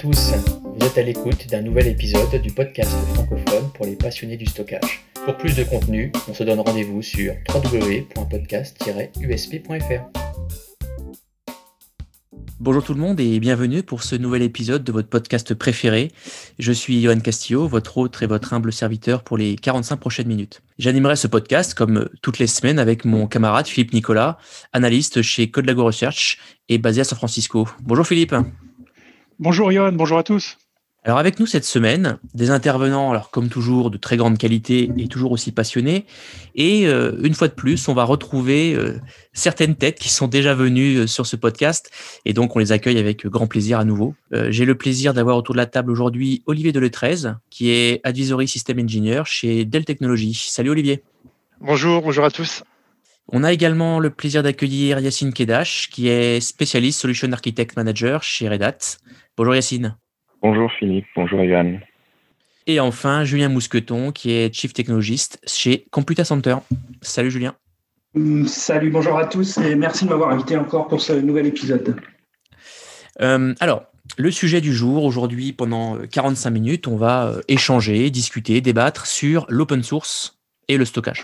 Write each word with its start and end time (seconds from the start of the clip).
tous, 0.00 0.32
vous 0.64 0.86
êtes 0.86 0.96
à 0.96 1.02
l'écoute 1.02 1.46
d'un 1.48 1.60
nouvel 1.60 1.88
épisode 1.88 2.40
du 2.40 2.50
podcast 2.50 2.90
francophone 3.12 3.70
pour 3.74 3.84
les 3.84 3.96
passionnés 3.96 4.38
du 4.38 4.46
stockage. 4.46 5.04
Pour 5.26 5.36
plus 5.36 5.54
de 5.54 5.62
contenu, 5.62 6.10
on 6.26 6.32
se 6.32 6.42
donne 6.42 6.60
rendez-vous 6.60 7.02
sur 7.02 7.34
www.podcast-usp.fr. 7.54 10.00
Bonjour 12.60 12.82
tout 12.82 12.94
le 12.94 13.00
monde 13.00 13.20
et 13.20 13.38
bienvenue 13.40 13.82
pour 13.82 14.02
ce 14.02 14.16
nouvel 14.16 14.40
épisode 14.40 14.84
de 14.84 14.92
votre 14.92 15.10
podcast 15.10 15.52
préféré. 15.52 16.10
Je 16.58 16.72
suis 16.72 17.02
Johan 17.02 17.20
Castillo, 17.20 17.68
votre 17.68 17.98
hôte 17.98 18.22
et 18.22 18.26
votre 18.26 18.54
humble 18.54 18.72
serviteur 18.72 19.22
pour 19.22 19.36
les 19.36 19.56
45 19.56 19.98
prochaines 19.98 20.28
minutes. 20.28 20.62
J'animerai 20.78 21.16
ce 21.16 21.26
podcast 21.26 21.74
comme 21.74 22.08
toutes 22.22 22.38
les 22.38 22.46
semaines 22.46 22.78
avec 22.78 23.04
mon 23.04 23.26
camarade 23.26 23.66
Philippe 23.66 23.92
Nicolas, 23.92 24.38
analyste 24.72 25.20
chez 25.20 25.50
Codelago 25.50 25.84
Research 25.84 26.38
et 26.70 26.78
basé 26.78 27.02
à 27.02 27.04
San 27.04 27.18
Francisco. 27.18 27.68
Bonjour 27.82 28.06
Philippe. 28.06 28.34
Bonjour 29.42 29.72
Johan, 29.72 29.92
bonjour 29.92 30.18
à 30.18 30.22
tous. 30.22 30.58
Alors 31.02 31.16
avec 31.16 31.40
nous 31.40 31.46
cette 31.46 31.64
semaine, 31.64 32.18
des 32.34 32.50
intervenants, 32.50 33.10
alors 33.10 33.30
comme 33.30 33.48
toujours 33.48 33.90
de 33.90 33.96
très 33.96 34.18
grande 34.18 34.36
qualité 34.36 34.90
et 34.98 35.08
toujours 35.08 35.32
aussi 35.32 35.50
passionnés. 35.50 36.04
Et 36.54 36.86
euh, 36.86 37.18
une 37.22 37.32
fois 37.32 37.48
de 37.48 37.54
plus, 37.54 37.88
on 37.88 37.94
va 37.94 38.04
retrouver 38.04 38.74
euh, 38.74 39.00
certaines 39.32 39.76
têtes 39.76 39.98
qui 39.98 40.10
sont 40.10 40.28
déjà 40.28 40.54
venues 40.54 40.96
euh, 40.96 41.06
sur 41.06 41.24
ce 41.24 41.36
podcast. 41.36 41.90
Et 42.26 42.34
donc 42.34 42.54
on 42.54 42.58
les 42.58 42.70
accueille 42.70 42.98
avec 42.98 43.26
grand 43.26 43.46
plaisir 43.46 43.78
à 43.78 43.86
nouveau. 43.86 44.14
J'ai 44.30 44.66
le 44.66 44.74
plaisir 44.74 45.14
d'avoir 45.14 45.38
autour 45.38 45.54
de 45.54 45.60
la 45.60 45.64
table 45.64 45.90
aujourd'hui 45.90 46.42
Olivier 46.44 46.72
Deletreize, 46.72 47.34
qui 47.48 47.70
est 47.70 48.02
Advisory 48.04 48.46
System 48.46 48.78
Engineer 48.78 49.22
chez 49.24 49.64
Dell 49.64 49.86
Technologies. 49.86 50.48
Salut 50.50 50.68
Olivier. 50.68 51.02
Bonjour, 51.62 52.02
bonjour 52.02 52.26
à 52.26 52.30
tous. 52.30 52.62
On 53.32 53.44
a 53.44 53.52
également 53.52 54.00
le 54.00 54.10
plaisir 54.10 54.42
d'accueillir 54.42 54.98
Yacine 54.98 55.32
Kedash, 55.32 55.88
qui 55.90 56.08
est 56.08 56.40
spécialiste 56.40 57.00
Solution 57.00 57.30
Architect 57.30 57.76
Manager 57.76 58.24
chez 58.24 58.48
Red 58.48 58.62
Hat. 58.62 58.78
Bonjour 59.40 59.54
Yacine. 59.54 59.96
Bonjour 60.42 60.70
Philippe, 60.78 61.06
bonjour 61.16 61.40
Yann. 61.42 61.80
Et 62.66 62.78
enfin, 62.78 63.24
Julien 63.24 63.48
Mousqueton, 63.48 64.12
qui 64.12 64.32
est 64.32 64.54
Chief 64.54 64.74
Technologist 64.74 65.40
chez 65.46 65.86
Computa 65.90 66.24
Center. 66.24 66.56
Salut 67.00 67.30
Julien. 67.30 67.54
Mm, 68.12 68.44
salut, 68.44 68.90
bonjour 68.90 69.16
à 69.16 69.24
tous 69.24 69.56
et 69.56 69.76
merci 69.76 70.04
de 70.04 70.10
m'avoir 70.10 70.28
invité 70.28 70.58
encore 70.58 70.88
pour 70.88 71.00
ce 71.00 71.14
nouvel 71.14 71.46
épisode. 71.46 71.98
Euh, 73.22 73.54
alors, 73.60 73.84
le 74.18 74.30
sujet 74.30 74.60
du 74.60 74.74
jour, 74.74 75.04
aujourd'hui, 75.04 75.54
pendant 75.54 75.96
45 75.96 76.50
minutes, 76.50 76.86
on 76.86 76.96
va 76.96 77.28
euh, 77.28 77.40
échanger, 77.48 78.10
discuter, 78.10 78.60
débattre 78.60 79.06
sur 79.06 79.46
l'open 79.48 79.82
source 79.82 80.38
et 80.68 80.76
le 80.76 80.84
stockage. 80.84 81.22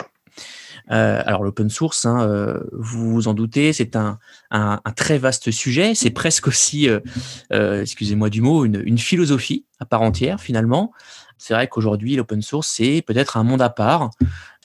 Euh, 0.90 1.22
alors 1.26 1.42
l'open 1.42 1.68
source, 1.68 2.06
hein, 2.06 2.28
euh, 2.28 2.60
vous 2.72 3.12
vous 3.12 3.28
en 3.28 3.34
doutez, 3.34 3.72
c'est 3.72 3.96
un, 3.96 4.18
un, 4.50 4.78
très 4.94 5.18
vaste 5.18 5.50
sujet. 5.50 5.94
C'est 5.94 6.10
presque 6.10 6.46
aussi, 6.46 6.88
euh, 6.88 7.80
excusez-moi 7.82 8.30
du 8.30 8.40
mot, 8.40 8.64
une, 8.64 8.82
une, 8.84 8.98
philosophie 8.98 9.64
à 9.80 9.84
part 9.84 10.02
entière 10.02 10.40
finalement. 10.40 10.92
C'est 11.38 11.54
vrai 11.54 11.68
qu'aujourd'hui 11.68 12.16
l'open 12.16 12.40
source 12.40 12.68
c'est 12.68 13.02
peut-être 13.02 13.36
un 13.36 13.42
monde 13.42 13.62
à 13.62 13.70
part. 13.70 14.10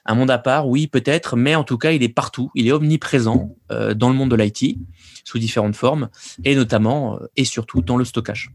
Un 0.05 0.15
monde 0.15 0.31
à 0.31 0.39
part, 0.39 0.67
oui, 0.67 0.87
peut-être, 0.87 1.35
mais 1.35 1.53
en 1.53 1.63
tout 1.63 1.77
cas, 1.77 1.91
il 1.91 2.01
est 2.01 2.09
partout. 2.09 2.49
Il 2.55 2.67
est 2.67 2.71
omniprésent 2.71 3.55
dans 3.69 4.09
le 4.09 4.15
monde 4.15 4.31
de 4.31 4.35
l'IT, 4.35 4.79
sous 5.23 5.37
différentes 5.37 5.75
formes, 5.75 6.09
et 6.43 6.55
notamment 6.55 7.19
et 7.35 7.45
surtout 7.45 7.83
dans 7.83 7.97
le 7.97 8.03
stockage. 8.03 8.51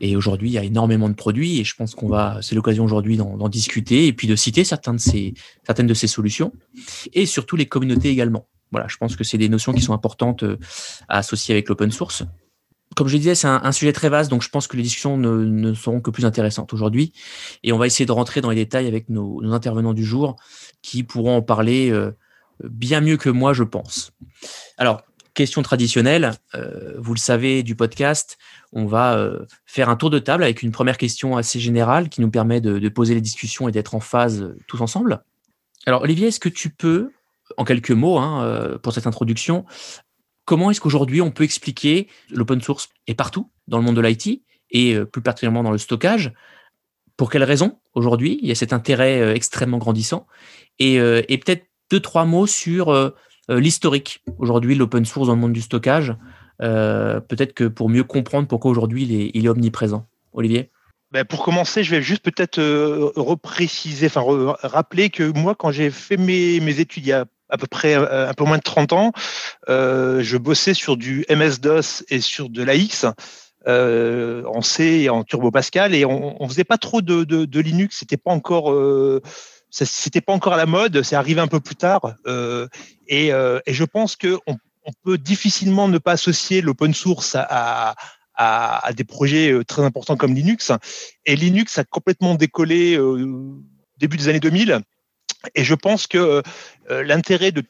Et 0.00 0.16
aujourd'hui, 0.16 0.50
il 0.50 0.52
y 0.52 0.58
a 0.58 0.64
énormément 0.64 1.08
de 1.08 1.14
produits 1.14 1.60
et 1.60 1.64
je 1.64 1.74
pense 1.74 1.94
qu'on 1.94 2.08
va, 2.08 2.38
c'est 2.42 2.54
l'occasion 2.54 2.84
aujourd'hui 2.84 3.16
d'en 3.16 3.48
discuter 3.48 4.06
et 4.06 4.12
puis 4.12 4.26
de 4.26 4.36
citer 4.36 4.64
certaines 4.64 4.96
de 4.96 5.94
ces 5.94 6.06
solutions 6.06 6.52
et 7.12 7.26
surtout 7.26 7.56
les 7.56 7.66
communautés 7.66 8.08
également. 8.08 8.46
Voilà, 8.72 8.88
je 8.88 8.96
pense 8.96 9.16
que 9.16 9.22
c'est 9.22 9.38
des 9.38 9.50
notions 9.50 9.72
qui 9.72 9.82
sont 9.82 9.92
importantes 9.92 10.42
euh, 10.42 10.58
à 11.08 11.18
associer 11.18 11.54
avec 11.54 11.68
l'open 11.68 11.92
source. 11.92 12.24
Comme 12.96 13.08
je 13.08 13.16
disais, 13.16 13.34
c'est 13.34 13.46
un, 13.46 13.72
sujet 13.72 13.92
très 13.92 14.10
vaste, 14.10 14.30
donc 14.30 14.42
je 14.42 14.50
pense 14.50 14.66
que 14.66 14.76
les 14.76 14.82
discussions 14.82 15.16
ne, 15.16 15.44
ne 15.44 15.72
seront 15.72 16.00
que 16.00 16.10
plus 16.10 16.26
intéressantes 16.26 16.74
aujourd'hui. 16.74 17.12
Et 17.62 17.72
on 17.72 17.78
va 17.78 17.86
essayer 17.86 18.04
de 18.04 18.12
rentrer 18.12 18.42
dans 18.42 18.50
les 18.50 18.56
détails 18.56 18.86
avec 18.86 19.08
nos, 19.08 19.40
nos 19.40 19.52
intervenants 19.52 19.94
du 19.94 20.04
jour 20.04 20.36
qui 20.82 21.02
pourront 21.02 21.36
en 21.36 21.42
parler 21.42 21.90
euh, 21.90 22.14
bien 22.64 23.00
mieux 23.00 23.16
que 23.16 23.30
moi, 23.30 23.54
je 23.54 23.62
pense. 23.62 24.12
Alors, 24.76 25.02
question 25.34 25.62
traditionnelle, 25.62 26.32
euh, 26.54 26.94
vous 26.98 27.14
le 27.14 27.18
savez 27.18 27.62
du 27.62 27.74
podcast, 27.74 28.38
on 28.72 28.86
va 28.86 29.16
euh, 29.16 29.46
faire 29.66 29.88
un 29.88 29.96
tour 29.96 30.10
de 30.10 30.18
table 30.18 30.44
avec 30.44 30.62
une 30.62 30.72
première 30.72 30.98
question 30.98 31.36
assez 31.36 31.58
générale 31.58 32.08
qui 32.08 32.20
nous 32.20 32.30
permet 32.30 32.60
de, 32.60 32.88
poser 32.88 33.14
les 33.14 33.20
discussions 33.20 33.68
et 33.68 33.72
d'être 33.72 33.94
en 33.94 34.00
phase 34.00 34.42
euh, 34.42 34.58
tous 34.66 34.80
ensemble. 34.80 35.22
Alors 35.86 36.02
Olivier, 36.02 36.28
est-ce 36.28 36.40
que 36.40 36.48
tu 36.48 36.70
peux, 36.70 37.12
en 37.56 37.64
quelques 37.64 37.90
mots 37.90 38.18
hein, 38.18 38.78
pour 38.82 38.92
cette 38.92 39.06
introduction, 39.06 39.64
comment 40.44 40.70
est-ce 40.70 40.80
qu'aujourd'hui 40.80 41.20
on 41.20 41.32
peut 41.32 41.44
expliquer 41.44 42.08
l'open 42.30 42.60
source 42.60 42.88
est 43.08 43.14
partout 43.14 43.50
dans 43.66 43.78
le 43.78 43.84
monde 43.84 43.96
de 43.96 44.00
l'IT 44.00 44.42
et 44.70 44.96
plus 45.06 45.22
particulièrement 45.22 45.64
dans 45.64 45.72
le 45.72 45.78
stockage? 45.78 46.32
Pour 47.16 47.30
quelles 47.30 47.42
raisons 47.42 47.80
aujourd'hui? 47.94 48.38
Il 48.42 48.48
y 48.48 48.52
a 48.52 48.54
cet 48.54 48.72
intérêt 48.72 49.34
extrêmement 49.34 49.78
grandissant. 49.78 50.28
Et, 50.78 50.94
et 50.94 51.38
peut-être 51.38 51.66
deux, 51.90 52.00
trois 52.00 52.26
mots 52.26 52.46
sur 52.46 53.12
l'historique 53.58 54.22
aujourd'hui 54.38 54.74
l'open 54.74 55.04
source 55.04 55.28
dans 55.28 55.34
le 55.34 55.40
monde 55.40 55.52
du 55.52 55.60
stockage 55.62 56.14
euh, 56.62 57.20
peut-être 57.20 57.54
que 57.54 57.64
pour 57.64 57.88
mieux 57.88 58.04
comprendre 58.04 58.46
pourquoi 58.46 58.70
aujourd'hui 58.70 59.30
il 59.34 59.46
est, 59.46 59.48
omniprésent. 59.48 60.06
Olivier 60.32 60.70
ben 61.10 61.26
pour 61.26 61.44
commencer, 61.44 61.84
je 61.84 61.90
vais 61.90 62.00
juste 62.00 62.22
peut-être 62.22 62.58
euh, 62.58 63.12
repréciser, 63.16 64.06
enfin 64.06 64.22
rappeler 64.62 65.10
que 65.10 65.24
moi, 65.24 65.54
quand 65.54 65.70
j'ai 65.70 65.90
fait 65.90 66.16
mes, 66.16 66.56
études 66.80 67.04
il 67.04 67.08
y 67.10 67.12
a 67.12 67.26
à 67.50 67.58
peu 67.58 67.66
près 67.66 67.94
euh, 67.94 68.30
un 68.30 68.32
peu 68.32 68.44
moins 68.44 68.56
de 68.56 68.62
30 68.62 68.94
ans, 68.94 69.12
euh, 69.68 70.22
je 70.22 70.38
bossais 70.38 70.72
sur 70.72 70.96
du 70.96 71.26
MS-DOS 71.28 72.04
et 72.08 72.22
sur 72.22 72.48
de 72.48 72.62
l'AX. 72.62 73.04
Euh, 73.68 74.42
en 74.46 74.60
C 74.60 75.02
et 75.02 75.08
en 75.08 75.22
Turbo 75.22 75.52
Pascal 75.52 75.94
et 75.94 76.04
on, 76.04 76.42
on 76.42 76.48
faisait 76.48 76.64
pas 76.64 76.78
trop 76.78 77.00
de, 77.00 77.22
de, 77.22 77.44
de 77.44 77.60
Linux, 77.60 77.98
c'était 78.00 78.16
pas 78.16 78.32
encore 78.32 78.72
euh, 78.72 79.22
c'était 79.72 80.20
pas 80.20 80.32
encore 80.32 80.52
à 80.52 80.56
la 80.56 80.66
mode, 80.66 81.02
c'est 81.02 81.16
arrivé 81.16 81.40
un 81.40 81.48
peu 81.48 81.58
plus 81.58 81.76
tard 81.76 82.14
euh, 82.26 82.68
et, 83.08 83.28
et, 83.28 83.72
je 83.72 83.84
pense 83.84 84.16
que 84.16 84.38
on, 84.46 84.56
peut 85.04 85.16
difficilement 85.16 85.88
ne 85.88 85.98
pas 85.98 86.12
associer 86.12 86.60
l'open 86.60 86.92
source 86.92 87.36
à, 87.36 87.94
à, 88.34 88.92
des 88.92 89.04
projets 89.04 89.52
euh, 89.52 89.64
très 89.64 89.82
importants 89.82 90.16
comme 90.16 90.34
Linux. 90.34 90.72
Et 91.26 91.36
Linux 91.36 91.78
a 91.78 91.84
complètement 91.84 92.34
décollé 92.34 92.98
au 92.98 93.16
euh, 93.18 93.60
début 93.98 94.16
des 94.16 94.28
années 94.28 94.40
2000. 94.40 94.80
Et 95.54 95.64
je 95.64 95.74
pense 95.74 96.06
que 96.06 96.42
euh, 96.90 97.02
l'intérêt 97.02 97.52
de 97.52 97.62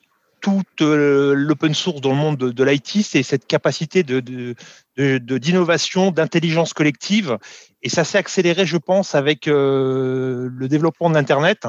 toute 0.43 0.83
euh, 0.83 1.33
l'open 1.35 1.73
source 1.73 2.03
dans 2.03 2.11
le 2.11 2.17
monde 2.17 2.37
de, 2.37 2.51
de 2.51 2.65
l'IT, 2.65 3.03
c'est 3.03 3.23
cette 3.23 3.47
capacité 3.47 4.03
de, 4.03 4.21
de, 4.21 5.39
d'innovation, 5.39 6.11
d'intelligence 6.11 6.75
collective. 6.75 7.39
Et 7.83 7.89
ça 7.89 8.05
s'est 8.05 8.19
accéléré, 8.19 8.67
je 8.67 8.77
pense, 8.77 9.15
avec 9.15 9.49
euh, 9.49 10.51
le 10.53 10.69
développement 10.69 11.09
d'Internet 11.09 11.67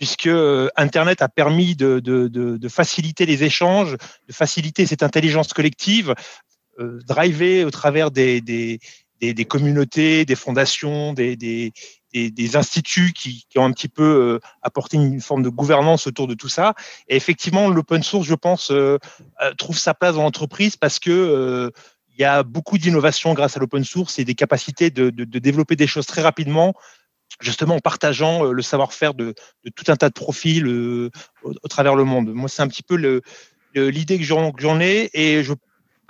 puisque 0.00 0.28
euh, 0.28 0.70
Internet 0.76 1.20
a 1.20 1.28
permis 1.28 1.76
de, 1.76 2.00
de, 2.00 2.26
de, 2.26 2.56
de, 2.56 2.68
faciliter 2.68 3.26
les 3.26 3.44
échanges, 3.44 3.98
de 4.28 4.32
faciliter 4.32 4.86
cette 4.86 5.02
intelligence 5.02 5.52
collective, 5.52 6.14
euh, 6.78 7.00
driver 7.06 7.66
au 7.66 7.70
travers 7.70 8.10
des, 8.10 8.40
des, 8.40 9.44
communautés, 9.44 10.24
des 10.24 10.36
fondations, 10.36 11.12
des, 11.12 11.72
des, 12.12 12.56
instituts 12.56 13.12
qui, 13.12 13.46
ont 13.56 13.64
un 13.64 13.72
petit 13.72 13.88
peu 13.88 14.02
euh, 14.02 14.40
apporté 14.62 14.96
une 14.96 15.20
forme 15.20 15.42
de 15.42 15.48
gouvernance 15.48 16.06
autour 16.06 16.26
de 16.26 16.34
tout 16.34 16.48
ça. 16.48 16.74
Et 17.08 17.16
effectivement, 17.16 17.68
l'open 17.68 18.02
source, 18.02 18.26
je 18.26 18.34
pense, 18.34 18.70
euh, 18.70 18.98
euh 19.42 19.54
trouve 19.54 19.78
sa 19.78 19.94
place 19.94 20.14
dans 20.14 20.22
l'entreprise 20.22 20.76
parce 20.76 20.98
que 20.98 21.70
il 22.08 22.20
y 22.20 22.24
a 22.24 22.42
beaucoup 22.42 22.76
d'innovations 22.76 23.32
grâce 23.32 23.56
à 23.56 23.60
l'open 23.60 23.84
source 23.84 24.18
et 24.18 24.24
des 24.24 24.34
capacités 24.34 24.90
de, 24.90 25.08
de, 25.10 25.38
développer 25.38 25.76
des 25.76 25.86
choses 25.86 26.06
très 26.06 26.20
rapidement 26.20 26.74
justement 27.40 27.76
en 27.76 27.78
partageant 27.78 28.42
le 28.44 28.60
savoir-faire 28.60 29.14
de, 29.14 29.34
tout 29.74 29.84
un 29.88 29.96
tas 29.96 30.08
de 30.08 30.14
profils 30.14 30.66
au, 30.66 31.10
au, 31.42 31.68
travers 31.68 31.94
le 31.94 32.04
monde. 32.04 32.34
Moi, 32.34 32.48
c'est 32.48 32.60
un 32.60 32.68
petit 32.68 32.82
peu 32.82 33.22
l'idée 33.74 34.18
que 34.18 34.24
j'en 34.24 34.80
ai 34.80 35.08
et 35.14 35.42
je, 35.42 35.54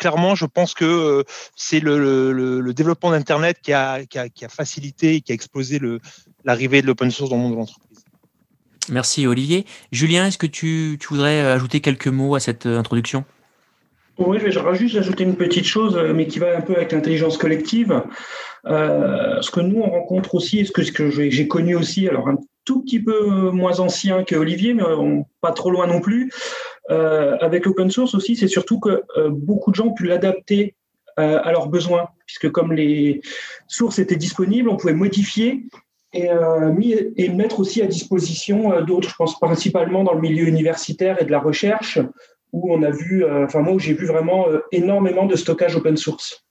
clairement, 0.00 0.34
je 0.34 0.46
pense 0.46 0.74
que 0.74 0.84
euh, 0.84 1.22
c'est 1.54 1.78
le, 1.78 1.98
le, 2.32 2.60
le, 2.60 2.74
développement 2.74 3.12
d'Internet 3.12 3.58
qui 3.62 3.72
a, 3.72 4.04
qui, 4.06 4.18
a, 4.18 4.28
qui 4.28 4.44
a, 4.44 4.48
facilité, 4.48 5.20
qui 5.20 5.30
a 5.30 5.34
explosé 5.34 5.78
l'arrivée 6.44 6.82
de 6.82 6.88
l'open 6.88 7.10
source 7.10 7.30
dans 7.30 7.36
le 7.36 7.42
monde 7.42 7.52
de 7.52 7.58
l'entreprise. 7.58 8.04
Merci 8.88 9.26
Olivier. 9.26 9.66
Julien, 9.92 10.26
est-ce 10.26 10.38
que 10.38 10.46
tu, 10.46 10.96
tu, 10.98 11.08
voudrais 11.08 11.42
ajouter 11.42 11.80
quelques 11.80 12.08
mots 12.08 12.34
à 12.34 12.40
cette 12.40 12.66
introduction? 12.66 13.24
Oui, 14.18 14.38
je 14.38 14.44
vais 14.44 14.74
juste 14.74 14.96
ajouter 14.96 15.24
une 15.24 15.36
petite 15.36 15.64
chose, 15.64 15.98
mais 16.14 16.26
qui 16.26 16.40
va 16.40 16.56
un 16.56 16.60
peu 16.60 16.76
avec 16.76 16.92
l'intelligence 16.92 17.38
collective. 17.38 18.02
Euh, 18.66 19.40
ce 19.40 19.50
que 19.50 19.60
nous, 19.60 19.80
on 19.80 19.88
rencontre 19.88 20.34
aussi, 20.34 20.66
ce 20.66 20.72
que, 20.72 20.82
ce 20.82 20.92
que 20.92 21.10
j'ai 21.10 21.48
connu 21.48 21.74
aussi, 21.76 22.08
alors 22.08 22.28
un 22.28 22.36
tout 22.64 22.82
petit 22.82 23.00
peu 23.00 23.50
moins 23.50 23.80
ancien 23.80 24.22
que 24.24 24.36
Olivier, 24.36 24.74
mais 24.74 24.82
on, 24.82 25.24
pas 25.40 25.52
trop 25.52 25.70
loin 25.70 25.86
non 25.86 26.00
plus, 26.00 26.30
euh, 26.30 26.69
avec 26.88 27.66
l'open 27.66 27.90
source 27.90 28.14
aussi, 28.14 28.36
c'est 28.36 28.48
surtout 28.48 28.80
que 28.80 29.02
euh, 29.16 29.30
beaucoup 29.30 29.70
de 29.70 29.76
gens 29.76 29.86
ont 29.86 29.94
pu 29.94 30.06
l'adapter 30.06 30.74
euh, 31.18 31.40
à 31.42 31.52
leurs 31.52 31.68
besoins, 31.68 32.08
puisque 32.26 32.50
comme 32.50 32.72
les 32.72 33.20
sources 33.68 33.98
étaient 33.98 34.16
disponibles, 34.16 34.68
on 34.68 34.76
pouvait 34.76 34.94
modifier 34.94 35.64
et, 36.12 36.30
euh, 36.30 36.74
et 37.16 37.28
mettre 37.28 37.60
aussi 37.60 37.82
à 37.82 37.86
disposition 37.86 38.80
d'autres, 38.82 39.08
je 39.08 39.14
pense 39.14 39.38
principalement 39.38 40.02
dans 40.02 40.14
le 40.14 40.20
milieu 40.20 40.46
universitaire 40.46 41.20
et 41.22 41.24
de 41.24 41.30
la 41.30 41.38
recherche, 41.38 41.98
où 42.52 42.72
on 42.72 42.82
a 42.82 42.90
vu, 42.90 43.24
enfin 43.24 43.60
moi, 43.60 43.74
où 43.74 43.78
j'ai 43.78 43.94
vu 43.94 44.06
vraiment 44.06 44.46
énormément 44.72 45.26
de 45.26 45.36
stockage 45.36 45.76
open 45.76 45.96
source. 45.96 46.44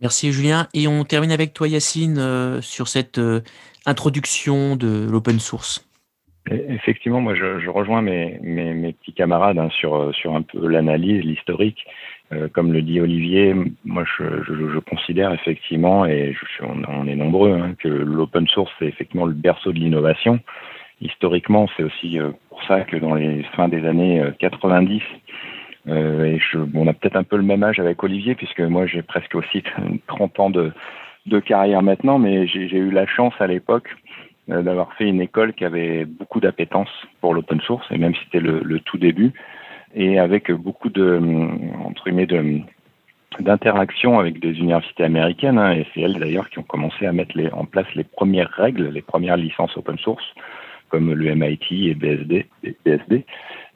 Merci 0.00 0.32
Julien. 0.32 0.68
Et 0.72 0.86
on 0.86 1.02
termine 1.04 1.32
avec 1.32 1.52
toi 1.52 1.66
Yacine 1.66 2.60
sur 2.62 2.86
cette 2.86 3.20
introduction 3.86 4.76
de 4.76 5.08
l'open 5.10 5.40
source. 5.40 5.84
Effectivement, 6.50 7.20
moi 7.20 7.34
je, 7.34 7.68
rejoins 7.68 8.02
mes, 8.02 8.38
mes, 8.42 8.92
petits 8.92 9.12
camarades 9.12 9.58
hein, 9.58 9.68
sur, 9.70 10.12
sur 10.14 10.34
un 10.34 10.42
peu 10.42 10.66
l'analyse, 10.66 11.24
l'historique. 11.24 11.84
Euh, 12.32 12.48
comme 12.48 12.72
le 12.72 12.82
dit 12.82 13.00
Olivier, 13.00 13.54
moi 13.84 14.04
je, 14.18 14.24
je, 14.44 14.54
je 14.72 14.78
considère 14.78 15.32
effectivement, 15.32 16.04
et 16.04 16.32
je, 16.32 16.64
on, 16.64 16.82
on, 16.88 17.06
est 17.06 17.14
nombreux, 17.14 17.52
hein, 17.52 17.74
que 17.78 17.88
l'open 17.88 18.48
source 18.48 18.72
c'est 18.78 18.86
effectivement 18.86 19.26
le 19.26 19.34
berceau 19.34 19.72
de 19.72 19.78
l'innovation. 19.78 20.40
Historiquement, 21.00 21.68
c'est 21.76 21.84
aussi 21.84 22.18
euh, 22.18 22.30
pour 22.48 22.62
ça 22.64 22.80
que 22.80 22.96
dans 22.96 23.14
les 23.14 23.44
fins 23.54 23.68
des 23.68 23.86
années 23.86 24.24
90, 24.40 25.02
euh, 25.88 26.24
et 26.24 26.38
je, 26.38 26.58
on 26.74 26.86
a 26.86 26.92
peut-être 26.92 27.16
un 27.16 27.24
peu 27.24 27.36
le 27.36 27.42
même 27.42 27.62
âge 27.62 27.78
avec 27.78 28.02
Olivier, 28.02 28.34
puisque 28.34 28.60
moi 28.60 28.86
j'ai 28.86 29.02
presque 29.02 29.34
aussi 29.34 29.62
30 30.06 30.40
ans 30.40 30.50
de, 30.50 30.72
de 31.26 31.38
carrière 31.38 31.82
maintenant, 31.82 32.18
mais 32.18 32.46
j'ai 32.46 32.78
eu 32.78 32.90
la 32.90 33.06
chance 33.06 33.34
à 33.38 33.46
l'époque 33.46 33.88
d'avoir 34.48 34.92
fait 34.94 35.08
une 35.08 35.20
école 35.20 35.52
qui 35.54 35.64
avait 35.64 36.04
beaucoup 36.04 36.40
d'appétence 36.40 36.88
pour 37.20 37.34
l'open 37.34 37.60
source, 37.60 37.86
et 37.90 37.98
même 37.98 38.14
si 38.14 38.20
c'était 38.24 38.40
le, 38.40 38.60
le, 38.60 38.80
tout 38.80 38.98
début, 38.98 39.32
et 39.94 40.18
avec 40.18 40.50
beaucoup 40.50 40.88
de, 40.88 41.20
entre 41.84 42.04
guillemets, 42.04 42.26
de, 42.26 42.60
d'interaction 43.40 44.18
avec 44.18 44.40
des 44.40 44.58
universités 44.58 45.04
américaines, 45.04 45.58
hein, 45.58 45.72
et 45.72 45.86
c'est 45.94 46.00
elles 46.00 46.18
d'ailleurs 46.18 46.50
qui 46.50 46.58
ont 46.58 46.64
commencé 46.64 47.06
à 47.06 47.12
mettre 47.12 47.36
les, 47.36 47.50
en 47.52 47.64
place 47.64 47.86
les 47.94 48.04
premières 48.04 48.50
règles, 48.50 48.88
les 48.88 49.02
premières 49.02 49.36
licences 49.36 49.76
open 49.76 49.98
source, 49.98 50.24
comme 50.88 51.12
le 51.12 51.34
MIT 51.34 51.88
et 51.88 51.94
BSD. 51.94 52.46
Et 52.64 52.76
BSD. 52.84 53.24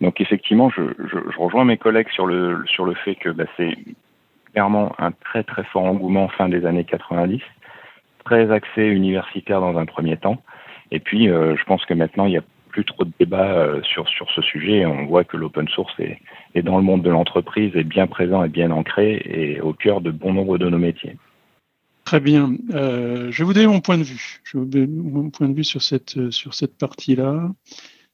Donc 0.01 0.21
effectivement, 0.21 0.69
je, 0.71 0.83
je, 0.99 1.19
je, 1.33 1.39
rejoins 1.39 1.65
mes 1.65 1.79
collègues 1.79 2.11
sur 2.11 2.27
le, 2.27 2.63
sur 2.67 2.85
le 2.85 2.95
fait 2.95 3.15
que 3.15 3.31
bah, 3.31 3.45
c'est 3.57 3.75
clairement 4.53 4.95
un 4.99 5.13
très 5.13 5.43
très 5.43 5.65
fort 5.65 5.85
engouement 5.85 6.29
fin 6.29 6.49
des 6.49 6.67
années 6.67 6.85
90, 6.85 7.41
très 8.25 8.51
axé 8.51 8.83
universitaire 8.87 9.61
dans 9.61 9.79
un 9.79 9.87
premier 9.87 10.19
temps, 10.19 10.43
et 10.91 11.01
puis 11.01 11.29
euh, 11.29 11.57
je 11.57 11.65
pense 11.65 11.85
que 11.85 11.95
maintenant 11.95 12.27
il 12.27 12.33
y 12.33 12.39
a 12.39 12.45
plus 12.69 12.85
trop 12.85 13.05
de 13.05 13.13
débat 13.19 13.55
euh, 13.55 13.83
sur, 13.83 14.07
sur 14.09 14.31
ce 14.33 14.43
sujet. 14.43 14.85
On 14.85 15.07
voit 15.07 15.25
que 15.25 15.37
l'open 15.37 15.67
source 15.69 15.95
est, 15.99 16.19
est, 16.55 16.63
dans 16.63 16.77
le 16.77 16.83
monde 16.83 17.03
de 17.03 17.11
l'entreprise, 17.11 17.75
est 17.75 17.85
bien 17.85 18.07
présent 18.07 18.45
et 18.45 18.49
bien 18.49 18.71
ancré 18.71 19.23
et 19.25 19.61
au 19.61 19.73
cœur 19.73 20.03
de 20.03 20.11
bon 20.11 20.35
nombre 20.35 20.59
de 20.59 20.69
nos 20.69 20.79
métiers. 20.79 21.17
Très 22.05 22.21
bien. 22.21 22.53
Euh, 22.75 23.33
je 23.33 23.39
vais 23.39 23.45
vous 23.45 23.55
donner 23.55 23.67
mon 23.67 23.81
point 23.81 23.99
de 23.99 24.05
vue. 24.05 24.41
Je 24.45 24.59
vous 24.59 24.69
mon 24.87 25.31
point 25.31 25.49
de 25.49 25.55
vue 25.55 25.65
sur 25.65 25.83
cette, 25.83 26.31
sur 26.31 26.55
cette 26.55 26.77
partie-là. 26.77 27.51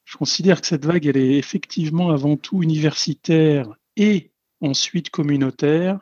Je 0.05 0.17
considère 0.17 0.61
que 0.61 0.67
cette 0.67 0.85
vague, 0.85 1.05
elle 1.05 1.17
est 1.17 1.37
effectivement 1.37 2.09
avant 2.09 2.37
tout 2.37 2.63
universitaire 2.63 3.67
et 3.97 4.31
ensuite 4.61 5.09
communautaire, 5.09 5.99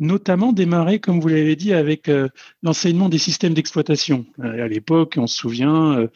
notamment 0.00 0.52
démarrée, 0.52 0.98
comme 0.98 1.20
vous 1.20 1.28
l'avez 1.28 1.54
dit, 1.54 1.72
avec 1.74 2.08
euh, 2.08 2.28
l'enseignement 2.62 3.08
des 3.08 3.18
systèmes 3.18 3.54
d'exploitation. 3.54 4.26
à 4.40 4.66
l'époque, 4.66 5.14
on 5.18 5.26
se 5.26 5.36
souvient, 5.36 5.98
euh, 5.98 6.08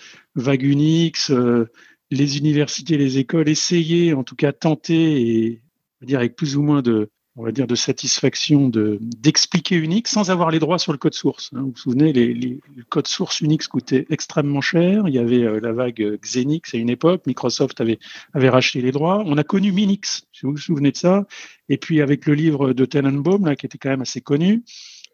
euh, 1.31 1.67
les 2.11 2.39
universités, 2.39 2.97
les 2.97 3.19
écoles 3.19 3.49
essayaient, 3.49 4.15
en 4.15 4.25
tout 4.25 4.37
cas 4.37 4.53
tenter, 4.53 5.21
et 5.21 5.63
dire 6.03 6.19
avec 6.19 6.35
plus 6.35 6.57
ou 6.57 6.63
moins 6.63 6.83
de, 6.83 7.11
on 7.37 7.45
va 7.45 7.53
dire 7.53 7.67
de 7.67 7.75
satisfaction 7.75 8.69
de 8.69 8.99
d'expliquer 9.01 9.77
Unix 9.77 10.11
sans 10.11 10.31
avoir 10.31 10.51
les 10.51 10.59
droits 10.59 10.79
sur 10.79 10.93
le 10.93 10.99
code 10.99 11.15
source. 11.15 11.51
Hein. 11.55 11.63
Vous 11.63 11.71
vous 11.71 11.77
souvenez, 11.77 12.13
les, 12.13 12.33
les, 12.33 12.61
le 12.77 12.85
code 12.85 13.09
source 13.09 13.41
Unix 13.41 13.67
coûtait 13.67 14.07
extrêmement 14.11 14.61
cher. 14.61 15.09
Il 15.09 15.15
y 15.15 15.19
avait 15.19 15.43
euh, 15.43 15.59
la 15.61 15.73
vague 15.73 16.19
Xenix 16.21 16.75
à 16.75 16.79
une 16.79 16.91
époque. 16.91 17.27
Microsoft 17.27 17.81
avait 17.81 17.99
avait 18.35 18.51
racheté 18.51 18.81
les 18.81 18.93
droits. 18.93 19.23
On 19.27 19.37
a 19.37 19.45
connu 19.45 19.73
Minix, 19.73 20.27
si 20.33 20.47
vous 20.47 20.53
vous 20.53 20.59
souvenez 20.59 20.93
de 20.93 20.97
ça. 20.97 21.27
Et 21.69 21.77
puis 21.77 22.01
avec 22.01 22.27
le 22.27 22.35
livre 22.35 22.73
de 22.73 22.85
Tenenbaum 22.85 23.47
là, 23.47 23.57
qui 23.57 23.67
était 23.67 23.79
quand 23.79 23.91
même 23.91 24.03
assez 24.03 24.21
connu. 24.21 24.63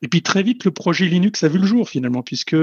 Et 0.02 0.08
puis 0.08 0.22
très 0.22 0.42
vite, 0.42 0.64
le 0.64 0.70
projet 0.70 1.06
Linux 1.06 1.42
a 1.42 1.48
vu 1.48 1.58
le 1.58 1.66
jour 1.66 1.88
finalement, 1.88 2.22
puisque 2.22 2.56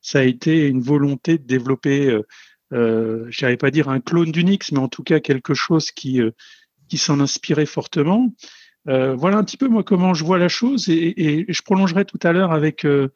ça 0.00 0.20
a 0.20 0.22
été 0.22 0.66
une 0.66 0.80
volonté 0.80 1.38
de 1.38 1.44
développer, 1.44 2.08
euh, 2.08 2.26
euh, 2.72 3.26
je 3.30 3.44
n'irais 3.44 3.56
pas 3.56 3.70
dire 3.70 3.88
un 3.88 4.00
clone 4.00 4.32
d'Unix, 4.32 4.72
mais 4.72 4.78
en 4.78 4.88
tout 4.88 5.02
cas 5.02 5.20
quelque 5.20 5.54
chose 5.54 5.90
qui, 5.92 6.20
euh, 6.20 6.32
qui 6.88 6.98
s'en 6.98 7.20
inspirait 7.20 7.66
fortement. 7.66 8.32
Euh, 8.88 9.14
voilà 9.14 9.36
un 9.36 9.44
petit 9.44 9.56
peu 9.56 9.68
moi 9.68 9.84
comment 9.84 10.12
je 10.12 10.24
vois 10.24 10.38
la 10.38 10.48
chose 10.48 10.88
et, 10.88 11.44
je 11.48 11.62
prolongerai 11.62 12.04
tout 12.04 12.18
à 12.22 12.32
l'heure 12.32 12.50
avec 12.50 12.84
euh, 12.84 13.08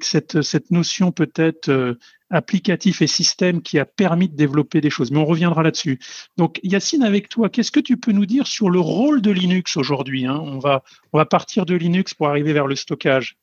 cette, 0.00 0.70
notion 0.70 1.12
peut-être 1.12 1.68
euh, 1.68 1.98
applicatif 2.30 3.02
et 3.02 3.06
système 3.06 3.60
qui 3.60 3.78
a 3.78 3.84
permis 3.84 4.30
de 4.30 4.36
développer 4.36 4.80
des 4.80 4.88
choses. 4.88 5.10
Mais 5.10 5.18
on 5.18 5.26
reviendra 5.26 5.62
là-dessus. 5.62 5.98
Donc 6.38 6.60
Yacine, 6.62 7.02
avec 7.02 7.28
toi, 7.28 7.50
qu'est-ce 7.50 7.72
que 7.72 7.80
tu 7.80 7.98
peux 7.98 8.12
nous 8.12 8.26
dire 8.26 8.46
sur 8.46 8.70
le 8.70 8.80
rôle 8.80 9.20
de 9.20 9.30
Linux 9.30 9.76
aujourd'hui 9.76 10.26
hein? 10.26 10.40
On, 10.42 10.58
va, 10.58 10.82
on 11.12 11.18
va 11.18 11.26
partir 11.26 11.66
de 11.66 11.74
Linux 11.74 12.14
pour 12.14 12.28
arriver 12.28 12.54
vers 12.54 12.66
le 12.66 12.76
stockage. 12.76 13.36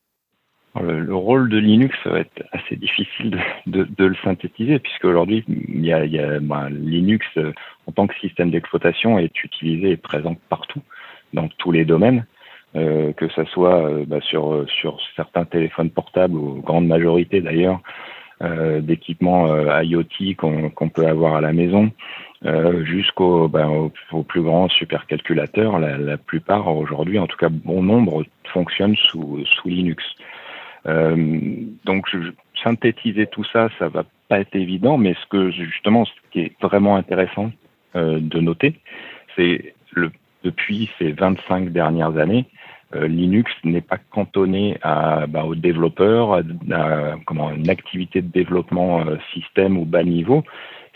Le, 0.80 1.02
le, 1.02 1.16
rôle 1.16 1.50
de 1.50 1.58
Linux 1.58 1.98
ça 2.04 2.12
va 2.12 2.20
être 2.20 2.44
assez 2.52 2.76
difficile 2.76 3.44
de, 3.66 3.88
le 3.98 4.16
synthétiser 4.24 4.78
puisque 4.78 5.04
aujourd'hui 5.04 5.44
il 5.48 5.84
y 5.84 5.92
a, 5.92 6.40
ben, 6.40 6.70
Linux 6.70 7.26
en 7.88 7.92
tant 7.92 8.06
que 8.06 8.14
système 8.20 8.52
d'exploitation 8.52 9.18
est 9.18 9.44
utilisé 9.44 9.92
et 9.92 9.98
présent 9.98 10.38
partout 10.48 10.82
dans 11.34 11.48
tous 11.58 11.72
les 11.72 11.86
domaines 11.86 12.26
euh, 12.76 13.14
que 13.14 13.28
ce 13.30 13.44
soit 13.46 13.84
euh, 13.84 14.06
bah, 14.06 14.20
sur, 14.22 14.66
sur 14.70 15.00
certains 15.16 15.46
téléphones 15.46 15.90
portables, 15.90 16.36
ou 16.36 16.62
grande 16.62 16.88
majorité 16.88 17.42
d'ailleurs, 17.42 17.82
euh, 18.42 18.80
d'équipements 18.80 19.52
euh, 19.52 19.84
IoT 19.84 20.36
qu'on 20.38 20.90
peut 20.90 21.08
avoir 21.08 21.36
à 21.36 21.42
la 21.42 21.52
maison, 21.52 21.92
euh, 22.46 22.86
jusqu'au 22.86 23.48
ben, 23.48 23.92
au, 24.12 24.24
plus 24.24 24.42
grand 24.42 24.70
supercalculateur. 24.70 25.80
La, 25.80 25.98
la 25.98 26.18
plupart 26.18 26.68
aujourd'hui, 26.76 27.20
en 27.20 27.28
tout 27.28 27.38
cas 27.38 27.50
bon 27.50 27.84
nombre, 27.84 28.24
fonctionnent 28.54 28.96
sous, 28.96 29.44
sous 29.46 29.68
Linux. 29.68 30.04
donc 30.86 32.08
synthétiser 32.64 33.28
tout 33.28 33.44
ça, 33.52 33.70
ça 33.78 33.90
va 33.90 34.04
pas 34.28 34.40
être 34.40 34.56
évident, 34.56 34.98
mais 34.98 35.16
ce 35.16 35.26
que 35.28 35.52
justement, 35.52 36.06
ce 36.06 36.12
qui 36.32 36.40
est 36.42 36.62
vraiment 36.62 36.96
intéressant 36.96 37.52
de 37.96 38.40
noter, 38.40 38.76
c'est 39.36 39.74
le 39.92 40.12
depuis 40.44 40.90
ces 40.98 41.12
25 41.12 41.70
dernières 41.70 42.18
années, 42.18 42.46
euh, 42.96 43.08
Linux 43.08 43.52
n'est 43.64 43.82
pas 43.82 43.98
cantonné 43.98 44.78
à, 44.82 45.28
bah, 45.28 45.44
aux 45.44 45.56
développeurs, 45.56 46.34
à, 46.34 46.42
comment, 47.26 47.52
une 47.52 47.70
activité 47.70 48.22
de 48.22 48.32
développement 48.32 49.02
euh, 49.02 49.18
système 49.34 49.78
ou 49.78 49.86
bas 49.86 50.04
niveau. 50.04 50.44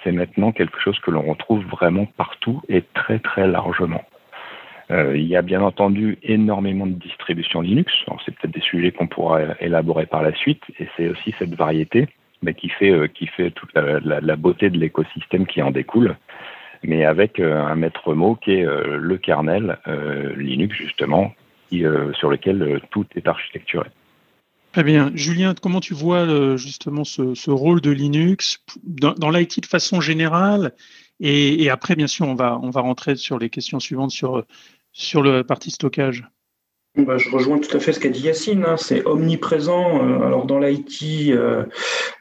C'est 0.03 0.11
maintenant 0.11 0.51
quelque 0.51 0.79
chose 0.79 0.99
que 0.99 1.11
l'on 1.11 1.21
retrouve 1.21 1.63
vraiment 1.65 2.05
partout 2.05 2.61
et 2.67 2.83
très 2.93 3.19
très 3.19 3.47
largement. 3.47 4.03
Euh, 4.91 5.15
il 5.15 5.25
y 5.25 5.35
a 5.35 5.41
bien 5.41 5.61
entendu 5.61 6.17
énormément 6.23 6.87
de 6.87 6.93
distributions 6.93 7.61
Linux. 7.61 7.93
C'est 8.25 8.35
peut-être 8.35 8.53
des 8.53 8.61
sujets 8.61 8.91
qu'on 8.91 9.07
pourra 9.07 9.39
élaborer 9.61 10.05
par 10.05 10.23
la 10.23 10.33
suite, 10.33 10.63
et 10.79 10.87
c'est 10.97 11.09
aussi 11.09 11.33
cette 11.39 11.55
variété 11.55 12.07
mais 12.43 12.53
qui 12.53 12.69
fait 12.69 12.91
euh, 12.91 13.07
qui 13.07 13.27
fait 13.27 13.51
toute 13.51 13.73
la, 13.73 13.99
la 14.21 14.35
beauté 14.35 14.69
de 14.69 14.77
l'écosystème 14.77 15.47
qui 15.47 15.61
en 15.61 15.71
découle 15.71 16.15
mais 16.83 17.05
avec 17.05 17.39
euh, 17.39 17.61
un 17.61 17.75
maître 17.75 18.13
mot 18.13 18.35
qui 18.35 18.51
est 18.51 18.65
euh, 18.65 18.97
le 18.97 19.17
kernel 19.17 19.77
Linux 20.37 20.75
justement, 20.75 21.33
sur 21.71 22.29
lequel 22.29 22.81
tout 22.91 23.05
est 23.15 23.27
architecturé. 23.27 23.89
Très 24.73 24.83
bien. 24.83 25.11
Julien, 25.15 25.53
comment 25.59 25.79
tu 25.79 25.93
vois 25.93 26.55
justement 26.55 27.03
ce, 27.03 27.49
rôle 27.49 27.81
de 27.81 27.91
Linux 27.91 28.63
dans, 28.83 29.29
l'IT 29.29 29.61
de 29.61 29.65
façon 29.65 30.01
générale? 30.01 30.73
Et, 31.19 31.63
et, 31.63 31.69
après, 31.69 31.95
bien 31.95 32.07
sûr, 32.07 32.27
on 32.27 32.35
va, 32.35 32.59
on 32.61 32.69
va 32.69 32.81
rentrer 32.81 33.15
sur 33.15 33.39
les 33.39 33.49
questions 33.49 33.79
suivantes 33.79 34.11
sur, 34.11 34.45
sur 34.91 35.21
le 35.21 35.43
parti 35.43 35.71
stockage. 35.71 36.23
Bah, 36.95 37.17
je 37.17 37.27
rejoins 37.31 37.57
tout 37.57 37.75
à 37.75 37.79
fait 37.79 37.91
ce 37.91 37.99
qu'a 37.99 38.09
dit 38.09 38.21
Yacine. 38.21 38.65
Hein. 38.65 38.77
C'est 38.77 39.05
omniprésent. 39.05 40.03
Euh, 40.03 40.25
alors 40.25 40.45
dans 40.45 40.59
l'IT, 40.59 41.31
euh, 41.31 41.63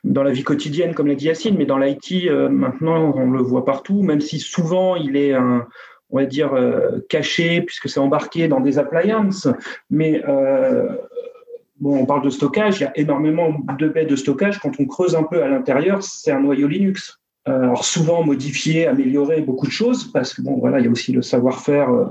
dans 0.02 0.22
la 0.22 0.30
vie 0.30 0.44
quotidienne, 0.44 0.94
comme 0.94 1.08
l'a 1.08 1.14
dit 1.14 1.26
Yacine, 1.26 1.56
mais 1.58 1.66
dans 1.66 1.78
l'IT, 1.78 2.26
euh, 2.26 2.48
maintenant, 2.48 3.12
on 3.14 3.30
le 3.30 3.42
voit 3.42 3.66
partout, 3.66 4.02
même 4.02 4.22
si 4.22 4.38
souvent 4.38 4.96
il 4.96 5.16
est 5.16 5.34
un, 5.34 5.66
on 6.12 6.18
va 6.18 6.26
dire, 6.26 6.54
euh, 6.54 7.00
caché, 7.08 7.62
puisque 7.62 7.88
c'est 7.88 7.98
embarqué 7.98 8.46
dans 8.46 8.60
des 8.60 8.78
appliances. 8.78 9.48
Mais 9.90 10.22
euh, 10.28 10.88
bon, 11.80 11.98
on 11.98 12.06
parle 12.06 12.22
de 12.22 12.30
stockage, 12.30 12.80
il 12.80 12.82
y 12.84 12.86
a 12.86 12.92
énormément 12.96 13.50
de 13.78 13.88
baies 13.88 14.06
de 14.06 14.16
stockage. 14.16 14.58
Quand 14.58 14.72
on 14.78 14.86
creuse 14.86 15.16
un 15.16 15.22
peu 15.22 15.42
à 15.42 15.48
l'intérieur, 15.48 16.02
c'est 16.02 16.30
un 16.30 16.40
noyau 16.40 16.68
Linux. 16.68 17.21
Alors 17.44 17.84
souvent 17.84 18.22
modifié, 18.25 18.87
amélioré 18.87 19.40
beaucoup 19.40 19.66
de 19.66 19.72
choses 19.72 20.12
parce 20.12 20.32
que 20.32 20.42
bon 20.42 20.58
voilà 20.61 20.78
il 20.78 20.84
y 20.84 20.88
a 20.88 20.90
aussi 20.90 21.11
le 21.11 21.22
savoir-faire 21.22 21.90
euh, 21.90 22.06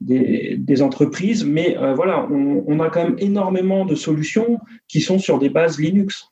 des, 0.00 0.82
entreprises, 0.82 1.44
mais 1.44 1.78
euh, 1.78 1.94
voilà 1.94 2.26
on, 2.28 2.80
a 2.80 2.90
quand 2.90 3.04
même 3.04 3.16
énormément 3.18 3.84
de 3.84 3.94
solutions 3.94 4.58
qui 4.88 5.00
sont 5.00 5.20
sur 5.20 5.38
des 5.38 5.48
bases 5.48 5.78
Linux. 5.78 6.26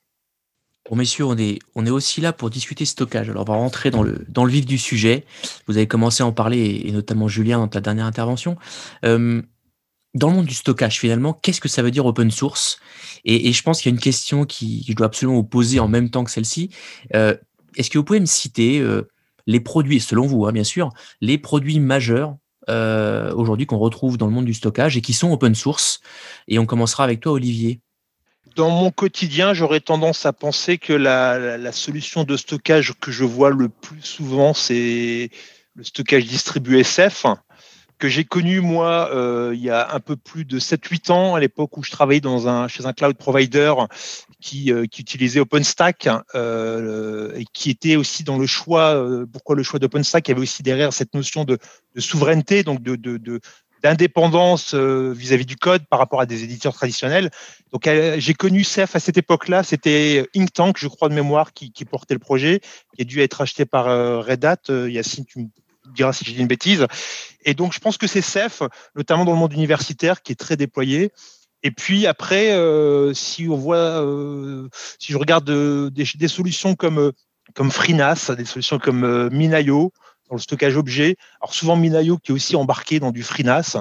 Bon 0.89 0.97
messieurs, 0.97 1.23
on 1.23 1.37
est 1.37 1.59
on 1.75 1.85
est 1.85 1.89
aussi 1.89 2.19
là 2.19 2.33
pour 2.33 2.49
discuter 2.49 2.83
stockage. 2.83 3.29
Alors 3.29 3.43
on 3.47 3.53
va 3.53 3.57
rentrer 3.57 3.91
dans 3.91 4.03
le 4.03 4.25
dans 4.27 4.43
le 4.43 4.51
vif 4.51 4.65
du 4.65 4.77
sujet. 4.77 5.23
Vous 5.67 5.77
avez 5.77 5.87
commencé 5.87 6.21
à 6.21 6.25
en 6.25 6.33
parler 6.33 6.81
et 6.83 6.91
notamment 6.91 7.29
Julien 7.29 7.59
dans 7.59 7.69
ta 7.69 7.79
dernière 7.79 8.05
intervention. 8.05 8.57
Euh, 9.05 9.41
dans 10.15 10.29
le 10.29 10.35
monde 10.35 10.45
du 10.45 10.53
stockage, 10.53 10.99
finalement, 10.99 11.33
qu'est-ce 11.33 11.61
que 11.61 11.69
ça 11.69 11.81
veut 11.81 11.89
dire 11.89 12.05
open 12.05 12.29
source? 12.29 12.79
Et, 13.25 13.51
je 13.51 13.63
pense 13.63 13.81
qu'il 13.81 13.89
y 13.89 13.93
a 13.93 13.95
une 13.95 14.01
question 14.01 14.45
qui, 14.45 14.85
je 14.87 14.93
dois 14.93 15.07
absolument 15.07 15.37
vous 15.37 15.43
poser 15.43 15.79
en 15.79 15.87
même 15.87 16.11
temps 16.11 16.23
que 16.23 16.29
celle-ci. 16.29 16.69
Est-ce 17.75 17.89
que 17.89 17.97
vous 17.97 18.03
pouvez 18.03 18.19
me 18.19 18.25
citer 18.25 18.79
euh, 18.79 19.09
les 19.47 19.59
produits, 19.59 19.99
selon 19.99 20.25
vous, 20.25 20.45
hein, 20.45 20.51
bien 20.51 20.63
sûr, 20.63 20.89
les 21.21 21.37
produits 21.37 21.79
majeurs 21.79 22.37
aujourd'hui 23.35 23.65
qu'on 23.65 23.77
retrouve 23.77 24.17
dans 24.17 24.25
le 24.25 24.31
monde 24.31 24.45
du 24.45 24.53
stockage 24.53 24.95
et 24.95 25.01
qui 25.01 25.11
sont 25.11 25.31
open 25.33 25.53
source? 25.53 25.99
Et 26.47 26.59
on 26.59 26.65
commencera 26.65 27.03
avec 27.03 27.19
toi, 27.19 27.33
Olivier. 27.33 27.81
Dans 28.55 28.69
mon 28.69 28.91
quotidien, 28.91 29.53
j'aurais 29.53 29.79
tendance 29.79 30.25
à 30.25 30.33
penser 30.33 30.77
que 30.77 30.93
la, 30.93 31.71
solution 31.71 32.23
de 32.23 32.37
stockage 32.37 32.93
que 33.01 33.11
je 33.11 33.25
vois 33.25 33.49
le 33.49 33.67
plus 33.67 34.01
souvent, 34.01 34.53
c'est 34.53 35.29
le 35.75 35.83
stockage 35.83 36.25
distribué 36.25 36.81
SF 36.81 37.25
que 37.97 38.07
j'ai 38.07 38.23
connu 38.23 38.59
moi 38.59 39.09
euh, 39.13 39.51
il 39.53 39.61
y 39.61 39.69
a 39.69 39.93
un 39.93 39.99
peu 39.99 40.15
plus 40.15 40.45
de 40.45 40.59
7-8 40.59 41.11
ans, 41.11 41.35
à 41.35 41.39
l'époque 41.39 41.77
où 41.77 41.83
je 41.83 41.91
travaillais 41.91 42.21
chez 42.67 42.85
un 42.85 42.93
cloud 42.93 43.15
provider 43.15 43.73
qui, 44.41 44.71
euh, 44.71 44.83
utilisait 44.83 45.39
OpenStack 45.39 46.09
euh, 46.35 47.33
et 47.35 47.45
qui 47.51 47.69
était 47.69 47.95
aussi 47.95 48.23
dans 48.23 48.37
le 48.37 48.45
choix. 48.45 49.05
pourquoi 49.31 49.55
le 49.55 49.63
choix 49.63 49.79
d'OpenStack 49.79 50.27
Il 50.27 50.31
y 50.31 50.33
avait 50.33 50.41
aussi 50.41 50.63
derrière 50.63 50.93
cette 50.93 51.13
notion 51.13 51.45
de, 51.45 51.57
souveraineté, 51.97 52.63
donc 52.63 52.81
d'indépendance 53.83 54.73
vis-à-vis 54.73 55.45
du 55.45 55.55
code 55.55 55.85
par 55.87 55.99
rapport 55.99 56.21
à 56.21 56.25
des 56.25 56.43
éditeurs 56.43 56.73
traditionnels. 56.73 57.31
Donc, 57.71 57.89
j'ai 58.17 58.33
connu 58.33 58.63
Ceph 58.63 58.95
à 58.95 58.99
cette 58.99 59.17
époque-là. 59.17 59.63
C'était 59.63 60.27
Inktank, 60.35 60.77
je 60.77 60.87
crois 60.87 61.09
de 61.09 61.13
mémoire, 61.13 61.53
qui, 61.53 61.71
portait 61.85 62.13
le 62.13 62.19
projet, 62.19 62.61
qui 62.95 63.01
a 63.01 63.05
dû 63.05 63.21
être 63.21 63.41
acheté 63.41 63.65
par 63.65 63.85
Red 64.25 64.45
Hat. 64.45 64.69
Yacine, 64.69 65.25
tu 65.25 65.39
me 65.39 65.47
dira 65.93 66.13
si 66.13 66.25
j'ai 66.25 66.33
dit 66.33 66.41
une 66.41 66.47
bêtise. 66.47 66.87
Et 67.45 67.53
donc, 67.53 67.73
je 67.73 67.79
pense 67.79 67.97
que 67.97 68.07
c'est 68.07 68.21
CEF, 68.21 68.63
notamment 68.95 69.25
dans 69.25 69.33
le 69.33 69.37
monde 69.37 69.53
universitaire, 69.53 70.21
qui 70.21 70.31
est 70.31 70.35
très 70.35 70.57
déployé. 70.57 71.11
Et 71.63 71.71
puis 71.71 72.05
après, 72.05 72.51
euh, 72.51 73.13
si 73.13 73.47
on 73.47 73.55
voit, 73.55 73.77
euh, 73.77 74.67
si 74.99 75.13
je 75.13 75.17
regarde 75.17 75.49
euh, 75.49 75.89
des, 75.89 76.27
solutions 76.27 76.75
comme 76.75 77.11
comme 77.55 77.71
FreeNAS, 77.71 78.31
des 78.37 78.45
solutions 78.45 78.79
comme 78.79 79.29
Minayo 79.29 79.93
dans 80.29 80.35
le 80.35 80.41
stockage 80.41 80.77
objet. 80.77 81.15
Alors 81.41 81.53
souvent 81.53 81.75
Minayo 81.75 82.17
qui 82.17 82.31
est 82.31 82.35
aussi 82.35 82.55
embarqué 82.55 82.99
dans 82.99 83.11
du 83.11 83.23
FreeNAS, 83.23 83.77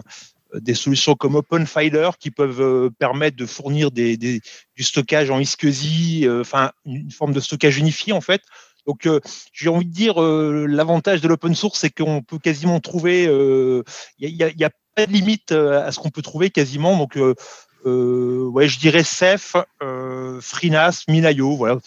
des 0.55 0.75
solutions 0.75 1.15
comme 1.15 1.37
OpenFiler 1.37 2.11
qui 2.21 2.31
peuvent 2.31 2.91
permettre 2.99 3.37
de 3.37 3.47
fournir 3.47 3.91
du 3.91 4.43
stockage 4.81 5.31
en 5.31 5.41
iSCSI, 5.41 6.27
enfin 6.29 6.73
une 6.85 7.11
forme 7.11 7.33
de 7.33 7.41
stockage 7.41 7.79
unifié 7.79 8.13
en 8.13 8.21
fait. 8.21 8.43
Donc, 8.87 9.07
euh, 9.07 9.21
j'ai 9.53 9.69
envie 9.69 9.87
de 9.87 9.93
dire, 9.93 10.23
euh, 10.23 10.67
l'avantage 10.69 11.21
de 11.21 11.29
l'open 11.29 11.55
source, 11.55 11.81
c'est 11.81 11.91
qu'on 11.91 12.23
peut 12.23 12.39
quasiment 12.39 12.81
trouver, 12.81 13.25
il 13.25 13.29
euh, 13.29 13.83
n'y 14.19 14.65
a, 14.65 14.71
pas 14.95 15.07
de 15.07 15.13
limite 15.13 15.53
à 15.53 15.91
ce 15.91 15.99
qu'on 15.99 16.11
peut 16.11 16.21
trouver 16.21 16.51
quasiment. 16.51 16.99
Donc, 16.99 17.17
ouais, 17.17 18.69
je 18.69 18.79
dirais 18.79 19.05
Ceph, 19.05 19.57
FreeNAS, 19.81 21.05
Minayo, 21.09 21.57
voilà, 21.57 21.79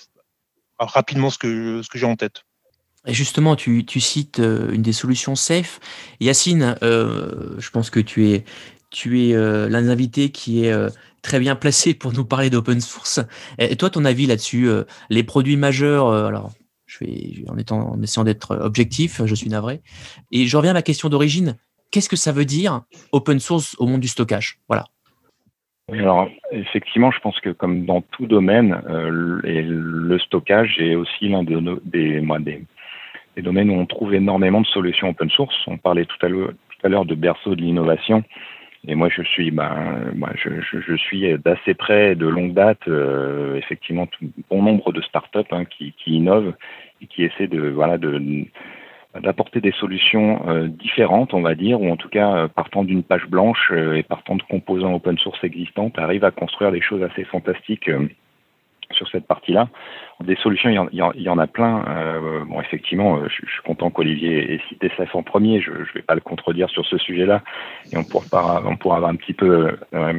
rapidement 0.80 1.30
ce 1.30 1.38
que, 1.38 1.84
ce 1.84 1.90
que 1.90 2.00
j'ai 2.00 2.08
en 2.08 2.16
tête. 2.16 2.42
Et 3.06 3.14
justement, 3.14 3.56
tu, 3.56 3.86
tu, 3.86 4.00
cites 4.00 4.40
une 4.40 4.82
des 4.82 4.92
solutions 4.92 5.36
safe. 5.36 5.80
Yacine, 6.20 6.76
je 6.82 7.70
pense 7.70 7.92
que 7.92 8.00
tu 8.00 8.32
es, 8.32 8.44
tu 8.90 9.30
es 9.30 9.34
l'un 9.34 9.84
des 9.84 9.90
invités 9.90 10.32
qui 10.32 10.66
est 10.66 10.74
très 11.22 11.40
bien 11.40 11.56
placé 11.56 11.94
pour 11.94 12.12
nous 12.12 12.26
parler 12.26 12.50
d'open 12.50 12.82
source. 12.82 13.20
Et 13.60 13.76
toi, 13.76 13.92
ton 13.92 14.04
avis 14.04 14.26
là-dessus, 14.26 14.68
les 15.12 15.24
produits 15.24 15.58
majeurs, 15.58 16.12
alors 16.12 16.52
en, 17.48 17.58
étant, 17.58 17.92
en 17.94 18.02
essayant 18.02 18.24
d'être 18.24 18.56
objectif, 18.58 19.22
je 19.26 19.36
suis 19.36 19.50
navré. 19.50 19.82
Et 20.32 20.46
je 20.46 20.58
reviens 20.58 20.72
à 20.72 20.76
ma 20.76 20.82
question 20.82 21.10
d'origine. 21.10 21.56
Qu'est-ce 21.92 22.10
que 22.10 22.16
ça 22.16 22.32
veut 22.32 22.46
dire 22.46 22.82
open 23.12 23.40
source 23.40 23.76
au 23.80 23.88
monde 23.88 24.02
du 24.02 24.08
stockage? 24.08 24.60
Voilà. 24.68 24.86
alors 25.92 26.28
effectivement, 26.52 27.12
je 27.12 27.20
pense 27.20 27.40
que 27.40 27.50
comme 27.50 27.86
dans 27.86 28.02
tout 28.02 28.28
domaine, 28.28 28.82
euh, 28.90 29.40
le 29.44 30.20
stockage 30.20 30.76
est 30.80 30.96
aussi 30.96 31.30
l'un 31.30 31.44
des, 31.44 31.62
domaines 33.38 33.70
où 33.70 33.76
on 33.76 33.86
trouve 33.86 34.14
énormément 34.14 34.62
de 34.62 34.68
solutions 34.68 35.10
open 35.10 35.30
source. 35.30 35.56
On 35.68 35.78
parlait 35.78 36.06
tout 36.06 36.26
à 36.26 36.90
l'heure 36.90 37.06
de 37.06 37.16
berceau 37.16 37.56
de 37.56 37.62
l'innovation. 37.62 38.24
Et 38.88 38.96
moi, 38.96 39.10
je 39.10 39.24
suis, 39.24 39.52
ben, 39.52 40.12
moi, 40.16 40.30
je, 40.36 40.50
je, 40.62 40.80
je 40.80 40.96
suis 40.96 41.38
d'assez 41.40 41.74
près, 41.74 42.16
de 42.16 42.28
longue 42.28 42.54
date, 42.54 42.88
euh, 42.88 43.56
effectivement, 43.56 44.06
tout, 44.06 44.26
bon 44.50 44.62
nombre 44.62 44.92
de 44.92 45.02
startups 45.02 45.40
hein, 45.52 45.66
qui, 45.66 45.94
qui 45.94 46.16
innovent 46.16 46.54
et 47.02 47.08
qui 47.08 47.24
essaient 47.24 47.48
de, 47.48 47.70
voilà, 47.70 47.98
de 47.98 48.46
d'apporter 49.22 49.62
des 49.62 49.72
solutions 49.72 50.42
euh, 50.50 50.68
différentes, 50.68 51.34
on 51.34 51.42
va 51.42 51.56
dire, 51.56 51.80
ou 51.82 51.90
en 51.90 51.96
tout 51.96 52.10
cas 52.10 52.36
euh, 52.36 52.48
partant 52.50 52.84
d'une 52.84 53.02
page 53.02 53.26
blanche 53.28 53.72
et 53.72 54.04
partant 54.04 54.36
de 54.36 54.44
composants 54.44 54.94
open 54.94 55.18
source 55.18 55.42
existants, 55.44 55.90
arrivent 55.96 56.26
à 56.26 56.32
construire 56.32 56.74
des 56.74 56.82
choses 56.82 57.02
assez 57.02 57.24
fantastiques 57.24 57.90
sur 58.92 59.08
cette 59.10 59.28
partie-là. 59.28 59.68
Des 60.24 60.36
solutions, 60.38 60.70
il 60.70 60.76
y 60.76 61.02
en, 61.02 61.12
il 61.14 61.22
y 61.22 61.30
en 61.30 61.38
a 61.38 61.48
plein. 61.48 61.84
Euh, 61.88 62.46
bon, 62.46 62.62
effectivement, 62.62 63.18
euh, 63.18 63.28
je, 63.28 63.46
suis 63.48 63.62
content 63.66 63.90
qu'Olivier 63.90 64.54
ait 64.54 64.62
cité 64.70 64.92
ça 64.98 65.04
en 65.14 65.24
premier. 65.24 65.60
Je 65.60 65.72
ne 65.72 65.78
vais 65.94 66.02
pas 66.02 66.16
le 66.16 66.22
contredire 66.22 66.70
sur 66.70 66.86
ce 66.86 66.98
sujet-là. 66.98 67.42
Et 67.92 67.98
on 67.98 68.04
pourra, 68.04 68.64
on 68.66 68.78
pourra 68.78 69.08
un 69.08 69.16
petit 69.16 69.34
peu 69.34 69.78
euh, 69.94 70.14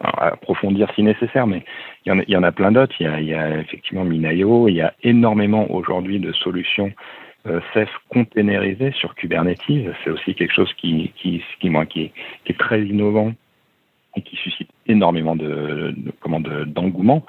approfondir 0.00 0.88
si 0.94 1.02
nécessaire. 1.02 1.46
Mais 1.46 1.64
il 2.06 2.10
y 2.10 2.12
en 2.12 2.20
a, 2.20 2.22
il 2.26 2.32
y 2.32 2.36
en 2.36 2.42
a 2.42 2.52
plein 2.52 2.72
d'autres. 2.72 2.94
Il, 3.00 3.12
il, 3.18 3.26
y 3.26 3.34
a 3.34 3.58
effectivement 3.58 4.04
Minayo. 4.04 4.68
Il 4.68 4.74
y 4.74 4.82
a 4.82 4.94
énormément 5.02 5.70
aujourd'hui 5.70 6.20
de 6.20 6.32
solutions 6.32 6.92
euh, 7.46 7.60
containerisées 8.08 8.92
sur 8.92 9.14
Kubernetes. 9.14 9.60
C'est 10.02 10.10
aussi 10.10 10.34
quelque 10.34 10.54
chose 10.54 10.72
qui, 10.74 11.12
qui, 11.16 11.42
qui, 11.60 11.70
qui, 11.70 11.88
qui 11.88 12.12
est 12.46 12.58
très 12.58 12.82
innovant 12.82 13.32
et 14.16 14.22
qui 14.22 14.36
suscite 14.36 14.70
énormément 14.86 15.36
de, 15.36 15.94
de 15.96 16.64
d'engouement. 16.64 17.24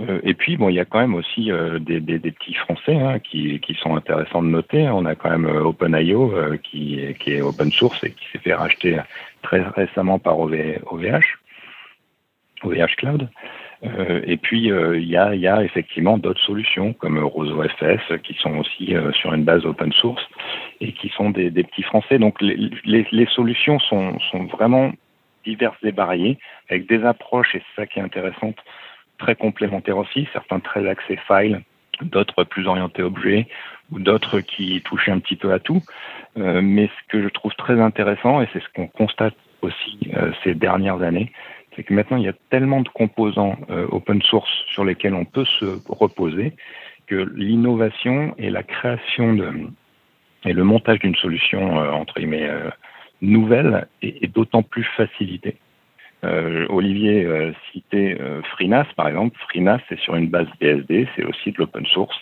Euh, 0.00 0.20
et 0.22 0.34
puis, 0.34 0.56
bon, 0.56 0.68
il 0.68 0.76
y 0.76 0.80
a 0.80 0.84
quand 0.84 1.00
même 1.00 1.14
aussi 1.14 1.50
euh, 1.50 1.78
des, 1.78 2.00
des, 2.00 2.18
des, 2.18 2.30
petits 2.30 2.54
Français 2.54 2.94
hein, 2.94 3.18
qui, 3.18 3.58
qui, 3.60 3.74
sont 3.74 3.96
intéressants 3.96 4.42
de 4.42 4.48
noter. 4.48 4.88
On 4.88 5.04
a 5.06 5.14
quand 5.14 5.30
même 5.30 5.46
euh, 5.46 5.64
OpenIO 5.64 6.32
qui, 6.62 7.00
qui, 7.18 7.32
est 7.32 7.40
open 7.40 7.70
source 7.72 8.02
et 8.04 8.12
qui 8.12 8.24
s'est 8.32 8.38
fait 8.38 8.54
racheter 8.54 8.98
très 9.42 9.62
récemment 9.62 10.18
par 10.18 10.38
OVH, 10.38 11.38
OVH 12.62 12.96
Cloud. 12.96 13.28
et 13.82 14.36
puis, 14.36 14.66
il 14.68 15.08
y, 15.08 15.16
a, 15.16 15.34
y, 15.34 15.46
a, 15.46 15.62
effectivement 15.62 16.18
d'autres 16.18 16.40
solutions 16.40 16.92
comme 16.92 17.18
RoseOFS 17.18 18.18
qui 18.24 18.34
sont 18.34 18.56
aussi 18.58 18.94
sur 19.12 19.32
une 19.32 19.44
base 19.44 19.64
open 19.64 19.92
source 19.92 20.22
et 20.80 20.92
qui 20.92 21.08
sont 21.10 21.30
des, 21.30 21.50
des 21.50 21.62
petits 21.62 21.84
Français. 21.84 22.18
Donc, 22.18 22.40
les, 22.40 22.70
les, 22.84 23.06
les 23.10 23.26
solutions 23.26 23.78
sont, 23.78 24.18
sont 24.30 24.44
vraiment 24.46 24.92
diverses 25.48 25.82
et 25.82 25.92
variées, 25.92 26.38
avec 26.68 26.86
des 26.86 27.04
approches, 27.04 27.54
et 27.54 27.60
c'est 27.60 27.82
ça 27.82 27.86
qui 27.86 27.98
est 27.98 28.02
intéressant, 28.02 28.52
très 29.18 29.34
complémentaires 29.34 29.98
aussi, 29.98 30.28
certains 30.32 30.60
très 30.60 30.88
axés 30.88 31.18
file, 31.26 31.62
d'autres 32.02 32.44
plus 32.44 32.66
orientés 32.66 33.02
objets, 33.02 33.46
ou 33.90 33.98
d'autres 33.98 34.40
qui 34.40 34.80
touchent 34.82 35.08
un 35.08 35.18
petit 35.18 35.36
peu 35.36 35.52
à 35.52 35.58
tout. 35.58 35.82
Euh, 36.36 36.60
mais 36.62 36.86
ce 36.86 37.08
que 37.08 37.22
je 37.22 37.28
trouve 37.28 37.54
très 37.54 37.80
intéressant, 37.80 38.40
et 38.42 38.48
c'est 38.52 38.60
ce 38.60 38.68
qu'on 38.74 38.86
constate 38.86 39.34
aussi 39.62 39.98
euh, 40.14 40.30
ces 40.44 40.54
dernières 40.54 41.02
années, 41.02 41.32
c'est 41.74 41.82
que 41.82 41.94
maintenant 41.94 42.16
il 42.16 42.24
y 42.24 42.28
a 42.28 42.34
tellement 42.50 42.80
de 42.80 42.88
composants 42.88 43.56
euh, 43.70 43.86
open 43.90 44.20
source 44.22 44.50
sur 44.68 44.84
lesquels 44.84 45.14
on 45.14 45.24
peut 45.24 45.44
se 45.44 45.80
reposer 45.88 46.52
que 47.06 47.28
l'innovation 47.34 48.34
et 48.38 48.50
la 48.50 48.62
création 48.62 49.34
de 49.34 49.52
et 50.44 50.52
le 50.52 50.62
montage 50.62 51.00
d'une 51.00 51.16
solution 51.16 51.76
entre 51.76 52.14
guillemets 52.14 52.48
nouvelle 53.20 53.88
est 54.02 54.32
d'autant 54.32 54.62
plus 54.62 54.84
facilité. 54.96 55.56
Euh, 56.24 56.66
Olivier 56.68 57.24
euh, 57.24 57.52
citait 57.72 58.18
euh, 58.20 58.42
FreeNAS, 58.42 58.86
par 58.96 59.08
exemple. 59.08 59.38
FreeNAS, 59.48 59.80
c'est 59.88 59.98
sur 60.00 60.16
une 60.16 60.28
base 60.28 60.48
BSD, 60.60 61.08
c'est 61.14 61.24
aussi 61.24 61.52
de 61.52 61.58
l'open 61.58 61.86
source, 61.86 62.16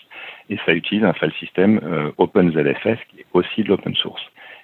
et 0.51 0.59
ça 0.67 0.73
utilise 0.73 1.05
un 1.05 1.15
file 1.15 1.33
system 1.39 1.81
euh, 1.83 2.11
OpenZFS, 2.19 2.99
qui 3.11 3.21
est 3.21 3.27
aussi 3.33 3.63
de 3.63 3.69
l'open 3.69 3.95
source. 3.95 4.23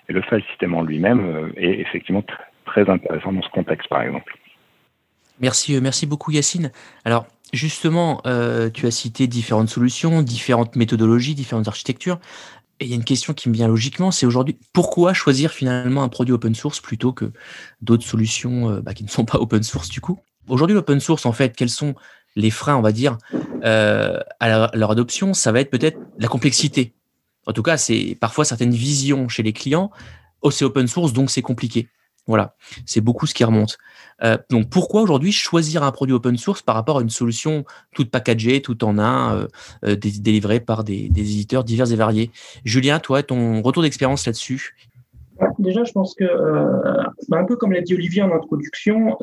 Et 0.09 0.13
le 0.13 0.21
file 0.23 0.43
system 0.51 0.75
en 0.75 0.83
lui-même 0.83 1.53
est 1.57 1.79
effectivement 1.81 2.25
très 2.67 2.91
intéressant 2.91 3.33
dans 3.33 3.43
ce 3.43 3.49
contexte, 3.51 3.89
par 3.89 4.03
exemple. 4.03 4.37
Merci, 5.41 5.81
merci 5.81 6.07
beaucoup 6.07 6.33
Yacine. 6.33 6.73
Alors 7.05 7.27
justement, 7.53 8.21
tu 8.75 8.87
as 8.87 8.91
cité 8.91 9.29
différentes 9.29 9.69
solutions, 9.69 10.23
différentes 10.23 10.75
méthodologies, 10.75 11.37
différentes 11.37 11.69
architectures. 11.69 12.19
Et 12.83 12.87
il 12.87 12.91
y 12.91 12.95
a 12.95 12.97
une 12.97 13.05
question 13.05 13.33
qui 13.33 13.49
me 13.49 13.55
vient 13.55 13.69
logiquement, 13.69 14.11
c'est 14.11 14.27
aujourd'hui, 14.27 14.59
pourquoi 14.73 15.15
choisir 15.15 15.53
finalement 15.53 16.03
un 16.03 16.09
produit 16.09 16.35
open 16.35 16.53
source 16.53 16.81
plutôt 16.81 17.13
que 17.13 17.31
d'autres 17.81 18.03
solutions 18.03 18.71
euh, 18.71 18.81
bah, 18.81 18.93
qui 18.93 19.05
ne 19.05 19.09
sont 19.09 19.25
pas 19.25 19.39
open 19.41 19.63
source 19.63 19.89
du 19.89 20.01
coup? 20.01 20.19
Aujourd'hui, 20.49 20.75
l'open 20.75 20.99
source, 20.99 21.25
en 21.25 21.31
fait, 21.31 21.55
quels 21.55 21.71
sont 21.71 21.95
les 22.35 22.51
freins, 22.51 22.77
on 22.77 22.83
va 22.83 22.91
dire, 22.91 23.19
euh, 23.65 24.19
à 24.41 24.77
leur 24.77 24.91
adoption? 24.91 25.33
Ça 25.33 25.53
va 25.53 25.61
être 25.61 25.71
peut-être 25.71 25.97
la 26.19 26.27
complexité. 26.27 26.93
En 27.47 27.53
tout 27.53 27.63
cas, 27.63 27.77
c'est 27.77 28.19
parfois 28.21 28.45
certaines 28.45 28.75
visions 28.75 29.29
chez 29.29 29.45
les 29.45 29.53
clients. 29.53 29.93
Oh, 30.41 30.51
c'est 30.51 30.65
open 30.65 30.89
source, 30.89 31.13
donc 31.13 31.31
c'est 31.31 31.41
compliqué. 31.41 31.89
Voilà, 32.29 32.55
c'est 32.87 33.01
beaucoup 33.01 33.27
ce 33.27 33.35
qui 33.35 33.43
remonte. 33.43 33.79
Euh, 34.23 34.39
donc 34.49 34.71
pourquoi 34.71 35.03
aujourd'hui 35.03 35.33
choisir 35.33 35.83
un 35.83 35.91
produit 35.91 36.15
open 36.15 36.37
source 36.37 36.63
par 36.63 36.77
rapport 36.77 36.99
à 36.99 37.03
une 37.03 37.11
solution 37.11 37.65
toute 37.95 38.11
packagée, 38.13 38.63
tout 38.63 38.85
en 38.85 38.99
un, 38.99 39.37
euh, 39.37 39.49
euh 39.85 39.97
délivrée 39.97 40.61
par 40.61 40.85
des, 40.85 41.07
éditeurs 41.07 41.65
divers 41.65 41.91
et 41.91 41.97
variés? 41.97 42.31
Julien, 42.65 43.01
toi, 43.01 43.25
ton 43.25 43.61
retour 43.61 43.83
d'expérience 43.83 44.25
là-dessus? 44.27 44.77
Déjà, 45.59 45.83
je 45.83 45.91
pense 45.91 46.15
que, 46.15 46.25
bah, 47.29 47.39
un 47.39 47.45
peu 47.45 47.57
comme 47.57 47.73
l'a 47.73 47.81
dit 47.81 47.95
Olivier 47.95 48.23
en 48.23 48.31
introduction, 48.31 49.17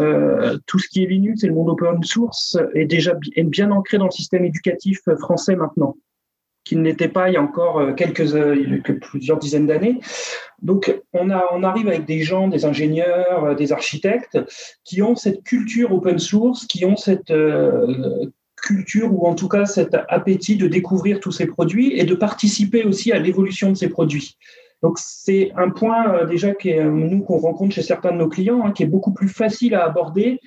tout 0.65 0.79
ce 0.79 0.89
qui 0.89 1.01
est 1.01 1.05
Linux 1.05 1.43
et 1.43 1.47
le 1.47 1.53
monde 1.53 1.69
open 1.69 2.03
source 2.03 2.57
est 2.73 2.85
déjà 2.85 3.13
bien 3.37 3.71
ancré 3.71 3.97
dans 3.97 4.05
le 4.05 4.11
système 4.11 4.43
éducatif 4.43 4.99
français 5.19 5.55
maintenant. 5.55 5.95
Qu'il 6.63 6.81
n'était 6.81 7.07
pas 7.07 7.29
il 7.29 7.33
y 7.33 7.37
a 7.37 7.41
encore 7.41 7.79
euh, 7.79 7.93
quelques, 7.93 8.99
plusieurs 9.01 9.39
dizaines 9.39 9.67
d'années. 9.67 9.99
Donc, 10.61 10.93
on, 11.13 11.29
a, 11.29 11.45
on 11.51 11.63
arrive 11.63 11.87
avec 11.87 12.05
des 12.05 12.21
gens, 12.21 12.47
des 12.47 12.65
ingénieurs, 12.65 13.55
des 13.55 13.71
architectes 13.71 14.37
qui 14.83 15.01
ont 15.01 15.15
cette 15.15 15.43
culture 15.43 15.93
open 15.93 16.19
source, 16.19 16.65
qui 16.65 16.85
ont 16.85 16.97
cette 16.97 17.31
culture 18.61 19.13
ou 19.13 19.25
en 19.25 19.35
tout 19.35 19.47
cas 19.47 19.65
cet 19.65 19.95
appétit 20.09 20.57
de 20.57 20.67
découvrir 20.67 21.19
tous 21.19 21.31
ces 21.31 21.45
produits 21.45 21.97
et 21.97 22.03
de 22.03 22.13
participer 22.13 22.83
aussi 22.83 23.11
à 23.11 23.19
l'évolution 23.19 23.69
de 23.71 23.75
ces 23.75 23.89
produits. 23.89 24.37
Donc 24.81 24.97
c'est 24.97 25.51
un 25.57 25.69
point 25.69 26.13
euh, 26.13 26.25
déjà 26.25 26.53
qui 26.53 26.73
euh, 26.73 26.89
nous 26.89 27.21
qu'on 27.21 27.37
rencontre 27.37 27.75
chez 27.75 27.81
certains 27.81 28.11
de 28.11 28.17
nos 28.17 28.29
clients, 28.29 28.65
hein, 28.65 28.71
qui 28.71 28.83
est 28.83 28.87
beaucoup 28.87 29.13
plus 29.13 29.27
facile 29.27 29.75
à 29.75 29.85
aborder 29.85 30.39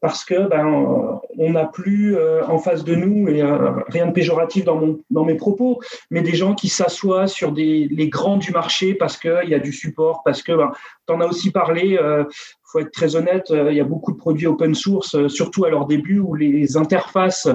parce 0.00 0.24
que 0.24 0.48
ben, 0.48 1.20
on 1.38 1.50
n'a 1.50 1.66
plus 1.66 2.16
euh, 2.16 2.44
en 2.46 2.58
face 2.58 2.84
de 2.84 2.94
nous, 2.94 3.28
et 3.28 3.42
rien 3.88 4.06
de 4.06 4.12
péjoratif 4.12 4.64
dans, 4.64 4.76
mon, 4.76 5.00
dans 5.10 5.24
mes 5.24 5.34
propos, 5.34 5.80
mais 6.10 6.22
des 6.22 6.34
gens 6.34 6.54
qui 6.54 6.68
s'assoient 6.68 7.26
sur 7.26 7.52
des, 7.52 7.88
les 7.90 8.08
grands 8.08 8.36
du 8.36 8.52
marché 8.52 8.94
parce 8.94 9.16
qu'il 9.16 9.48
y 9.48 9.54
a 9.54 9.58
du 9.58 9.72
support, 9.72 10.22
parce 10.24 10.42
que 10.42 10.52
ben, 10.52 10.72
tu 11.06 11.14
en 11.14 11.20
as 11.20 11.26
aussi 11.26 11.50
parlé, 11.50 11.98
il 12.00 12.26
faut 12.64 12.78
être 12.80 12.92
très 12.92 13.16
honnête, 13.16 13.46
il 13.50 13.74
y 13.74 13.80
a 13.80 13.84
beaucoup 13.84 14.12
de 14.12 14.18
produits 14.18 14.46
open 14.46 14.74
source, 14.74 15.26
surtout 15.28 15.64
à 15.64 15.70
leur 15.70 15.86
début, 15.86 16.18
où 16.20 16.34
les 16.34 16.76
interfaces 16.76 17.48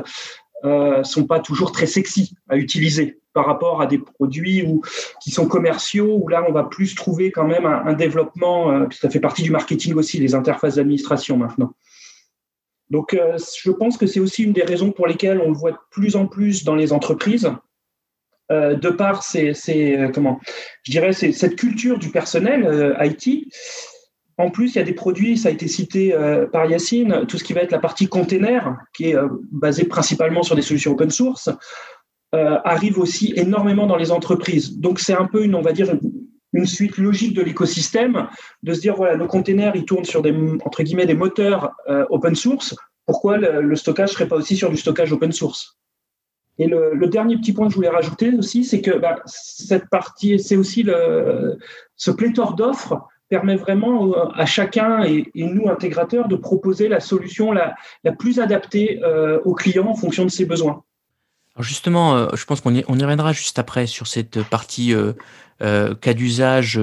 euh, 0.65 1.03
sont 1.03 1.25
pas 1.25 1.41
toujours 1.41 1.73
très 1.73 1.88
sexy 1.88 2.35
à 2.47 2.55
utiliser 2.55 3.19
par 3.33 3.45
rapport 3.45 3.81
à 3.81 3.85
des 3.85 3.97
produits 3.97 4.63
où, 4.63 4.81
qui 5.21 5.29
sont 5.29 5.45
commerciaux, 5.45 6.19
où 6.21 6.29
là, 6.29 6.45
on 6.47 6.53
va 6.53 6.63
plus 6.63 6.95
trouver 6.95 7.31
quand 7.31 7.45
même 7.45 7.65
un, 7.65 7.91
développement, 7.93 8.71
euh, 8.71 8.85
ça 8.91 9.09
fait 9.09 9.19
partie 9.19 9.43
du 9.43 9.51
marketing 9.51 9.95
aussi, 9.95 10.19
les 10.19 10.35
interfaces 10.35 10.75
d'administration 10.75 11.35
maintenant. 11.35 11.73
Donc, 12.93 13.13
euh, 13.13 13.38
je 13.62 13.71
pense 13.71 13.97
que 13.97 14.07
c'est 14.07 14.21
aussi 14.21 14.43
une 14.43 14.53
des 14.53 14.63
raisons 14.63 14.91
pour 14.91 15.07
lesquelles 15.07 15.41
on 15.41 15.50
le 15.50 15.57
voit 15.57 15.71
de 15.71 15.77
plus 15.91 16.15
en 16.15 16.27
plus 16.27 16.63
dans 16.63 16.75
les 16.75 16.93
entreprises, 16.93 17.51
euh, 18.51 18.75
de 18.75 18.89
par 18.89 19.23
ces, 19.23 19.53
comment, 20.13 20.39
je 20.83 20.91
dirais, 20.91 21.12
cette 21.12 21.57
culture 21.57 22.00
du 22.00 22.09
personnel 22.09 22.95
IT 23.01 23.50
en 24.38 24.50
plus, 24.50 24.73
il 24.73 24.77
y 24.77 24.81
a 24.81 24.83
des 24.83 24.93
produits, 24.93 25.38
ça 25.38 25.50
a 25.50 25.51
été 25.51 25.67
cité 25.67 26.13
euh, 26.13 26.47
par 26.47 26.65
Yacine, 26.65 27.25
tout 27.27 27.38
ce 27.38 27.43
qui 27.43 27.53
va 27.53 27.62
être 27.62 27.71
la 27.71 27.79
partie 27.79 28.07
container, 28.07 28.75
qui 28.93 29.09
est 29.09 29.15
euh, 29.15 29.27
basée 29.51 29.85
principalement 29.85 30.41
sur 30.43 30.55
des 30.55 30.63
solutions 30.63 30.91
open 30.93 31.12
source, 31.12 31.50
euh, 32.33 32.57
arrive 32.63 32.97
aussi 32.97 33.33
énormément 33.35 33.85
dans 33.85 33.95
les 33.95 34.12
entreprises. 34.12 34.79
Donc, 34.79 35.00
c'est 35.00 35.13
un 35.13 35.25
peu 35.25 35.43
une, 35.43 35.53
on 35.53 35.62
va 35.62 35.71
dire, 35.71 35.88
suite 36.65 36.98
logique 36.98 37.36
de 37.36 37.41
l'écosystème, 37.41 38.27
de 38.63 38.74
se 38.74 38.81
dire, 38.81 38.95
voilà, 38.95 39.15
nos 39.17 39.27
containers, 39.27 39.75
ils 39.75 39.86
tournent 39.86 40.05
sur 40.05 40.22
des, 40.22 40.36
entre 40.65 40.83
guillemets, 40.83 41.05
des 41.05 41.15
moteurs 41.15 41.72
open 42.10 42.36
source. 42.36 42.75
Pourquoi 43.05 43.38
le, 43.38 43.75
stockage 43.75 44.10
ne 44.12 44.13
serait 44.13 44.27
pas 44.27 44.38
aussi 44.38 44.55
sur 44.55 44.69
du 44.69 44.77
stockage 44.77 45.12
open 45.12 45.31
source? 45.31 45.77
Et 46.60 46.67
le, 46.67 47.07
dernier 47.07 47.38
petit 47.38 47.53
point 47.53 47.65
que 47.65 47.72
je 47.72 47.75
voulais 47.75 47.89
rajouter 47.89 48.31
aussi, 48.38 48.63
c'est 48.63 48.81
que 48.81 48.98
bah, 48.98 49.22
cette 49.25 49.89
partie, 49.89 50.39
c'est 50.39 50.55
aussi 50.55 50.83
le, 50.83 51.57
ce 51.95 52.12
pléthore 52.12 52.55
d'offres 52.55 53.07
permet 53.29 53.55
vraiment 53.55 54.13
euh, 54.13 54.25
à 54.36 54.45
chacun 54.45 55.03
et, 55.03 55.31
nous, 55.36 55.67
intégrateurs, 55.67 56.27
de 56.27 56.36
proposer 56.36 56.88
la 56.88 57.00
solution 57.00 57.51
la, 57.51 57.75
plus 58.19 58.39
adaptée 58.39 59.01
euh, 59.03 59.39
au 59.43 59.55
client 59.55 59.88
en 59.88 59.95
fonction 59.95 60.24
de 60.25 60.29
ses 60.29 60.45
besoins. 60.45 60.83
Justement, 61.60 62.15
euh, 62.15 62.27
je 62.33 62.45
pense 62.45 62.62
qu'on 62.62 62.74
y, 62.74 62.83
reviendra 62.83 63.31
juste 63.31 63.60
après 63.60 63.86
sur 63.86 64.07
cette 64.07 64.41
partie 64.43 64.93
cas 65.60 66.13
d'usage 66.13 66.79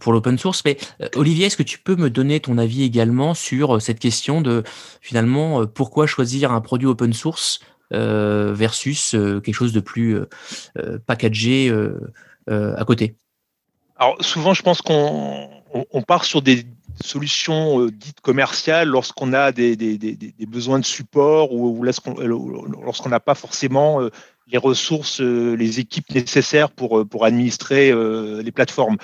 pour 0.00 0.12
l'open 0.12 0.38
source. 0.38 0.62
Mais 0.64 0.78
Olivier, 1.14 1.46
est-ce 1.46 1.56
que 1.56 1.62
tu 1.62 1.78
peux 1.78 1.94
me 1.94 2.10
donner 2.10 2.40
ton 2.40 2.58
avis 2.58 2.82
également 2.82 3.34
sur 3.34 3.80
cette 3.80 4.00
question 4.00 4.40
de 4.40 4.64
finalement 5.00 5.64
pourquoi 5.66 6.06
choisir 6.06 6.50
un 6.50 6.60
produit 6.60 6.88
open 6.88 7.12
source 7.12 7.60
versus 7.92 9.10
quelque 9.10 9.52
chose 9.52 9.72
de 9.72 9.80
plus 9.80 10.18
packagé 11.06 11.72
à 12.48 12.84
côté? 12.84 13.14
Alors 13.98 14.16
souvent, 14.20 14.54
je 14.54 14.62
pense 14.62 14.80
qu'on 14.80 15.48
on, 15.72 16.02
part 16.02 16.24
sur 16.24 16.40
des 16.40 16.64
solutions 17.02 17.80
euh, 17.80 17.90
dites 17.90 18.20
commerciales 18.20 18.88
lorsqu'on 18.88 19.32
a 19.32 19.52
des, 19.52 19.76
besoins 20.46 20.78
de 20.78 20.84
support 20.84 21.52
ou, 21.52 21.82
lorsqu'on 21.82 23.08
n'a 23.08 23.20
pas 23.20 23.34
forcément 23.34 24.00
euh, 24.00 24.10
les 24.48 24.58
ressources, 24.58 25.20
euh, 25.20 25.54
les 25.54 25.80
équipes 25.80 26.14
nécessaires 26.14 26.70
pour, 26.70 27.06
pour 27.06 27.24
administrer 27.24 27.92
les 28.42 28.52
plateformes. 28.52 28.96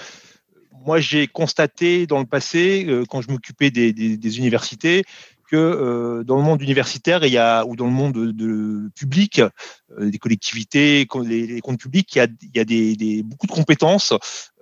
Moi, 0.86 1.00
j'ai 1.00 1.26
constaté 1.26 2.06
dans 2.06 2.18
le 2.18 2.26
passé, 2.26 2.86
quand 3.08 3.22
je 3.22 3.30
m'occupais 3.30 3.70
des, 3.70 4.38
universités, 4.38 5.04
que 5.44 5.56
euh, 5.56 6.24
dans 6.24 6.36
le 6.36 6.42
monde 6.42 6.62
universitaire 6.62 7.24
il 7.24 7.32
y 7.32 7.38
a, 7.38 7.64
ou 7.66 7.76
dans 7.76 7.86
le 7.86 7.92
monde 7.92 8.12
de, 8.12 8.90
public, 8.94 9.40
euh, 9.40 10.10
des 10.10 10.18
collectivités, 10.18 11.06
les, 11.24 11.60
comptes 11.60 11.80
publics, 11.80 12.14
il 12.14 12.18
y 12.18 12.20
a, 12.20 12.26
il 12.42 12.50
y 12.54 12.60
a 12.60 12.64
des, 12.64 13.22
beaucoup 13.22 13.46
de 13.46 13.52
compétences, 13.52 14.12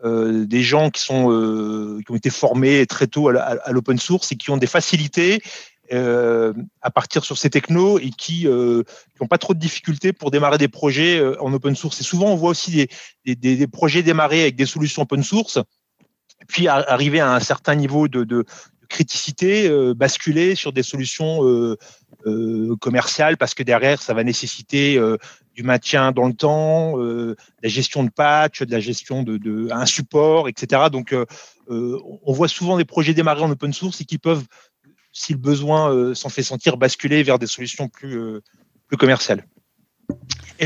euh, 0.04 0.44
des 0.46 0.62
gens 0.62 0.90
qui, 0.90 1.02
sont, 1.02 1.28
qui 2.04 2.12
ont 2.12 2.16
été 2.16 2.30
formés 2.30 2.86
très 2.86 3.06
tôt 3.06 3.28
à, 3.28 3.72
l'open 3.72 3.98
source 3.98 4.32
et 4.32 4.36
qui 4.36 4.50
ont 4.50 4.56
des 4.56 4.66
facilités 4.66 5.40
à 5.90 6.90
partir 6.90 7.22
sur 7.22 7.36
ces 7.36 7.50
technos 7.50 7.98
et 7.98 8.08
qui 8.08 8.46
n'ont 8.46 9.28
pas 9.28 9.36
trop 9.36 9.52
de 9.52 9.58
difficultés 9.58 10.14
pour 10.14 10.30
démarrer 10.30 10.56
des 10.56 10.68
projets 10.68 11.22
en 11.38 11.52
open 11.52 11.76
source. 11.76 12.00
Et 12.00 12.04
souvent, 12.04 12.28
on 12.28 12.36
voit 12.36 12.50
aussi 12.50 12.88
des, 13.26 13.34
des, 13.36 13.66
projets 13.66 14.02
démarrer 14.02 14.40
avec 14.40 14.56
des 14.56 14.64
solutions 14.64 15.02
open 15.02 15.22
source, 15.22 15.58
puis 16.48 16.68
arriver 16.68 17.20
à 17.20 17.34
un 17.34 17.40
certain 17.40 17.74
niveau 17.74 18.08
de, 18.08 18.44
criticité, 18.92 19.68
euh, 19.68 19.94
basculer 19.94 20.54
sur 20.54 20.72
des 20.72 20.84
solutions 20.84 21.44
euh, 21.44 21.76
euh, 22.26 22.76
commerciales 22.76 23.36
parce 23.36 23.54
que 23.54 23.64
derrière, 23.64 24.00
ça 24.00 24.14
va 24.14 24.22
nécessiter 24.22 25.00
du 25.54 25.64
maintien 25.64 26.12
dans 26.12 26.28
le 26.28 26.34
temps, 26.34 26.96
la 26.96 27.68
gestion 27.68 28.04
de 28.04 28.10
patch, 28.10 28.62
de 28.62 28.70
la 28.70 28.78
gestion 28.78 29.24
de, 29.24 29.68
un 29.72 29.86
support, 29.86 30.48
etc. 30.48 30.82
Donc, 30.92 31.14
on 31.68 32.32
voit 32.32 32.48
souvent 32.48 32.76
des 32.76 32.84
projets 32.84 33.14
démarrer 33.14 33.42
en 33.42 33.50
open 33.50 33.72
source 33.72 34.00
et 34.00 34.04
qui 34.04 34.18
peuvent, 34.18 34.44
si 35.12 35.32
le 35.32 35.38
besoin 35.38 36.14
s'en 36.14 36.28
fait 36.28 36.44
sentir, 36.44 36.76
basculer 36.76 37.24
vers 37.24 37.40
des 37.40 37.48
solutions 37.48 37.88
plus, 37.88 38.40
plus 38.86 38.96
commerciales. 38.96 39.44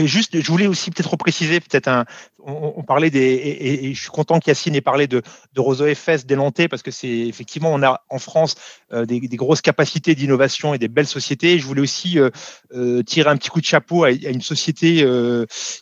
Juste, 0.05 0.41
je 0.41 0.47
voulais 0.49 0.67
aussi 0.67 0.91
peut-être 0.91 1.11
repréciser, 1.11 1.59
peut-être 1.61 1.89
un, 1.89 2.05
on, 2.47 2.83
parlait 2.83 3.11
des, 3.11 3.19
et, 3.19 3.95
je 3.95 4.01
suis 4.01 4.11
content 4.11 4.39
qu'Yacine 4.39 4.75
ait 4.75 4.81
parlé 4.81 5.07
de, 5.07 5.23
Roseau 5.57 5.93
FS 5.93 6.27
délanté 6.27 6.69
parce 6.69 6.83
que 6.83 6.91
c'est 6.91 7.09
effectivement, 7.09 7.73
on 7.73 7.83
a 7.83 8.03
en 8.09 8.19
France 8.19 8.55
euh, 8.93 9.05
des, 9.05 9.21
grosses 9.21 9.63
capacités 9.63 10.15
d'innovation 10.15 10.75
et 10.75 10.79
des 10.79 10.89
belles 10.89 11.07
sociétés. 11.07 11.59
Je 11.59 11.65
voulais 11.65 11.81
aussi 11.81 12.19
euh, 12.19 12.31
euh, 12.75 13.03
tirer 13.03 13.31
un 13.31 13.37
petit 13.37 13.49
coup 13.49 13.61
de 13.61 13.67
chapeau 13.67 14.05
à, 14.05 14.11
une 14.11 14.43
société 14.43 15.05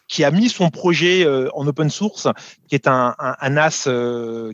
qui 0.08 0.24
a 0.24 0.30
mis 0.30 0.48
son 0.48 0.70
projet 0.70 1.26
en 1.54 1.66
open 1.66 1.90
source, 1.90 2.28
qui 2.68 2.74
est 2.74 2.86
un, 2.86 3.14
un, 3.18 3.50
NAS 3.50 3.88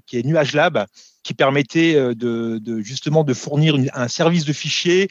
qui 0.07 0.19
est 0.19 0.25
Nuage 0.25 0.55
Lab, 0.55 0.87
qui 1.23 1.35
permettait 1.35 1.95
de, 2.15 2.81
justement 2.81 3.25
de 3.25 3.35
fournir 3.35 3.77
un 3.93 4.09
service 4.09 4.45
de 4.45 4.53
fichiers 4.53 5.09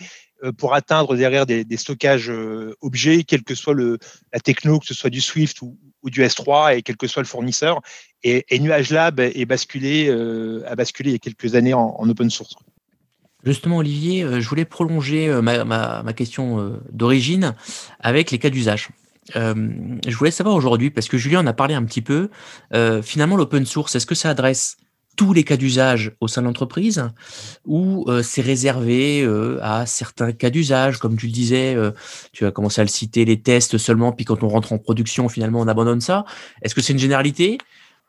pour 0.58 0.74
atteindre 0.74 1.16
derrière 1.16 1.46
des, 1.46 1.66
stockages 1.78 2.30
euh, 2.30 2.76
objets, 2.82 3.24
quelle 3.24 3.44
que 3.44 3.56
soit 3.56 3.76
la 3.76 4.40
techno, 4.40 4.80
que 4.80 4.86
ce 4.86 4.94
soit 4.94 5.10
du 5.10 5.22
Swift 5.22 5.62
ou, 5.62 5.78
du 6.06 6.22
S3 6.22 6.78
et 6.78 6.82
quel 6.82 6.96
que 6.98 7.08
soit 7.08 7.22
le 7.22 7.28
fournisseur. 7.28 7.82
Et, 8.24 8.46
Nuage 8.60 8.92
Lab 8.92 9.20
est 9.20 9.46
basculé, 9.46 10.08
euh, 10.08 10.64
a 10.68 10.76
basculé 10.76 11.10
il 11.12 11.14
y 11.14 11.16
a 11.16 11.20
quelques 11.20 11.56
années 11.56 11.74
en, 11.74 12.08
open 12.08 12.30
source. 12.30 12.56
Justement, 13.44 13.78
Olivier, 13.78 14.26
je 14.42 14.50
voulais 14.50 14.66
prolonger 14.66 15.30
ma, 15.42 16.14
question 16.14 16.80
d'origine 16.92 17.56
avec 18.00 18.32
les 18.32 18.40
cas 18.40 18.50
d'usage. 18.50 18.90
je 19.34 20.16
voulais 20.16 20.32
savoir 20.32 20.56
aujourd'hui, 20.56 20.90
parce 20.90 21.08
que 21.08 21.18
Julien 21.18 21.42
en 21.42 21.48
a 21.48 21.54
parlé 21.54 21.74
un 21.74 21.84
petit 21.84 22.02
peu, 22.02 22.30
finalement 23.02 23.38
l'open 23.38 23.66
source, 23.66 23.96
est-ce 23.96 24.06
que 24.06 24.16
ça 24.16 24.30
adresse 24.30 24.78
tous 25.20 25.34
les 25.34 25.44
cas 25.44 25.58
d'usage 25.58 26.14
au 26.22 26.30
sein 26.30 26.40
de 26.40 26.48
l'entreprise 26.48 27.04
ou 27.66 28.06
euh, 28.08 28.24
c'est 28.24 28.40
réservé 28.40 29.22
euh, 29.22 29.60
à 29.62 29.86
certains 29.86 30.32
cas 30.32 30.50
d'usage, 30.50 30.98
comme 30.98 31.18
tu 31.18 31.26
le 31.26 31.34
disais, 31.34 31.76
euh, 31.76 31.92
tu 32.32 32.46
as 32.46 32.52
commencé 32.52 32.80
à 32.80 32.86
le 32.86 32.90
citer, 32.90 33.26
les 33.26 33.42
tests 33.42 33.78
seulement, 33.78 34.14
puis 34.14 34.24
quand 34.24 34.44
on 34.44 34.48
rentre 34.48 34.72
en 34.72 34.78
production, 34.78 35.28
finalement, 35.28 35.60
on 35.60 35.68
abandonne 35.68 36.00
ça. 36.00 36.24
Est-ce 36.62 36.74
que 36.74 36.80
c'est 36.80 36.94
une 36.94 37.00
généralité? 37.00 37.58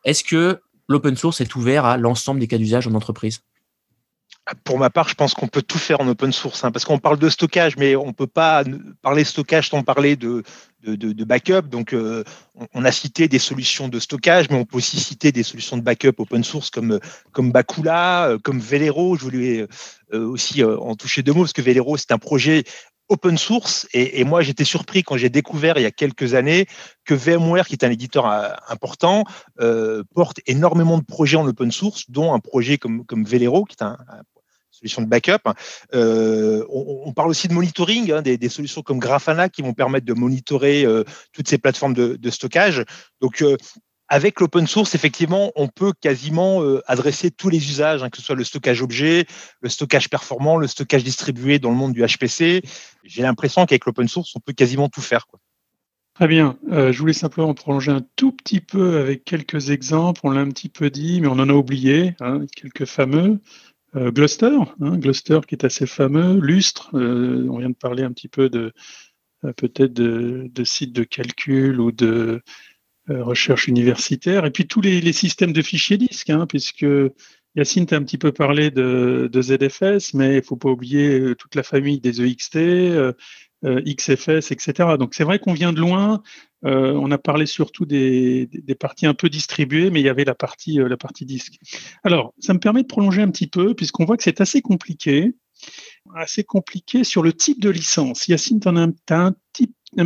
Est-ce 0.04 0.22
que 0.22 0.60
l'open 0.86 1.16
source 1.16 1.40
est 1.40 1.56
ouvert 1.56 1.84
à 1.84 1.96
l'ensemble 1.96 2.38
des 2.38 2.46
cas 2.46 2.58
d'usage 2.58 2.86
en 2.86 2.94
entreprise? 2.94 3.40
Pour 4.64 4.78
ma 4.78 4.90
part, 4.90 5.08
je 5.08 5.14
pense 5.14 5.34
qu'on 5.34 5.48
peut 5.48 5.62
tout 5.62 5.78
faire 5.78 6.00
en 6.00 6.08
open 6.08 6.32
source, 6.32 6.64
hein, 6.64 6.70
parce 6.70 6.84
qu'on 6.84 6.98
parle 6.98 7.18
de 7.18 7.28
stockage, 7.28 7.76
mais 7.76 7.96
on 7.96 8.08
ne 8.08 8.12
peut 8.12 8.26
pas 8.26 8.64
parler 9.02 9.24
stockage 9.24 9.70
sans 9.70 9.82
parler 9.82 10.16
de, 10.16 10.42
de, 10.82 11.24
backup. 11.24 11.62
Donc, 11.62 11.92
euh, 11.92 12.24
on, 12.74 12.84
a 12.84 12.92
cité 12.92 13.28
des 13.28 13.38
solutions 13.38 13.88
de 13.88 13.98
stockage, 13.98 14.48
mais 14.50 14.56
on 14.56 14.64
peut 14.64 14.78
aussi 14.78 14.98
citer 14.98 15.32
des 15.32 15.42
solutions 15.42 15.76
de 15.76 15.82
backup 15.82 16.14
open 16.18 16.44
source 16.44 16.70
comme, 16.70 16.98
comme 17.32 17.52
Bakula, 17.52 18.30
euh, 18.30 18.38
comme 18.38 18.60
Velero. 18.60 19.16
Je 19.16 19.22
voulais 19.22 19.66
euh, 20.12 20.26
aussi 20.26 20.64
en 20.64 20.94
toucher 20.94 21.22
deux 21.22 21.32
mots, 21.32 21.42
parce 21.42 21.52
que 21.52 21.62
Velero, 21.62 21.96
c'est 21.96 22.12
un 22.12 22.18
projet 22.18 22.64
open 23.08 23.36
source. 23.38 23.88
Et, 23.92 24.22
moi, 24.22 24.40
j'étais 24.40 24.64
surpris 24.64 25.02
quand 25.02 25.16
j'ai 25.16 25.30
découvert 25.30 25.76
il 25.78 25.82
y 25.82 25.86
a 25.86 25.90
quelques 25.90 26.34
années 26.34 26.66
que 27.04 27.14
VMware, 27.14 27.66
qui 27.66 27.74
est 27.74 27.84
un 27.84 27.90
éditeur 27.90 28.24
important, 28.68 29.24
porte 30.14 30.38
énormément 30.46 30.96
de 30.96 31.02
projets 31.02 31.36
en 31.36 31.44
open 31.44 31.72
source, 31.72 32.08
dont 32.08 32.32
un 32.34 32.38
projet 32.38 32.78
comme, 32.78 33.04
comme 33.04 33.24
Velero, 33.24 33.64
qui 33.64 33.74
est 33.80 33.82
un 33.82 33.96
de 34.82 35.06
backup. 35.06 35.50
On, 35.92 37.12
parle 37.14 37.30
aussi 37.30 37.48
de 37.48 37.54
monitoring, 37.54 38.12
hein, 38.12 38.22
des, 38.22 38.48
solutions 38.48 38.82
comme 38.82 38.98
Grafana 38.98 39.48
qui 39.48 39.62
vont 39.62 39.74
permettre 39.74 40.06
de 40.06 40.14
monitorer 40.14 40.86
toutes 41.32 41.48
ces 41.48 41.58
plateformes 41.58 41.94
de, 41.94 42.30
stockage. 42.30 42.84
Donc 43.20 43.42
avec 44.10 44.40
l'open 44.40 44.66
source, 44.66 44.96
effectivement, 44.96 45.52
on 45.54 45.68
peut 45.68 45.92
quasiment 45.98 46.64
euh, 46.64 46.82
adresser 46.88 47.30
tous 47.30 47.48
les 47.48 47.58
usages, 47.70 48.02
hein, 48.02 48.10
que 48.10 48.16
ce 48.18 48.24
soit 48.24 48.34
le 48.34 48.42
stockage 48.42 48.82
objet, 48.82 49.24
le 49.60 49.68
stockage 49.68 50.10
performant, 50.10 50.56
le 50.56 50.66
stockage 50.66 51.04
distribué 51.04 51.60
dans 51.60 51.70
le 51.70 51.76
monde 51.76 51.92
du 51.92 52.04
HPC. 52.04 52.62
J'ai 53.04 53.22
l'impression 53.22 53.64
qu'avec 53.66 53.86
l'open 53.86 54.08
source, 54.08 54.34
on 54.34 54.40
peut 54.40 54.52
quasiment 54.52 54.88
tout 54.88 55.00
faire. 55.00 55.26
Très 56.14 56.26
bien. 56.26 56.58
Euh, 56.72 56.92
je 56.92 56.98
voulais 56.98 57.12
simplement 57.12 57.54
prolonger 57.54 57.92
un 57.92 58.04
tout 58.16 58.32
petit 58.32 58.60
peu 58.60 58.98
avec 58.98 59.24
quelques 59.24 59.70
exemples. 59.70 60.20
On 60.24 60.30
l'a 60.30 60.40
un 60.40 60.48
petit 60.48 60.68
peu 60.68 60.90
dit, 60.90 61.20
mais 61.20 61.28
on 61.28 61.38
en 61.38 61.48
a 61.48 61.52
oublié 61.52 62.16
hein, 62.18 62.44
quelques 62.56 62.86
fameux. 62.86 63.38
Euh, 63.96 64.10
Gloucester, 64.12 64.56
hein, 64.80 64.98
Gloucester 64.98 65.40
qui 65.46 65.54
est 65.54 65.64
assez 65.64 65.86
fameux. 65.86 66.38
Lustre, 66.40 66.90
on 66.92 67.58
vient 67.58 67.70
de 67.70 67.74
parler 67.74 68.04
un 68.04 68.12
petit 68.12 68.28
peu 68.28 68.48
de 68.48 68.72
peut-être 69.56 69.92
de, 69.92 70.48
de 70.52 70.64
sites 70.64 70.92
de 70.92 71.02
calcul 71.02 71.80
ou 71.80 71.92
de 71.92 72.42
euh, 73.10 73.24
recherche 73.24 73.66
universitaire, 73.66 74.44
et 74.44 74.50
puis 74.50 74.68
tous 74.68 74.80
les, 74.82 75.12
systèmes 75.12 75.52
de 75.52 75.62
fichiers 75.62 75.96
disques, 75.96 76.30
hein, 76.30 76.46
puisque 76.46 76.86
Yacine 77.56 77.86
t'a 77.86 77.96
un 77.96 78.04
petit 78.04 78.18
peu 78.18 78.30
parlé 78.30 78.70
de, 78.70 79.28
ZFS, 79.34 80.14
mais 80.14 80.34
il 80.34 80.36
ne 80.36 80.42
faut 80.42 80.56
pas 80.56 80.68
oublier 80.68 81.18
euh, 81.18 81.34
toute 81.34 81.54
la 81.56 81.62
famille 81.62 81.98
des 81.98 82.22
EXT, 82.22 82.56
euh, 82.56 83.12
XFS, 83.64 84.52
etc. 84.52 84.96
Donc 84.98 85.14
c'est 85.14 85.24
vrai 85.24 85.38
qu'on 85.38 85.54
vient 85.54 85.72
de 85.72 85.80
loin. 85.80 86.22
On 86.62 87.10
a 87.10 87.18
parlé 87.18 87.46
surtout 87.46 87.86
des, 87.86 88.48
parties 88.78 89.06
un 89.06 89.14
peu 89.14 89.28
distribuées, 89.28 89.90
mais 89.90 90.00
il 90.00 90.04
y 90.04 90.08
avait 90.08 90.24
la 90.24 90.34
partie, 90.34 90.74
la 90.74 90.96
partie 90.96 91.24
disque. 91.24 91.58
Alors, 92.04 92.34
ça 92.38 92.54
me 92.54 92.58
permet 92.58 92.82
de 92.82 92.86
prolonger 92.86 93.22
un 93.22 93.30
petit 93.30 93.46
peu, 93.46 93.74
puisqu'on 93.74 94.04
voit 94.04 94.16
que 94.16 94.22
c'est 94.22 94.40
assez 94.40 94.60
compliqué, 94.60 95.32
assez 96.14 96.44
compliqué 96.44 97.04
sur 97.04 97.22
le 97.22 97.32
type 97.32 97.60
de 97.60 97.70
licence. 97.70 98.28
Yacine, 98.28 98.60
tu 98.60 98.68
as 98.68 98.72
un, 98.72 99.34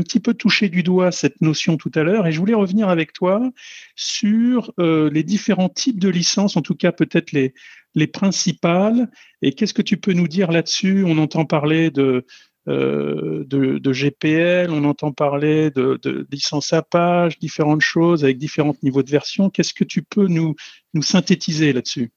petit 0.00 0.20
peu 0.20 0.34
touché 0.34 0.68
du 0.68 0.82
doigt 0.82 1.12
cette 1.12 1.40
notion 1.40 1.76
tout 1.76 1.92
à 1.94 2.02
l'heure 2.02 2.26
et 2.26 2.32
je 2.32 2.38
voulais 2.38 2.54
revenir 2.54 2.88
avec 2.88 3.12
toi 3.12 3.50
sur 3.96 4.72
euh, 4.78 5.10
les 5.10 5.22
différents 5.22 5.68
types 5.68 6.00
de 6.00 6.08
licences, 6.08 6.56
en 6.56 6.62
tout 6.62 6.74
cas 6.74 6.92
peut-être 6.92 7.32
les 7.32 8.06
principales. 8.06 9.10
Et 9.42 9.52
qu'est-ce 9.52 9.74
que 9.74 9.82
tu 9.82 9.96
peux 9.96 10.12
nous 10.12 10.28
dire 10.28 10.50
là-dessus? 10.50 11.04
On 11.06 11.18
entend 11.18 11.44
parler 11.44 11.90
de, 11.90 12.26
euh, 12.68 13.44
de, 13.46 13.92
GPL, 13.92 14.70
on 14.70 14.84
entend 14.84 15.12
parler 15.12 15.70
de, 15.70 15.98
de 16.02 16.26
licences 16.30 16.72
à 16.72 16.82
page, 16.82 17.38
différentes 17.38 17.82
choses 17.82 18.24
avec 18.24 18.38
différents 18.38 18.74
niveaux 18.82 19.02
de 19.02 19.10
version. 19.10 19.50
Qu'est-ce 19.50 19.74
que 19.74 19.84
tu 19.84 20.02
peux 20.02 20.26
nous, 20.26 20.54
nous 20.94 21.02
synthétiser 21.02 21.72
là-dessus? 21.72 22.10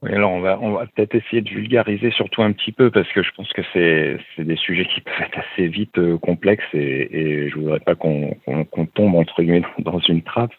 Oui, 0.00 0.12
alors 0.12 0.30
on 0.30 0.40
va, 0.40 0.86
peut-être 0.94 1.16
essayer 1.16 1.42
de 1.42 1.48
vulgariser 1.48 2.12
surtout 2.12 2.42
un 2.42 2.52
petit 2.52 2.70
peu 2.70 2.88
parce 2.88 3.08
que 3.08 3.24
je 3.24 3.30
pense 3.32 3.52
que 3.52 3.62
c'est, 3.72 4.44
des 4.44 4.56
sujets 4.56 4.86
qui 4.86 5.00
peuvent 5.04 5.20
être 5.20 5.38
assez 5.38 5.66
vite 5.66 5.98
euh, 5.98 6.16
complexes 6.18 6.62
et, 6.72 7.08
et 7.10 7.50
je 7.50 7.56
voudrais 7.56 7.80
pas 7.80 7.96
qu'on, 7.96 8.36
tombe 8.94 9.16
entre 9.16 9.42
guillemets 9.42 9.64
dans 9.80 9.98
une 9.98 10.22
trappe. 10.22 10.52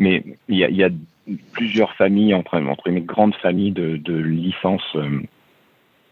Mais 0.00 0.24
il 0.48 0.58
y 0.58 0.84
a, 0.84 0.90
plusieurs 1.52 1.94
familles, 1.94 2.34
entre, 2.34 2.56
entre 2.56 2.82
guillemets, 2.84 3.02
grandes 3.02 3.36
familles 3.36 3.70
de, 3.70 3.96
de 3.96 4.16
licences 4.16 4.96
euh, 4.96 5.20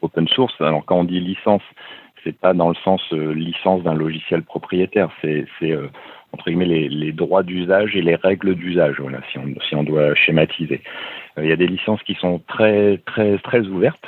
open 0.03 0.29
source. 0.29 0.55
Alors 0.61 0.85
quand 0.85 0.97
on 0.97 1.05
dit 1.05 1.21
licence, 1.21 1.63
c'est 2.25 2.37
pas 2.37 2.55
dans 2.55 2.69
le 2.69 2.75
sens 2.85 3.01
euh, 3.13 3.33
licence 3.33 3.83
d'un 3.83 3.95
logiciel 3.95 4.43
propriétaire, 4.43 5.11
c'est, 5.21 5.47
c'est 5.59 5.75
entre 6.33 6.47
guillemets 6.47 6.67
les, 6.67 6.89
les 6.89 7.13
droits 7.13 7.43
d'usage 7.43 7.97
et 7.97 8.03
les 8.03 8.17
règles 8.17 8.55
d'usage. 8.55 8.97
Voilà, 9.01 9.21
si 9.31 9.39
on, 9.39 9.47
si 9.69 9.75
on 9.75 9.85
doit 9.85 10.15
schématiser. 10.15 10.83
Euh, 11.39 11.45
il 11.45 11.49
y 11.49 11.53
a 11.53 11.57
des 11.57 11.67
licences 11.67 12.03
qui 12.03 12.15
sont 12.15 12.41
très 12.47 12.99
très 13.07 13.39
très 13.39 13.61
ouvertes, 13.67 14.07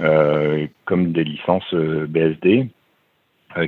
euh, 0.00 0.66
comme 0.84 1.12
des 1.12 1.24
licences 1.24 1.74
euh, 1.74 2.06
BSD, 2.08 2.68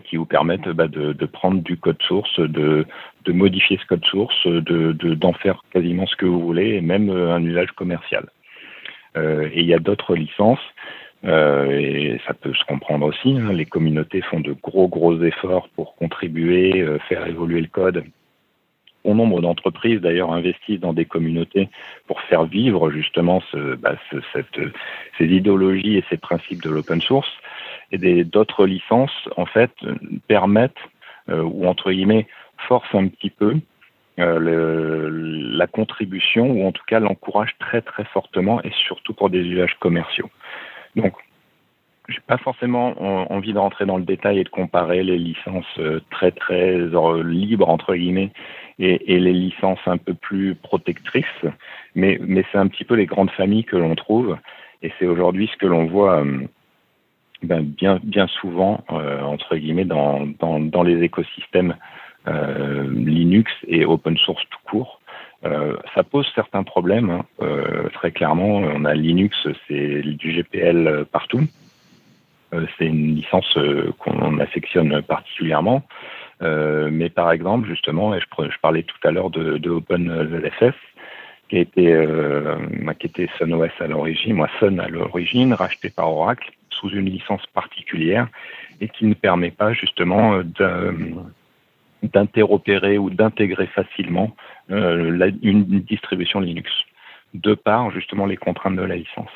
qui 0.05 0.17
vous 0.17 0.27
permettent 0.27 0.69
bah, 0.69 0.87
de, 0.87 1.13
de, 1.15 1.27
prendre 1.27 1.63
du 1.63 1.77
code 1.77 2.01
source, 2.03 2.39
de, 2.39 2.87
de 3.25 3.33
modifier 3.33 3.77
ce 3.79 3.87
code 3.87 4.05
source, 4.05 4.47
de 4.47 4.93
d'en 4.93 5.33
faire 5.33 5.63
quasiment 5.73 6.07
ce 6.07 6.15
que 6.15 6.27
vous 6.27 6.39
voulez, 6.39 6.75
et 6.75 6.81
même 6.81 7.11
un 7.11 7.43
usage 7.43 7.73
commercial. 7.73 8.29
Euh, 9.17 9.49
et 9.53 9.61
il 9.61 9.67
y 9.67 9.75
a 9.75 9.81
d'autres 9.81 10.15
licences, 10.15 10.61
euh, 11.25 11.71
et 11.71 12.21
ça 12.27 12.35
peut 12.35 12.55
se 12.55 12.65
comprendre 12.65 13.07
aussi. 13.07 13.37
Hein, 13.37 13.53
les 13.53 13.67
communautés 13.67 14.23
font 14.23 14.41
de 14.41 14.53
gros 14.53 14.89
gros 14.89 15.23
efforts 15.23 15.69
pour 15.71 15.95
contribuer, 15.97 16.87
faire 17.09 17.27
évoluer 17.27 17.61
le 17.61 17.69
code 17.69 18.05
Bon 19.05 19.15
nombre 19.15 19.41
d'entreprises 19.41 20.01
d'ailleurs 20.01 20.33
investissent 20.33 20.81
dans 20.81 20.93
des 20.93 21.07
communautés 21.07 21.71
pour 22.07 22.21
faire 22.23 22.45
vivre 22.45 22.91
justement 22.91 23.43
ce, 23.51 23.75
bah, 23.77 23.95
ce, 24.11 24.17
cette, 24.33 24.61
ces 25.17 25.25
idéologies 25.25 25.97
et 25.97 26.05
ces 26.11 26.19
principes 26.19 26.63
de 26.63 26.69
l'open 26.69 27.01
source. 27.01 27.31
Et 27.93 28.25
d'autres 28.25 28.67
licences 28.67 29.29
en 29.37 29.47
fait 29.47 29.73
permettent 30.29 30.75
euh, 31.31 31.43
ou 31.43 31.67
entre 31.67 31.91
guillemets 31.93 32.27
forcent 32.69 32.95
un 32.95 33.09
petit 33.09 33.31
peu 33.31 33.55
euh, 34.19 34.39
le, 34.39 35.09
la 35.57 35.67
contribution 35.67 36.51
ou 36.51 36.67
en 36.67 36.73
tout 36.73 36.85
cas 36.87 37.01
l'encouragent 37.01 37.57
très 37.59 37.81
très 37.81 38.05
fortement 38.05 38.63
et 38.63 38.71
surtout 38.87 39.15
pour 39.15 39.31
des 39.31 39.41
usages 39.41 39.77
commerciaux. 39.81 40.29
Donc 40.97 41.15
j'ai 42.11 42.21
pas 42.27 42.39
forcément 42.39 43.01
envie 43.33 43.53
de 43.53 43.59
rentrer 43.59 43.87
dans 43.87 43.97
le 43.97 44.05
détail 44.05 44.41
et 44.41 44.45
de 44.45 44.49
comparer 44.49 45.03
les 45.03 45.19
licences 45.19 45.65
euh, 45.79 46.01
très 46.11 46.33
très 46.33 46.79
libres 47.23 47.69
entre 47.69 47.95
guillemets 47.95 48.33
et, 48.79 49.19
les 49.19 49.33
licences 49.33 49.81
un 49.87 49.99
peu 49.99 50.15
plus 50.15 50.55
protectrices, 50.55 51.27
mais, 51.95 52.19
mais 52.23 52.45
c'est 52.51 52.57
un 52.57 52.67
petit 52.67 52.85
peu 52.85 52.95
les 52.95 53.05
grandes 53.05 53.31
familles 53.31 53.65
que 53.65 53.77
l'on 53.77 53.95
trouve, 53.95 54.39
et 54.83 54.91
c'est 54.99 55.07
aujourd'hui 55.07 55.51
ce 55.53 55.59
que 55.59 55.67
l'on 55.67 55.85
voit 55.85 56.25
euh, 56.25 56.47
ben, 57.43 57.63
bien, 57.63 58.01
bien 58.03 58.27
souvent, 58.27 58.83
euh, 58.91 59.21
entre 59.21 59.57
guillemets, 59.57 59.85
dans, 59.85 60.27
dans, 60.39 60.61
dans 60.61 60.83
les 60.83 61.03
écosystèmes 61.03 61.77
Linux 62.27 63.51
et 63.67 63.87
open 63.87 64.17
source 64.19 64.43
tout 64.51 64.59
court. 64.65 65.00
Euh, 65.45 65.77
ça 65.95 66.03
pose 66.03 66.31
certains 66.35 66.63
problèmes, 66.63 67.11
hein. 67.11 67.25
Euh, 67.41 67.89
très 67.95 68.11
clairement. 68.11 68.57
On 68.59 68.85
a 68.85 68.95
Linux, 68.95 69.37
c'est 69.67 70.03
du 70.03 70.33
GPL 70.33 71.07
partout. 71.11 71.43
c'est 72.53 72.87
une 72.87 73.15
licence 73.17 73.57
qu'on 73.99 74.39
affectionne 74.39 75.03
particulièrement. 75.03 75.83
Euh, 76.43 76.89
mais 76.91 77.11
par 77.11 77.31
exemple, 77.33 77.69
justement, 77.69 78.19
je, 78.19 78.59
parlais 78.61 78.83
tout 78.83 78.97
à 79.05 79.11
l'heure 79.11 79.31
de, 79.31 79.59
de 79.59 79.71
OpenZFS, 79.71 80.75
qui 81.49 81.67
euh, 81.79 82.57
qui 82.99 83.07
était 83.07 83.29
SunOS 83.39 83.69
à 83.81 83.87
l'origine, 83.87 84.35
moi 84.35 84.49
Sun 84.59 84.81
à 84.81 84.89
l'origine, 84.89 85.53
racheté 85.53 85.91
par 85.91 86.11
Oracle 86.11 86.51
sous 86.71 86.91
une 86.91 87.07
licence 87.07 87.45
particulière 87.53 88.29
et 88.81 88.89
qui 88.89 89.05
ne 89.05 89.15
permet 89.15 89.51
pas 89.51 89.73
justement 89.73 90.41
d'interopérer 92.03 92.99
ou 92.99 93.11
d'intégrer 93.11 93.67
facilement 93.67 94.35
euh, 94.71 95.31
une 95.43 95.65
distribution 95.81 96.41
Linux, 96.41 96.71
de 97.35 97.55
par 97.55 97.91
justement 97.91 98.27
les 98.27 98.37
contraintes 98.37 98.77
de 98.77 98.83
la 98.83 98.97
licence. 98.97 99.31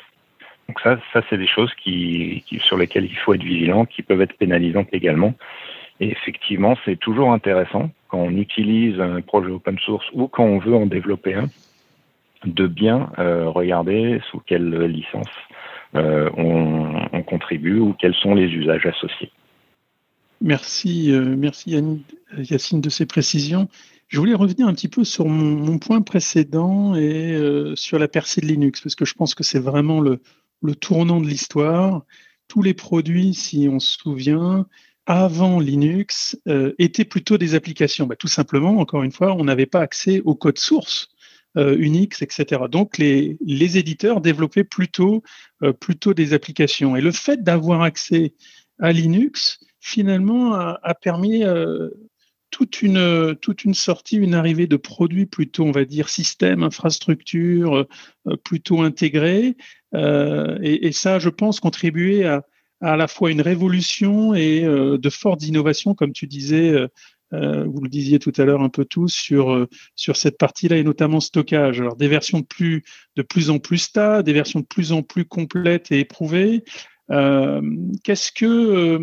Donc 0.67 0.79
ça, 0.81 0.97
ça 1.13 1.21
c'est 1.29 1.37
des 1.37 1.47
choses 1.47 1.73
qui, 1.75 2.43
sur 2.61 2.77
lesquelles 2.77 3.05
il 3.05 3.17
faut 3.17 3.33
être 3.33 3.43
vigilant, 3.43 3.85
qui 3.85 4.01
peuvent 4.01 4.21
être 4.21 4.37
pénalisantes 4.37 4.89
également. 4.93 5.33
Et 5.99 6.11
effectivement, 6.11 6.75
c'est 6.83 6.99
toujours 6.99 7.31
intéressant 7.31 7.89
quand 8.09 8.19
on 8.19 8.31
utilise 8.31 8.99
un 8.99 9.21
projet 9.21 9.49
open 9.49 9.77
source 9.79 10.05
ou 10.13 10.27
quand 10.27 10.43
on 10.43 10.59
veut 10.59 10.75
en 10.75 10.87
développer 10.87 11.35
un, 11.35 11.45
de 12.45 12.67
bien 12.67 13.11
euh, 13.19 13.49
regarder 13.49 14.19
sous 14.29 14.39
quelle 14.39 14.69
licence 14.85 15.29
euh, 15.95 16.29
on, 16.35 17.07
on, 17.13 17.23
contribue 17.23 17.79
ou 17.79 17.93
quels 17.93 18.13
sont 18.15 18.35
les 18.35 18.47
usages 18.47 18.85
associés. 18.85 19.31
Merci, 20.41 21.11
euh, 21.11 21.35
merci 21.37 21.75
Yacine 22.37 22.81
de 22.81 22.89
ces 22.89 23.05
précisions. 23.05 23.69
Je 24.07 24.19
voulais 24.19 24.33
revenir 24.33 24.67
un 24.67 24.73
petit 24.73 24.87
peu 24.87 25.03
sur 25.03 25.27
mon, 25.27 25.79
point 25.79 26.01
précédent 26.01 26.95
et 26.95 27.33
euh, 27.33 27.75
sur 27.75 27.97
la 27.97 28.07
percée 28.07 28.41
de 28.41 28.45
Linux, 28.45 28.81
parce 28.81 28.95
que 28.95 29.05
je 29.05 29.13
pense 29.13 29.33
que 29.33 29.43
c'est 29.43 29.59
vraiment 29.59 30.01
le, 30.01 30.19
tournant 30.79 31.21
de 31.21 31.27
l'histoire. 31.27 32.03
Tous 32.47 32.61
les 32.61 32.73
produits, 32.73 33.33
si 33.33 33.67
on 33.69 33.79
se 33.79 33.97
souvient, 33.97 34.67
avant 35.05 35.59
Linux 35.59 36.37
euh, 36.47 36.73
étaient 36.79 37.05
plutôt 37.05 37.37
des 37.37 37.55
applications. 37.55 38.05
Bah, 38.05 38.15
tout 38.15 38.27
simplement, 38.27 38.79
encore 38.79 39.03
une 39.03 39.11
fois, 39.11 39.35
on 39.35 39.45
n'avait 39.45 39.65
pas 39.65 39.81
accès 39.81 40.21
au 40.25 40.35
code 40.35 40.57
source 40.57 41.09
Unix, 41.57 42.21
etc. 42.21 42.63
Donc 42.69 42.97
les, 42.97 43.37
les 43.39 43.77
éditeurs 43.77 44.19
développaient 44.19 44.65
plutôt, 44.65 45.23
plutôt 45.79 46.13
des 46.13 46.33
applications. 46.33 46.97
Et 46.97 47.01
le 47.01 47.13
fait 47.13 47.43
d'avoir 47.43 47.81
accès 47.81 48.33
à 48.79 48.91
Linux, 48.91 49.59
finalement, 49.85 50.55
a, 50.55 50.95
permis 50.95 51.43
euh, 51.43 51.91
toute 52.49 52.81
une, 52.81 53.35
toute 53.39 53.65
une 53.65 53.75
sortie, 53.75 54.17
une 54.17 54.33
arrivée 54.33 54.65
de 54.65 54.77
produits 54.77 55.27
plutôt, 55.27 55.63
on 55.63 55.71
va 55.71 55.85
dire, 55.85 56.09
système, 56.09 56.63
infrastructure, 56.63 57.85
euh, 58.27 58.35
plutôt 58.43 58.81
intégrés. 58.81 59.55
Euh, 59.93 60.57
et, 60.63 60.91
ça, 60.91 61.19
je 61.19 61.29
pense, 61.29 61.59
contribuer 61.59 62.25
à, 62.25 62.43
à 62.81 62.95
la 62.97 63.07
fois 63.07 63.29
une 63.29 63.41
révolution 63.41 64.33
et 64.33 64.63
euh, 64.65 64.97
de 64.97 65.09
fortes 65.11 65.43
innovations, 65.43 65.93
comme 65.93 66.13
tu 66.13 66.25
disais, 66.25 66.71
euh, 66.71 66.87
euh, 67.33 67.65
vous 67.65 67.81
le 67.81 67.89
disiez 67.89 68.17
tout 68.17 68.33
à 68.37 68.43
l'heure 68.43 68.61
un 68.61 68.69
peu 68.69 68.85
tous 68.85 69.13
sur 69.13 69.51
euh, 69.51 69.67
sur 69.95 70.15
cette 70.15 70.37
partie-là 70.39 70.77
et 70.77 70.83
notamment 70.83 71.19
stockage. 71.19 71.79
Alors 71.79 71.95
des 71.95 72.07
versions 72.07 72.39
de 72.39 72.45
plus 72.45 72.83
de 73.15 73.21
plus 73.21 73.51
en 73.51 73.59
plus 73.59 73.79
stables, 73.79 74.23
des 74.23 74.33
versions 74.33 74.61
de 74.61 74.65
plus 74.65 74.91
en 74.91 75.03
plus 75.03 75.25
complètes 75.25 75.91
et 75.91 75.99
éprouvées. 75.99 76.63
Euh, 77.11 77.61
qu'est-ce 78.03 78.31
que 78.31 78.99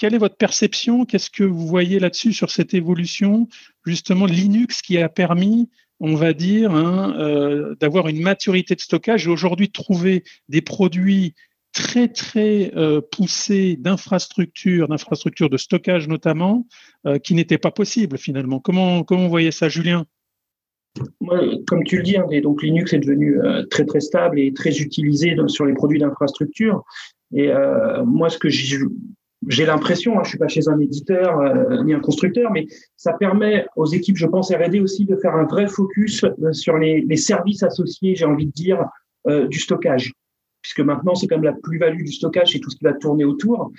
quelle 0.00 0.14
est 0.14 0.18
votre 0.18 0.36
perception? 0.36 1.04
Qu'est-ce 1.04 1.30
que 1.30 1.44
vous 1.44 1.66
voyez 1.66 1.98
là-dessus 1.98 2.32
sur 2.32 2.50
cette 2.50 2.74
évolution 2.74 3.46
justement 3.84 4.26
Linux 4.26 4.82
qui 4.82 4.98
a 4.98 5.08
permis 5.08 5.68
on 6.02 6.14
va 6.14 6.32
dire, 6.32 6.70
hein, 6.70 7.74
d'avoir 7.78 8.08
une 8.08 8.22
maturité 8.22 8.74
de 8.74 8.80
stockage 8.80 9.26
et 9.26 9.30
aujourd'hui 9.30 9.70
trouver 9.70 10.24
des 10.48 10.62
produits 10.62 11.34
très 11.72 12.08
très 12.08 12.72
euh, 12.76 13.00
poussé 13.00 13.76
d'infrastructures, 13.76 14.88
d'infrastructures 14.88 15.50
de 15.50 15.56
stockage 15.56 16.08
notamment, 16.08 16.66
euh, 17.06 17.18
qui 17.18 17.34
n'était 17.34 17.58
pas 17.58 17.70
possible 17.70 18.18
finalement. 18.18 18.60
Comment, 18.60 19.04
comment 19.04 19.24
vous 19.24 19.30
voyez 19.30 19.52
ça, 19.52 19.68
Julien? 19.68 20.04
Comme 21.68 21.84
tu 21.84 21.98
le 21.98 22.02
dis, 22.02 22.16
hein, 22.16 22.26
donc 22.42 22.62
Linux 22.62 22.92
est 22.92 22.98
devenu 22.98 23.40
euh, 23.40 23.64
très 23.66 23.84
très 23.84 24.00
stable 24.00 24.40
et 24.40 24.52
très 24.52 24.78
utilisé 24.78 25.36
sur 25.46 25.64
les 25.64 25.74
produits 25.74 26.00
d'infrastructure. 26.00 26.82
Et 27.32 27.48
moi, 28.06 28.28
ce 28.28 28.38
que 28.38 28.48
j'ai 29.48 29.64
l'impression, 29.64 30.18
hein, 30.18 30.22
je 30.24 30.30
suis 30.30 30.38
pas 30.38 30.48
chez 30.48 30.68
un 30.68 30.78
éditeur 30.78 31.38
ni 31.84 31.94
un 31.94 32.00
constructeur, 32.00 32.52
mais 32.52 32.66
ça 32.96 33.14
permet 33.14 33.66
aux 33.76 33.86
équipes, 33.86 34.16
je 34.16 34.26
pense, 34.26 34.52
R&D 34.52 34.80
aussi 34.80 35.06
de 35.06 35.16
faire 35.16 35.34
un 35.34 35.44
vrai 35.44 35.66
focus 35.66 36.24
sur 36.52 36.78
les, 36.78 37.16
services 37.16 37.62
associés, 37.62 38.14
j'ai 38.14 38.26
envie 38.26 38.46
de 38.46 38.52
dire, 38.52 38.84
du 39.26 39.58
stockage 39.58 40.12
puisque 40.62 40.80
maintenant, 40.80 41.14
c'est 41.14 41.26
quand 41.26 41.36
même 41.36 41.44
la 41.44 41.52
plus-value 41.52 42.04
du 42.04 42.12
stockage 42.12 42.54
et 42.54 42.60
tout 42.60 42.70
ce 42.70 42.76
qui 42.76 42.84
va 42.84 42.92
tourner 42.92 43.24
autour. 43.24 43.72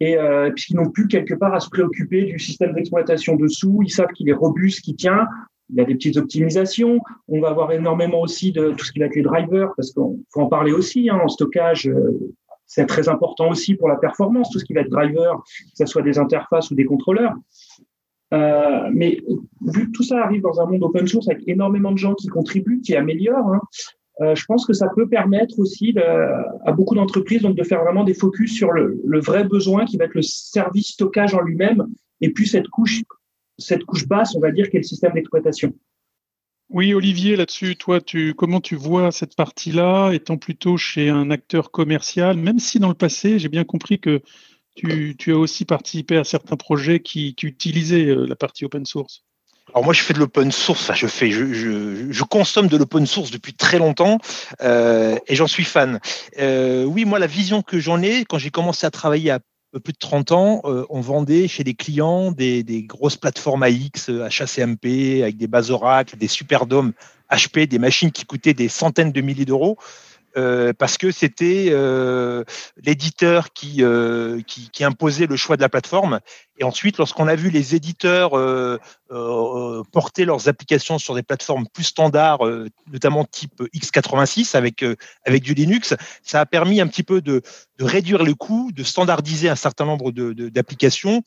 Et 0.00 0.16
euh, 0.16 0.50
puisqu'ils 0.50 0.76
n'ont 0.76 0.90
plus 0.90 1.08
quelque 1.08 1.34
part 1.34 1.54
à 1.54 1.60
se 1.60 1.68
préoccuper 1.68 2.22
du 2.22 2.38
système 2.38 2.72
d'exploitation 2.72 3.36
dessous, 3.36 3.80
ils 3.82 3.90
savent 3.90 4.12
qu'il 4.14 4.28
est 4.28 4.34
robuste, 4.34 4.80
qu'il 4.80 4.96
tient. 4.96 5.26
Il 5.68 5.76
y 5.76 5.80
a 5.80 5.84
des 5.84 5.94
petites 5.94 6.16
optimisations. 6.16 7.00
On 7.28 7.40
va 7.40 7.50
avoir 7.50 7.70
énormément 7.72 8.22
aussi 8.22 8.50
de 8.50 8.72
tout 8.72 8.84
ce 8.84 8.92
qui 8.92 8.98
va 8.98 9.06
être 9.06 9.14
les 9.14 9.22
drivers, 9.22 9.72
parce 9.76 9.92
qu'il 9.92 10.02
faut 10.30 10.40
en 10.40 10.46
parler 10.46 10.72
aussi 10.72 11.08
hein, 11.10 11.20
en 11.22 11.28
stockage. 11.28 11.90
C'est 12.70 12.86
très 12.86 13.08
important 13.08 13.50
aussi 13.50 13.74
pour 13.74 13.88
la 13.88 13.96
performance, 13.96 14.48
tout 14.48 14.60
ce 14.60 14.64
qui 14.64 14.74
va 14.74 14.82
être 14.82 14.90
driver, 14.90 15.42
que 15.42 15.44
ce 15.74 15.86
soit 15.86 16.02
des 16.02 16.20
interfaces 16.20 16.70
ou 16.70 16.76
des 16.76 16.84
contrôleurs. 16.84 17.34
Euh, 18.32 18.88
mais 18.92 19.20
vu 19.66 19.86
que 19.86 19.90
tout 19.90 20.04
ça 20.04 20.22
arrive 20.22 20.40
dans 20.40 20.60
un 20.60 20.66
monde 20.66 20.84
open 20.84 21.04
source 21.08 21.28
avec 21.28 21.42
énormément 21.48 21.90
de 21.90 21.98
gens 21.98 22.14
qui 22.14 22.28
contribuent, 22.28 22.80
qui 22.80 22.94
améliorent, 22.94 23.54
hein, 23.54 23.60
euh, 24.20 24.36
je 24.36 24.44
pense 24.44 24.64
que 24.66 24.72
ça 24.72 24.86
peut 24.94 25.08
permettre 25.08 25.58
aussi 25.58 25.96
à 26.64 26.70
beaucoup 26.70 26.94
d'entreprises 26.94 27.42
donc 27.42 27.56
de 27.56 27.64
faire 27.64 27.82
vraiment 27.82 28.04
des 28.04 28.14
focus 28.14 28.54
sur 28.54 28.70
le, 28.70 29.02
vrai 29.18 29.42
besoin 29.42 29.84
qui 29.84 29.96
va 29.96 30.04
être 30.04 30.14
le 30.14 30.22
service 30.22 30.92
stockage 30.92 31.34
en 31.34 31.40
lui-même 31.40 31.88
et 32.20 32.30
puis 32.30 32.46
cette 32.46 32.68
couche, 32.68 33.02
cette 33.58 33.82
couche 33.82 34.06
basse, 34.06 34.36
on 34.36 34.40
va 34.40 34.52
dire, 34.52 34.70
qui 34.70 34.76
est 34.76 34.80
le 34.80 34.84
système 34.84 35.14
d'exploitation. 35.14 35.74
Oui, 36.70 36.94
Olivier, 36.94 37.34
là-dessus, 37.34 37.74
toi, 37.74 38.00
tu, 38.00 38.34
comment 38.34 38.60
tu 38.60 38.76
vois 38.76 39.10
cette 39.10 39.34
partie-là, 39.34 40.12
étant 40.12 40.36
plutôt 40.36 40.76
chez 40.76 41.08
un 41.08 41.30
acteur 41.30 41.72
commercial, 41.72 42.36
même 42.36 42.60
si 42.60 42.78
dans 42.78 42.88
le 42.88 42.94
passé, 42.94 43.40
j'ai 43.40 43.48
bien 43.48 43.64
compris 43.64 43.98
que 43.98 44.22
tu, 44.76 45.16
as 45.26 45.36
aussi 45.36 45.64
participé 45.64 46.16
à 46.16 46.22
certains 46.22 46.56
projets 46.56 47.00
qui 47.00 47.34
utilisaient 47.42 48.06
euh, 48.06 48.24
la 48.24 48.36
partie 48.36 48.64
open 48.64 48.86
source. 48.86 49.24
Alors 49.74 49.84
moi, 49.84 49.94
je 49.94 50.02
fais 50.02 50.14
de 50.14 50.18
l'open 50.18 50.50
source. 50.50 50.90
je 50.94 51.06
fais, 51.06 51.30
je, 51.30 52.22
consomme 52.24 52.68
de 52.68 52.76
l'open 52.76 53.06
source 53.06 53.30
depuis 53.30 53.54
très 53.54 53.78
longtemps 53.78 54.18
euh, 54.62 55.16
et 55.26 55.34
j'en 55.34 55.46
suis 55.46 55.64
fan. 55.64 56.00
Euh, 56.38 56.84
oui, 56.84 57.04
moi, 57.04 57.18
la 57.18 57.26
vision 57.26 57.62
que 57.62 57.78
j'en 57.78 58.02
ai, 58.02 58.24
quand 58.24 58.38
j'ai 58.38 58.50
commencé 58.50 58.86
à 58.86 58.90
travailler 58.90 59.30
à 59.30 59.40
plus 59.78 59.92
de 59.92 59.98
30 59.98 60.32
ans, 60.32 60.62
euh, 60.64 60.84
on 60.90 61.00
vendait 61.00 61.46
chez 61.46 61.62
des 61.62 61.74
clients 61.74 62.32
des, 62.32 62.64
grosses 62.88 63.16
plateformes 63.16 63.62
AX, 63.62 64.08
HACMP, 64.08 65.22
avec 65.22 65.36
des 65.36 65.46
bases 65.46 65.70
Oracle, 65.70 66.16
des 66.16 66.28
superdomes 66.28 66.92
HP, 67.30 67.68
des 67.68 67.78
machines 67.78 68.10
qui 68.10 68.24
coûtaient 68.24 68.54
des 68.54 68.68
centaines 68.68 69.12
de 69.12 69.20
milliers 69.20 69.44
d'euros. 69.44 69.78
Euh, 70.36 70.72
parce 70.72 70.96
que 70.96 71.10
c'était 71.10 71.68
euh, 71.70 72.44
l'éditeur 72.84 73.52
qui, 73.52 73.82
euh, 73.82 74.40
qui, 74.46 74.70
qui, 74.70 74.84
imposait 74.84 75.26
le 75.26 75.36
choix 75.36 75.56
de 75.56 75.60
la 75.60 75.68
plateforme. 75.68 76.20
Et 76.58 76.62
ensuite, 76.62 76.98
lorsqu'on 76.98 77.26
a 77.26 77.34
vu 77.34 77.50
les 77.50 77.74
éditeurs 77.74 78.30
porter 79.90 80.24
leurs 80.24 80.48
applications 80.48 80.98
sur 80.98 81.14
des 81.14 81.22
plateformes 81.22 81.66
plus 81.72 81.84
standards, 81.84 82.40
notamment 82.92 83.24
type 83.24 83.62
x86 83.74 84.56
avec, 84.56 84.84
avec 85.24 85.42
du 85.42 85.54
Linux, 85.54 85.94
ça 86.22 86.40
a 86.40 86.46
permis 86.46 86.80
un 86.80 86.86
petit 86.86 87.02
peu 87.02 87.20
de, 87.20 87.42
de 87.78 87.84
réduire 87.84 88.22
le 88.22 88.34
coût, 88.34 88.70
de 88.72 88.84
standardiser 88.84 89.48
un 89.48 89.56
certain 89.56 89.86
nombre 89.86 90.12
d'applications 90.12 91.22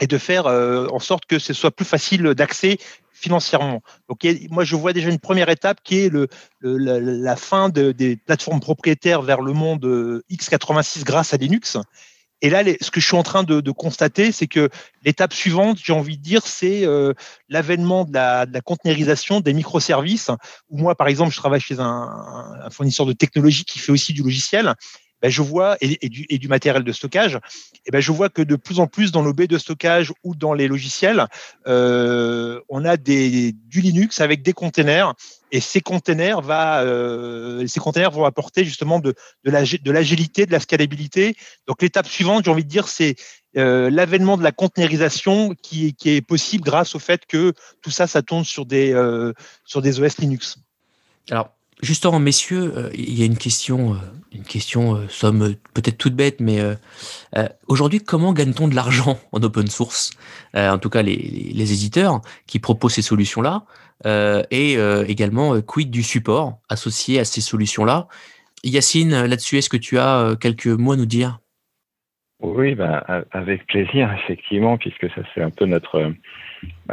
et 0.00 0.06
de 0.06 0.18
faire 0.18 0.46
en 0.46 0.98
sorte 0.98 1.26
que 1.26 1.38
ce 1.38 1.52
soit 1.52 1.70
plus 1.70 1.84
facile 1.84 2.22
d'accès 2.34 2.78
financièrement. 3.22 3.82
Donc, 4.08 4.26
moi, 4.50 4.64
je 4.64 4.74
vois 4.76 4.92
déjà 4.92 5.08
une 5.08 5.20
première 5.20 5.48
étape 5.48 5.78
qui 5.84 5.98
est 5.98 6.12
la, 6.62 7.36
fin 7.36 7.68
des 7.68 8.16
plateformes 8.16 8.60
propriétaires 8.60 9.22
vers 9.22 9.40
le 9.40 9.52
monde 9.52 9.84
euh, 9.84 10.22
x86 10.30 11.04
grâce 11.04 11.32
à 11.32 11.36
Linux. 11.36 11.78
Et 12.44 12.50
là, 12.50 12.64
ce 12.80 12.90
que 12.90 13.00
je 13.00 13.06
suis 13.06 13.16
en 13.16 13.22
train 13.22 13.44
de, 13.44 13.70
constater, 13.70 14.32
c'est 14.32 14.48
que 14.48 14.68
l'étape 15.04 15.32
suivante, 15.32 15.78
j'ai 15.82 15.92
envie 15.92 16.18
de 16.18 16.22
dire, 16.22 16.44
c'est 16.44 16.84
euh, 16.84 17.14
l'avènement 17.48 18.04
de 18.04 18.12
la, 18.12 18.46
de 18.46 19.40
des 19.40 19.54
microservices. 19.54 20.30
Où 20.68 20.78
moi, 20.78 20.96
par 20.96 21.06
exemple, 21.06 21.30
je 21.30 21.36
travaille 21.36 21.60
chez 21.60 21.78
un, 21.78 22.10
un 22.64 22.70
fournisseur 22.70 23.06
de 23.06 23.12
technologie 23.12 23.64
qui 23.64 23.78
fait 23.78 23.92
aussi 23.92 24.12
du 24.12 24.24
logiciel. 24.24 24.74
Ben, 25.22 25.30
je 25.30 25.40
vois, 25.40 25.76
et, 25.80 26.08
du, 26.08 26.48
matériel 26.48 26.82
de 26.82 26.90
stockage, 26.92 27.38
ben, 27.90 28.00
je 28.00 28.10
vois 28.10 28.28
que 28.28 28.42
de 28.42 28.56
plus 28.56 28.80
en 28.80 28.88
plus 28.88 29.12
dans 29.12 29.22
nos 29.22 29.32
baies 29.32 29.46
de 29.46 29.56
stockage 29.56 30.12
ou 30.24 30.34
dans 30.34 30.52
les 30.52 30.66
logiciels, 30.66 31.26
euh, 31.68 32.60
on 32.68 32.84
a 32.84 32.96
du 32.96 33.54
Linux 33.72 34.20
avec 34.20 34.42
des 34.42 34.52
containers, 34.52 35.14
et 35.52 35.60
ces 35.60 35.80
containers, 35.80 36.40
euh, 36.50 37.64
vont 38.12 38.24
apporter 38.24 38.64
justement 38.64 38.98
de, 38.98 39.14
l'agilité, 39.44 40.44
de 40.44 40.52
la 40.52 40.58
scalabilité. 40.58 41.36
Donc 41.68 41.82
l'étape 41.82 42.08
suivante, 42.08 42.44
j'ai 42.44 42.50
envie 42.50 42.64
de 42.64 42.68
dire, 42.68 42.88
c'est 42.88 43.14
euh, 43.56 43.90
l'avènement 43.90 44.36
de 44.36 44.42
la 44.42 44.50
containerisation 44.50 45.54
qui, 45.62 45.94
est 46.04 46.26
possible 46.26 46.64
grâce 46.64 46.96
au 46.96 46.98
fait 46.98 47.26
que 47.26 47.52
tout 47.80 47.90
ça, 47.90 48.08
ça 48.08 48.22
tourne 48.22 48.44
sur 48.44 48.66
des, 48.66 48.92
sur 49.64 49.82
des 49.82 50.00
OS 50.00 50.18
Linux. 50.18 50.58
Alors, 51.30 51.50
Justement, 51.82 52.20
messieurs, 52.20 52.72
euh, 52.76 52.90
il 52.94 53.18
y 53.18 53.22
a 53.22 53.26
une 53.26 53.36
question, 53.36 53.94
euh, 53.94 53.96
une 54.32 54.44
question, 54.44 54.94
euh, 54.94 55.08
somme 55.08 55.56
peut-être 55.74 55.98
toute 55.98 56.14
bête, 56.14 56.40
mais 56.40 56.60
aujourd'hui, 57.66 57.98
comment 57.98 58.32
gagne-t-on 58.32 58.68
de 58.68 58.76
l'argent 58.76 59.18
en 59.32 59.42
open 59.42 59.66
source? 59.66 60.12
En 60.54 60.78
tout 60.78 60.90
cas, 60.90 61.02
les, 61.02 61.72
éditeurs 61.72 62.20
qui 62.46 62.60
proposent 62.60 62.94
ces 62.94 63.02
solutions-là, 63.02 63.64
et 64.50 64.74
également 65.08 65.60
quid 65.60 65.90
du 65.90 66.02
support 66.02 66.58
associé 66.68 67.18
à 67.18 67.24
ces 67.24 67.40
solutions-là? 67.40 68.06
Yacine, 68.64 69.24
là-dessus, 69.24 69.58
est-ce 69.58 69.68
que 69.68 69.76
tu 69.76 69.98
as 69.98 70.36
quelques 70.40 70.66
mots 70.66 70.92
à 70.92 70.96
nous 70.96 71.06
dire? 71.06 71.38
Oui, 72.40 72.74
ben, 72.74 73.02
avec 73.32 73.66
plaisir, 73.66 74.12
effectivement, 74.12 74.76
puisque 74.76 75.08
ça 75.14 75.22
c'est 75.34 75.42
un 75.42 75.50
peu 75.50 75.66
notre, 75.66 76.12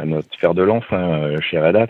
notre 0.02 0.38
fer 0.38 0.54
de 0.54 0.62
lance 0.62 0.84
hein, 0.90 1.36
chez 1.40 1.58
Red. 1.58 1.88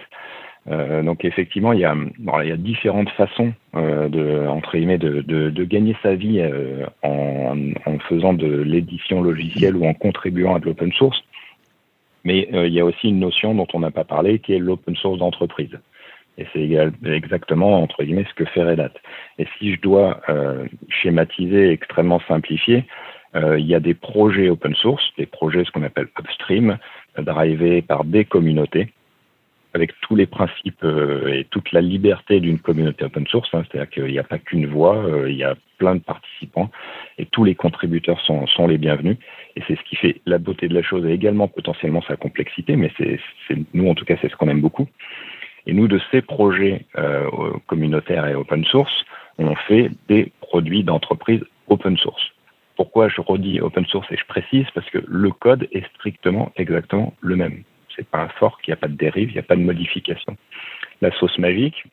Euh, 0.69 1.03
donc 1.03 1.25
effectivement, 1.25 1.73
il 1.73 1.81
y 1.81 1.85
a, 1.85 1.95
bon, 1.95 2.41
il 2.43 2.49
y 2.49 2.53
a 2.53 2.57
différentes 2.57 3.09
façons 3.11 3.53
euh, 3.75 4.09
de, 4.09 4.47
entre 4.47 4.77
guillemets, 4.77 4.99
de, 4.99 5.23
de, 5.23 5.51
de 5.51 5.65
gagner 5.65 5.97
sa 6.03 6.15
vie 6.15 6.41
euh, 6.41 6.87
en, 7.03 7.57
en, 7.87 7.99
faisant 8.01 8.35
de 8.35 8.47
l'édition 8.47 9.23
logicielle 9.23 9.77
ou 9.77 9.87
en 9.87 9.95
contribuant 9.95 10.55
à 10.55 10.61
de 10.61 10.67
l'open 10.67 10.93
source. 10.93 11.23
Mais 12.25 12.49
euh, 12.53 12.67
il 12.67 12.75
y 12.75 12.81
a 12.81 12.85
aussi 12.85 13.09
une 13.09 13.21
notion 13.21 13.55
dont 13.55 13.67
on 13.73 13.81
n'a 13.81 13.91
pas 13.91 14.05
parlé, 14.05 14.39
qui 14.39 14.53
est 14.53 14.59
l'open 14.59 14.95
source 14.97 15.19
d'entreprise. 15.19 15.79
Et 16.37 16.47
c'est 16.53 16.71
exactement, 17.05 17.83
entre 17.83 18.03
guillemets, 18.05 18.27
ce 18.29 18.35
que 18.35 18.45
fait 18.45 18.63
Red 18.63 18.81
Hat. 18.81 18.93
Et 19.39 19.47
si 19.59 19.75
je 19.75 19.81
dois 19.81 20.21
euh, 20.29 20.67
schématiser, 20.89 21.71
extrêmement 21.71 22.21
simplifier, 22.29 22.85
il 23.35 23.65
y 23.65 23.77
a 23.77 23.81
des 23.81 23.95
projets 23.95 24.49
open 24.49 24.75
source, 24.75 25.05
des 25.17 25.27
projets 25.27 25.65
ce 25.65 25.71
qu'on 25.71 25.85
appelle 25.85 26.09
upstream, 26.19 26.79
drivés 27.17 27.81
par 27.81 28.05
des 28.05 28.25
communautés, 28.25 28.89
avec 29.75 29.93
tous 30.01 30.17
les 30.17 30.27
principes 30.27 30.83
euh, 30.85 31.33
et 31.33 31.45
toute 31.45 31.73
la 31.73 31.81
liberté 31.81 32.41
d'une 32.41 32.59
communauté 32.59 33.05
open 33.05 33.27
source. 33.27 33.49
Hein, 33.53 33.63
C'est-à-dire 33.71 33.91
qu'il 33.91 34.13
n'y 34.13 34.19
a 34.19 34.25
pas 34.25 34.39
qu'une 34.39 34.67
voix, 34.67 34.97
euh, 34.97 35.31
il 35.31 35.37
y 35.37 35.45
a 35.45 35.55
plein 35.79 35.95
de 35.95 36.01
participants 36.01 36.71
et 37.19 37.27
tous 37.27 37.45
les 37.45 37.55
contributeurs 37.55 38.21
sont, 38.21 38.67
les 38.67 38.79
bienvenus. 38.79 39.17
Et 39.57 39.63
c'est 39.67 39.77
ce 39.77 39.83
qui 39.83 39.97
fait 39.97 40.21
la 40.27 40.39
beauté 40.39 40.69
de 40.69 40.75
la 40.75 40.83
chose 40.83 41.07
et 41.07 41.13
également 41.13 41.49
potentiellement 41.49 42.03
sa 42.03 42.17
complexité, 42.17 42.77
mais 42.77 42.93
c'est 42.97 43.19
nous 43.73 43.89
en 43.89 43.95
tout 43.95 44.05
cas 44.05 44.17
c'est 44.21 44.31
ce 44.31 44.37
qu'on 44.37 44.49
aime 44.49 44.61
beaucoup. 44.61 44.89
Et 45.67 45.73
nous 45.73 45.89
de 45.89 46.01
ces 46.11 46.23
projets 46.23 46.87
euh, 46.99 47.29
communautaires 47.67 48.27
et 48.27 48.35
open 48.35 48.65
source, 48.65 49.05
on 49.39 49.55
fait 49.55 49.91
des 50.09 50.33
produits 50.41 50.85
d'entreprise 50.85 51.43
open 51.69 51.97
source. 51.97 52.23
Pourquoi 52.77 53.09
je 53.09 53.21
redis 53.21 53.61
open 53.61 53.87
source 53.87 54.11
et 54.11 54.17
je 54.17 54.25
précise? 54.27 54.67
Parce 54.75 54.89
que 54.91 54.99
le 55.07 55.31
code 55.31 55.69
est 55.73 55.87
strictement 55.95 56.53
exactement 56.57 57.15
le 57.21 57.37
même 57.37 57.63
c'est 57.97 58.09
pas 58.09 58.19
un 58.19 58.29
fork, 58.29 58.61
il 58.67 58.71
n'y 58.71 58.75
a 58.75 58.77
pas 58.77 58.89
de 58.89 58.97
dérive, 58.97 59.31
il 59.31 59.35
n'y 59.35 59.39
a 59.39 59.45
pas 59.45 59.57
de 59.57 59.63
modification. 59.63 60.37
La 61.01 61.11
sauce 61.13 61.39
magique, 61.39 61.85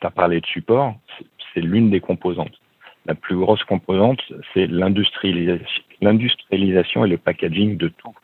tu 0.00 0.06
as 0.06 0.10
parlé 0.10 0.40
de 0.40 0.46
support, 0.46 0.96
c'est 1.54 1.60
l'une 1.60 1.90
des 1.90 2.00
composantes. 2.00 2.58
La 3.06 3.14
plus 3.14 3.36
grosse 3.36 3.62
composante, 3.64 4.20
c'est 4.52 4.66
l'industrialisation 4.66 7.04
et 7.04 7.08
le 7.08 7.18
packaging 7.18 7.76
de 7.76 7.88
tout 7.88 8.14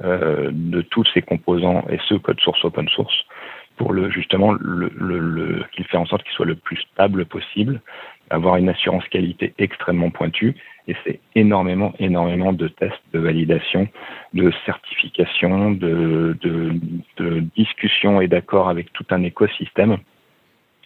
de 0.00 0.82
tous 0.82 1.04
ces 1.14 1.22
composants 1.22 1.84
et 1.88 1.98
ce 2.08 2.14
code 2.14 2.40
source 2.40 2.64
open 2.64 2.88
source 2.88 3.24
pour 3.76 3.94
justement 4.10 4.56
qu'il 4.56 5.86
fait 5.86 5.96
en 5.96 6.06
sorte 6.06 6.24
qu'il 6.24 6.32
soit 6.32 6.46
le 6.46 6.56
plus 6.56 6.76
stable 6.92 7.24
possible, 7.24 7.80
avoir 8.30 8.56
une 8.56 8.68
assurance 8.68 9.06
qualité 9.08 9.54
extrêmement 9.58 10.10
pointue 10.10 10.56
et 10.88 10.96
c'est 11.04 11.20
énormément 11.34 11.94
énormément 11.98 12.52
de 12.52 12.68
tests, 12.68 13.02
de 13.12 13.18
validation, 13.18 13.88
de 14.34 14.52
certification, 14.66 15.70
de, 15.72 16.36
de, 16.40 16.72
de 17.18 17.40
discussion 17.56 18.20
et 18.20 18.28
d'accord 18.28 18.68
avec 18.68 18.92
tout 18.92 19.06
un 19.10 19.22
écosystème. 19.22 19.98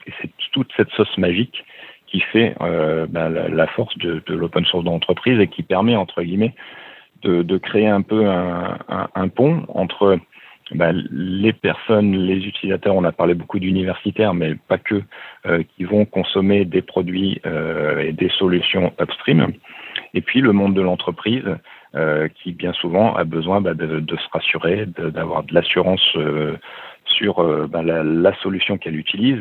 Et 0.06 0.12
c'est 0.20 0.30
toute 0.52 0.70
cette 0.76 0.90
sauce 0.90 1.16
magique 1.18 1.64
qui 2.06 2.20
fait 2.20 2.54
euh, 2.60 3.06
ben, 3.08 3.28
la, 3.28 3.66
force 3.68 3.96
de, 3.98 4.22
l'open 4.28 4.64
source 4.64 4.84
d'entreprise 4.84 5.40
et 5.40 5.48
qui 5.48 5.62
permet 5.62 5.96
entre 5.96 6.22
guillemets 6.22 6.54
de, 7.22 7.58
créer 7.58 7.88
un 7.88 8.02
peu 8.02 8.24
un, 8.28 9.28
pont 9.28 9.64
entre 9.68 10.20
bah, 10.72 10.92
les 10.92 11.52
personnes, 11.52 12.12
les 12.12 12.46
utilisateurs, 12.46 12.94
on 12.94 13.02
a 13.02 13.10
parlé 13.10 13.34
beaucoup 13.34 13.58
d'universitaires, 13.58 14.32
mais 14.32 14.54
pas 14.54 14.78
que, 14.78 15.02
euh, 15.46 15.64
qui 15.74 15.82
vont 15.82 16.04
consommer 16.04 16.64
des 16.64 16.82
produits 16.82 17.40
euh, 17.46 17.98
et 18.00 18.12
des 18.12 18.28
solutions 18.30 18.92
upstream. 19.00 19.52
Et 20.14 20.20
puis 20.20 20.40
le 20.40 20.52
monde 20.52 20.74
de 20.74 20.80
l'entreprise, 20.80 21.44
euh, 21.94 22.28
qui 22.28 22.52
bien 22.52 22.72
souvent 22.72 23.14
a 23.14 23.24
besoin 23.24 23.60
bah, 23.60 23.74
de, 23.74 24.00
de, 24.00 24.16
se 24.16 24.28
rassurer, 24.32 24.86
d'avoir 24.86 25.44
de, 25.44 25.54
l'assurance 25.54 26.04
euh, 26.16 26.56
sur 27.04 27.38
euh, 27.38 27.66
bah, 27.66 27.82
la, 27.82 28.02
la, 28.02 28.34
solution 28.36 28.78
qu'elle 28.78 28.96
utilise. 28.96 29.40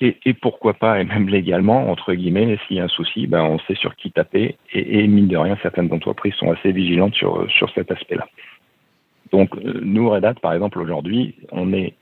Et, 0.00 0.18
et, 0.26 0.34
pourquoi 0.34 0.74
pas, 0.74 1.00
et 1.00 1.04
même 1.04 1.28
légalement, 1.28 1.90
entre 1.90 2.12
guillemets, 2.14 2.58
s'il 2.66 2.76
y 2.76 2.80
a 2.80 2.84
un 2.84 2.88
souci, 2.88 3.26
ben 3.26 3.42
on 3.42 3.58
sait 3.60 3.74
sur 3.74 3.96
qui 3.96 4.10
taper. 4.10 4.56
Et, 4.72 5.00
et 5.00 5.06
mine 5.06 5.28
de 5.28 5.36
rien, 5.36 5.56
certaines 5.62 5.92
entreprises 5.92 6.34
sont 6.34 6.52
assez 6.52 6.72
vigilantes 6.72 7.14
sur, 7.14 7.50
sur 7.50 7.70
cet 7.70 7.90
aspect-là. 7.90 8.26
Donc, 9.32 9.56
euh, 9.56 9.80
nous, 9.82 10.08
Red 10.08 10.24
Hat, 10.24 10.34
par 10.34 10.52
exemple, 10.52 10.78
aujourd'hui, 10.80 11.34
on 11.50 11.72
est 11.72 11.94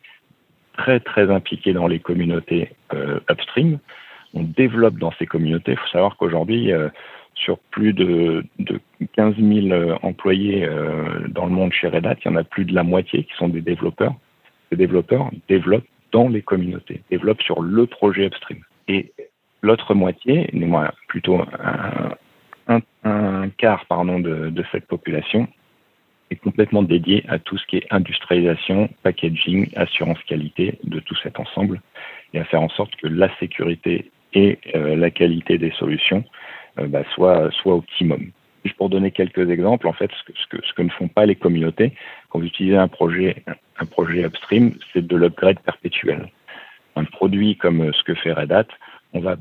très, 0.76 1.00
très 1.00 1.30
impliqué 1.30 1.72
dans 1.72 1.86
les 1.86 2.00
communautés 2.00 2.70
euh, 2.92 3.20
upstream. 3.30 3.78
On 4.34 4.42
développe 4.42 4.98
dans 4.98 5.12
ces 5.18 5.26
communautés. 5.26 5.72
Il 5.72 5.78
faut 5.78 5.88
savoir 5.88 6.16
qu'aujourd'hui, 6.16 6.72
sur 7.34 7.58
plus 7.70 7.92
de, 7.92 8.44
de 8.58 8.80
15 9.14 9.36
000 9.36 9.98
employés 10.02 10.64
euh, 10.64 11.26
dans 11.28 11.46
le 11.46 11.52
monde 11.52 11.72
chez 11.72 11.88
Red 11.88 12.06
Hat, 12.06 12.16
il 12.24 12.28
y 12.28 12.34
en 12.34 12.36
a 12.36 12.44
plus 12.44 12.64
de 12.64 12.74
la 12.74 12.82
moitié 12.82 13.24
qui 13.24 13.34
sont 13.36 13.48
des 13.48 13.60
développeurs. 13.60 14.14
Ces 14.70 14.76
développeurs 14.76 15.30
développent 15.48 15.86
dans 16.12 16.28
les 16.28 16.42
communautés, 16.42 17.02
développent 17.10 17.42
sur 17.42 17.60
le 17.60 17.86
projet 17.86 18.26
upstream. 18.26 18.60
Et 18.88 19.12
l'autre 19.62 19.94
moitié, 19.94 20.50
plutôt 21.08 21.40
un, 22.68 23.48
quart 23.58 23.84
pardon, 23.86 24.20
de, 24.20 24.64
cette 24.70 24.86
population, 24.86 25.48
est 26.30 26.36
complètement 26.36 26.82
dédié 26.82 27.24
à 27.28 27.38
tout 27.38 27.58
ce 27.58 27.66
qui 27.66 27.78
est 27.78 27.86
industrialisation, 27.90 28.88
packaging, 29.02 29.68
assurance 29.76 30.22
qualité 30.26 30.78
de 30.84 31.00
tout 31.00 31.16
cet 31.22 31.38
ensemble 31.38 31.80
et 32.32 32.38
à 32.38 32.44
faire 32.44 32.62
en 32.62 32.70
sorte 32.70 32.94
que 32.96 33.08
la 33.08 33.28
sécurité 33.38 34.10
et 34.32 34.58
euh, 34.74 34.96
la 34.96 35.10
qualité 35.10 35.58
des 35.58 35.70
solutions 35.72 36.24
euh, 36.24 36.53
bah, 36.76 37.04
soient, 37.14 37.50
soient 37.50 37.74
optimum. 37.74 38.30
Pour 38.78 38.88
donner 38.88 39.10
quelques 39.10 39.50
exemples, 39.50 39.86
en 39.86 39.92
fait, 39.92 40.10
ce 40.12 40.32
que, 40.48 40.58
ce 40.66 40.72
que, 40.72 40.82
ne 40.82 40.88
font 40.88 41.08
pas 41.08 41.26
les 41.26 41.36
communautés, 41.36 41.92
quand 42.28 42.38
vous 42.38 42.46
utilisez 42.46 42.76
un 42.76 42.88
projet, 42.88 43.44
un 43.78 43.84
projet 43.84 44.24
upstream, 44.24 44.72
c'est 44.92 45.06
de 45.06 45.16
l'upgrade 45.16 45.60
perpétuel. 45.60 46.28
Un 46.96 47.04
produit 47.04 47.56
comme 47.56 47.92
ce 47.92 48.02
que 48.02 48.14
fait 48.14 48.32
Red 48.32 48.52
Hat, 48.52 48.66
on 49.12 49.20
va 49.20 49.36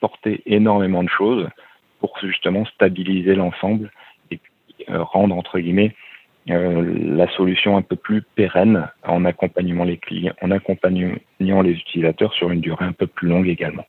porter 0.00 0.42
énormément 0.46 1.02
de 1.02 1.08
choses 1.08 1.48
pour 2.00 2.16
justement 2.20 2.64
stabiliser 2.66 3.34
l'ensemble 3.34 3.90
et 4.30 4.40
euh, 4.90 5.02
rendre 5.02 5.36
entre 5.36 5.58
guillemets 5.58 5.94
euh, 6.50 7.16
la 7.16 7.28
solution 7.32 7.76
un 7.76 7.82
peu 7.82 7.96
plus 7.96 8.22
pérenne 8.22 8.88
en 9.04 9.24
accompagnant 9.24 9.84
les 9.84 9.98
clients, 9.98 10.34
en 10.40 10.50
accompagnant 10.50 11.16
les 11.38 11.72
utilisateurs 11.72 12.32
sur 12.34 12.50
une 12.50 12.60
durée 12.60 12.84
un 12.84 12.92
peu 12.92 13.06
plus 13.06 13.28
longue 13.28 13.48
également. 13.48 13.84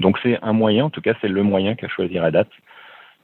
Donc 0.00 0.18
c'est 0.22 0.38
un 0.42 0.52
moyen, 0.52 0.86
en 0.86 0.90
tout 0.90 1.00
cas 1.00 1.14
c'est 1.20 1.28
le 1.28 1.42
moyen 1.42 1.74
qu'a 1.74 1.88
choisi 1.88 2.18
Red 2.18 2.36
Hat 2.36 2.48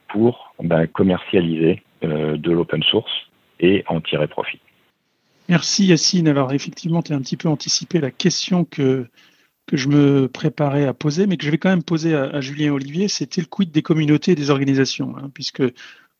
pour 0.08 0.54
ben, 0.62 0.86
commercialiser 0.86 1.82
euh, 2.02 2.36
de 2.36 2.52
l'open 2.52 2.82
source 2.82 3.12
et 3.60 3.84
en 3.88 4.00
tirer 4.00 4.28
profit. 4.28 4.60
Merci 5.48 5.86
Yacine. 5.86 6.28
Alors 6.28 6.52
effectivement, 6.52 7.02
tu 7.02 7.12
as 7.12 7.16
un 7.16 7.20
petit 7.20 7.36
peu 7.36 7.48
anticipé 7.48 8.00
la 8.00 8.10
question 8.10 8.64
que, 8.64 9.06
que 9.66 9.76
je 9.76 9.88
me 9.88 10.28
préparais 10.28 10.86
à 10.86 10.94
poser, 10.94 11.26
mais 11.26 11.36
que 11.36 11.44
je 11.44 11.50
vais 11.50 11.58
quand 11.58 11.70
même 11.70 11.82
poser 11.82 12.14
à, 12.14 12.24
à 12.24 12.40
Julien 12.40 12.72
Olivier, 12.72 13.08
c'était 13.08 13.40
le 13.40 13.46
quid 13.46 13.70
des 13.70 13.82
communautés 13.82 14.32
et 14.32 14.34
des 14.34 14.50
organisations, 14.50 15.14
hein, 15.16 15.30
puisque 15.34 15.62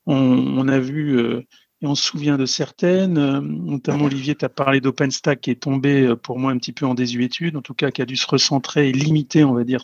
on, 0.07 0.69
a 0.69 0.79
vu 0.79 1.17
euh, 1.19 1.47
et 1.85 1.87
on 1.87 1.95
se 1.95 2.03
souvient 2.03 2.39
de 2.39 2.47
certaines, 2.47 3.19
euh, 3.19 3.41
notamment 3.43 4.07
Olivier, 4.07 4.35
tu 4.35 4.45
as 4.45 4.49
parlé 4.49 4.81
d'OpenStack 4.81 5.43
qui 5.43 5.51
est 5.51 5.63
tombé 5.63 6.07
euh, 6.07 6.17
pour 6.17 6.39
moi 6.39 6.51
un 6.51 6.57
petit 6.57 6.73
peu 6.73 6.87
en 6.87 6.95
désuétude, 6.95 7.57
en 7.57 7.63
tout 7.63 7.75
cas 7.75 7.91
qui 7.91 8.01
a 8.01 8.07
dû 8.07 8.17
se 8.17 8.27
recentrer 8.27 8.89
et 8.89 8.93
limiter, 8.93 9.45
on 9.45 9.53
va 9.53 9.65
dire, 9.65 9.83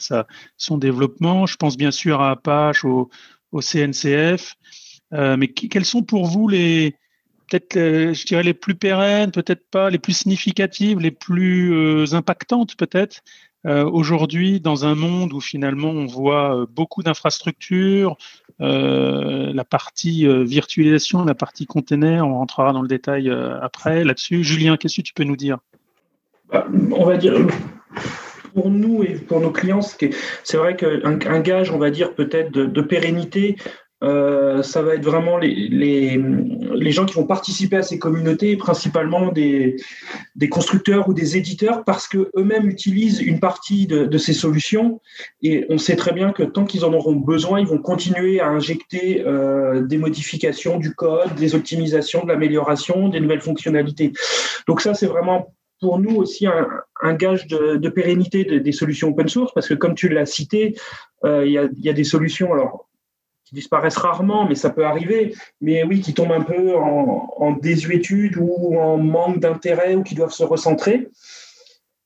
son 0.57 0.79
développement. 0.79 1.45
Je 1.45 1.57
pense 1.57 1.77
bien 1.77 1.91
sûr 1.91 2.23
à 2.23 2.31
Apache, 2.31 2.87
au, 2.87 3.11
CNCF. 3.53 4.55
Euh, 5.13 5.37
mais 5.37 5.49
quels 5.49 5.85
sont 5.85 6.03
pour 6.03 6.25
vous 6.25 6.49
les, 6.49 6.97
peut-être, 7.51 7.75
je 7.75 8.25
dirais, 8.25 8.45
les 8.45 8.55
plus 8.55 8.77
pérennes, 8.77 9.31
peut-être 9.31 9.69
pas, 9.71 9.91
les 9.91 9.99
plus 9.99 10.15
significatives, 10.15 11.01
les 11.01 11.11
plus 11.11 12.15
impactantes 12.15 12.77
peut-être 12.77 13.23
euh, 13.67 13.85
aujourd'hui 13.85 14.61
dans 14.61 14.87
un 14.87 14.95
monde 14.95 15.33
où 15.33 15.41
finalement 15.41 15.91
on 15.91 16.07
voit 16.07 16.67
beaucoup 16.71 17.03
d'infrastructures, 17.03 18.17
euh, 18.61 19.53
la 19.55 19.65
partie 19.65 20.27
euh, 20.27 20.45
virtualisation, 20.45 21.25
la 21.25 21.35
partie 21.35 21.65
container, 21.65 22.27
on 22.27 22.35
rentrera 22.35 22.73
dans 22.73 22.83
le 22.83 22.89
détail 22.89 23.31
euh, 23.31 23.59
après 23.63 24.05
là-dessus. 24.05 24.45
Julien, 24.45 24.77
qu'est-ce 24.77 24.97
que 24.97 25.07
tu 25.07 25.15
peux 25.15 25.25
nous 25.25 25.37
dire? 25.37 25.59
Bah, 26.53 26.67
On 26.93 27.07
va 27.07 27.17
dire 27.17 27.35
pour 28.53 28.69
nous 28.69 29.03
et 29.03 29.15
pour 29.15 29.41
nos 29.41 29.51
clients, 29.51 29.81
c'est 29.81 30.57
vrai 30.57 30.77
qu'un 30.77 31.21
un 31.27 31.41
gage, 31.41 31.71
on 31.71 31.79
va 31.79 31.91
dire 31.91 32.15
peut-être 32.15 32.51
de, 32.51 32.83
pérennité, 32.83 33.57
euh, 34.03 34.63
ça 34.63 34.83
va 34.83 34.95
être 34.95 35.05
vraiment 35.05 35.37
les, 35.37 35.55
les, 35.55 36.23
les, 36.75 36.91
gens 36.91 37.05
qui 37.05 37.15
vont 37.15 37.27
participer 37.27 37.77
à 37.77 37.83
ces 37.83 37.99
communautés, 37.99 38.57
principalement 38.57 39.31
des, 39.31 39.77
des 40.37 40.49
constructeurs 40.49 41.09
ou 41.09 41.15
des 41.15 41.37
éditeurs, 41.37 41.85
parce 41.85 42.09
qu'eux-mêmes 42.09 42.69
utilisent 42.69 43.21
une 43.21 43.41
partie 43.41 43.87
de, 43.87 44.07
de, 44.07 44.19
ces 44.19 44.33
solutions. 44.33 45.01
Et 45.43 45.67
on 45.69 45.77
sait 45.77 45.97
très 45.97 46.13
bien 46.13 46.33
que 46.33 46.43
tant 46.43 46.65
qu'ils 46.65 46.85
en 46.85 46.93
auront 46.95 47.17
besoin, 47.17 47.61
ils 47.61 47.67
vont 47.67 47.79
continuer 47.79 48.41
à 48.41 48.49
injecter 48.49 49.23
euh, 49.27 49.83
des 49.83 49.99
modifications 49.99 50.79
du 50.79 50.95
code, 50.95 51.35
des 51.35 51.55
optimisations, 51.55 52.23
de 52.23 52.29
l'amélioration, 52.29 53.09
des 53.09 53.21
nouvelles 53.21 53.43
fonctionnalités. 53.43 54.13
Donc 54.67 54.81
ça, 54.81 54.95
c'est 54.95 55.07
vraiment 55.07 55.55
pour 55.81 55.99
nous 55.99 56.17
aussi 56.17 56.47
un, 56.47 56.69
un 57.03 57.15
gage 57.15 57.47
de, 57.47 57.77
de 57.77 57.89
pérennité 57.89 58.45
de, 58.45 58.59
des 58.59 58.73
solutions 58.73 59.09
open 59.09 59.29
source, 59.29 59.53
parce 59.55 59.69
que 59.69 59.75
comme 59.75 59.95
tu 59.95 60.09
l'as 60.09 60.27
cité, 60.27 60.75
euh, 61.25 61.45
il 61.47 61.53
y, 61.53 61.59
a, 61.59 61.69
y, 61.77 61.89
a, 61.89 61.93
des 61.93 62.05
solutions. 62.05 62.53
Alors, 62.53 62.87
disparaissent 63.55 63.97
rarement, 63.97 64.47
mais 64.47 64.55
ça 64.55 64.71
peut 64.71 64.85
arriver, 64.85 65.35
mais 65.61 65.83
oui, 65.85 66.01
qui 66.01 66.15
tombent 66.15 66.33
un 66.33 66.43
peu 66.43 66.77
en, 66.77 67.53
désuétude 67.53 68.37
ou 68.39 68.79
en 68.79 68.97
manque 68.97 69.41
d'intérêt 69.41 69.95
ou 69.95 70.03
qui 70.03 70.15
doivent 70.15 70.33
se 70.33 70.45
recentrer. 70.45 71.09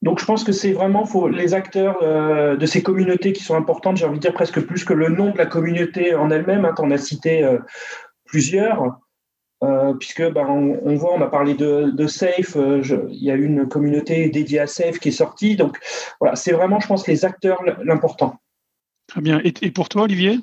Donc 0.03 0.21
je 0.21 0.25
pense 0.25 0.45
que 0.45 0.53
c'est 0.53 0.73
vraiment 0.73 1.09
les 1.29 1.55
acteurs 1.55 1.99
euh, 2.03 2.57
de 2.57 2.67
ces 2.67 2.83
communautés 2.83 3.33
qui 3.33 3.43
sont 3.43 3.55
importantes, 3.55 3.97
j'ai 3.97 4.05
envie 4.05 4.19
de 4.19 4.23
dire 4.23 4.35
presque 4.35 4.61
plus 4.61 4.85
que 4.85 4.93
le 4.93 5.09
nom 5.09 5.31
de 5.31 5.39
la 5.39 5.47
communauté 5.47 6.15
en 6.15 6.31
elle-même, 6.31 6.65
hein, 6.65 6.75
tu 6.77 6.83
en 6.83 6.91
as 6.91 6.99
cité 6.99 7.43
euh, 7.43 7.59
plusieurs, 8.27 8.99
euh, 9.63 9.95
puisque 9.95 10.23
ben, 10.31 10.47
on, 10.47 10.95
voit, 10.97 11.15
on 11.15 11.23
a 11.23 11.27
parlé 11.27 11.55
de, 11.55 12.07
Safe, 12.07 12.57
je, 12.83 12.97
il 13.09 13.25
y 13.25 13.31
a 13.31 13.35
une 13.35 13.67
communauté 13.67 14.29
dédiée 14.29 14.61
à 14.61 14.67
Safe 14.67 14.99
qui 14.99 15.09
est 15.09 15.13
sortie, 15.13 15.57
donc 15.57 15.79
voilà, 16.21 16.37
c'est 16.37 16.53
vraiment, 16.53 16.81
je 16.81 16.87
pense, 16.87 17.07
les 17.07 17.25
acteurs 17.25 17.63
l'important. 17.83 18.37
Très 19.07 19.21
bien. 19.21 19.41
Et 19.43 19.71
pour 19.71 19.89
toi, 19.89 20.03
Olivier? 20.03 20.39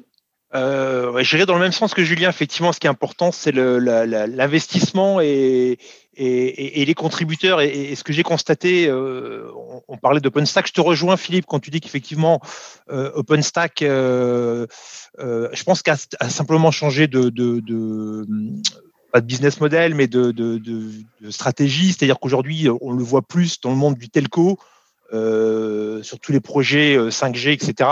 Euh, 0.54 1.24
J'irai 1.24 1.46
dans 1.46 1.54
le 1.54 1.62
même 1.62 1.72
sens 1.72 1.94
que 1.94 2.04
Julien. 2.04 2.30
Effectivement, 2.30 2.74
ce 2.74 2.80
qui 2.80 2.88
est 2.88 2.90
important, 2.90 3.32
c'est 3.32 3.52
l'investissement 3.52 5.22
et, 5.22 5.78
les 6.18 6.94
contributeurs. 6.96 7.62
Et, 7.62 7.96
ce 7.96 8.04
que 8.04 8.14
j'ai 8.14 8.24
constaté, 8.24 8.88
euh, 8.88 9.50
on, 9.88 9.98
parlait 9.98 10.20
d'OpenStack. 10.20 10.68
Je 10.68 10.74
te 10.74 10.82
rejoins, 10.82 11.18
Philippe, 11.18 11.46
quand 11.48 11.60
tu 11.60 11.70
dis 11.70 11.80
qu'effectivement, 11.80 12.42
euh, 12.92 13.12
OpenStack, 13.16 13.82
euh, 13.82 14.68
je 15.18 15.64
pense 15.64 15.82
qu'a 15.82 15.96
simplement 16.30 16.72
changé 16.72 17.08
de, 17.08 17.30
business 19.24 19.60
model, 19.62 19.96
mais 19.96 20.08
de 20.08 20.92
stratégie. 21.30 21.94
C'est-à-dire 21.94 22.20
qu'aujourd'hui, 22.20 22.68
on 22.82 22.92
le 22.92 23.04
voit 23.04 23.22
plus 23.22 23.62
dans 23.62 23.70
le 23.70 23.78
monde 23.78 23.96
du 23.96 24.10
telco. 24.10 24.60
Euh, 25.14 26.02
sur 26.04 26.20
tous 26.20 26.32
les 26.32 26.40
projets 26.40 26.98
5G, 26.98 27.52
etc. 27.52 27.90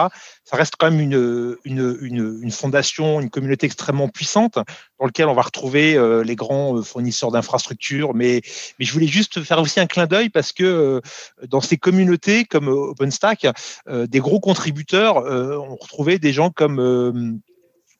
Ça 0.49 0.57
reste 0.57 0.75
quand 0.79 0.89
même 0.89 0.99
une, 0.99 1.57
une, 1.63 2.39
une, 2.41 2.51
fondation, 2.51 3.19
une 3.19 3.29
communauté 3.29 3.67
extrêmement 3.67 4.07
puissante 4.07 4.55
dans 4.99 5.05
laquelle 5.05 5.27
on 5.27 5.35
va 5.35 5.43
retrouver 5.43 5.95
euh, 5.95 6.23
les 6.23 6.35
grands 6.35 6.75
euh, 6.75 6.81
fournisseurs 6.81 7.29
d'infrastructures. 7.29 8.15
Mais, 8.15 8.41
mais 8.79 8.85
je 8.85 8.91
voulais 8.91 9.07
juste 9.07 9.43
faire 9.43 9.59
aussi 9.59 9.79
un 9.79 9.85
clin 9.85 10.07
d'œil 10.07 10.29
parce 10.29 10.51
que 10.51 10.63
euh, 10.63 11.01
dans 11.47 11.61
ces 11.61 11.77
communautés 11.77 12.45
comme 12.45 12.67
OpenStack, 12.67 13.47
euh, 13.87 14.07
des 14.07 14.19
gros 14.19 14.39
contributeurs 14.39 15.17
ont 15.17 15.75
retrouvé 15.75 16.17
des 16.17 16.33
gens 16.33 16.49
comme 16.49 16.79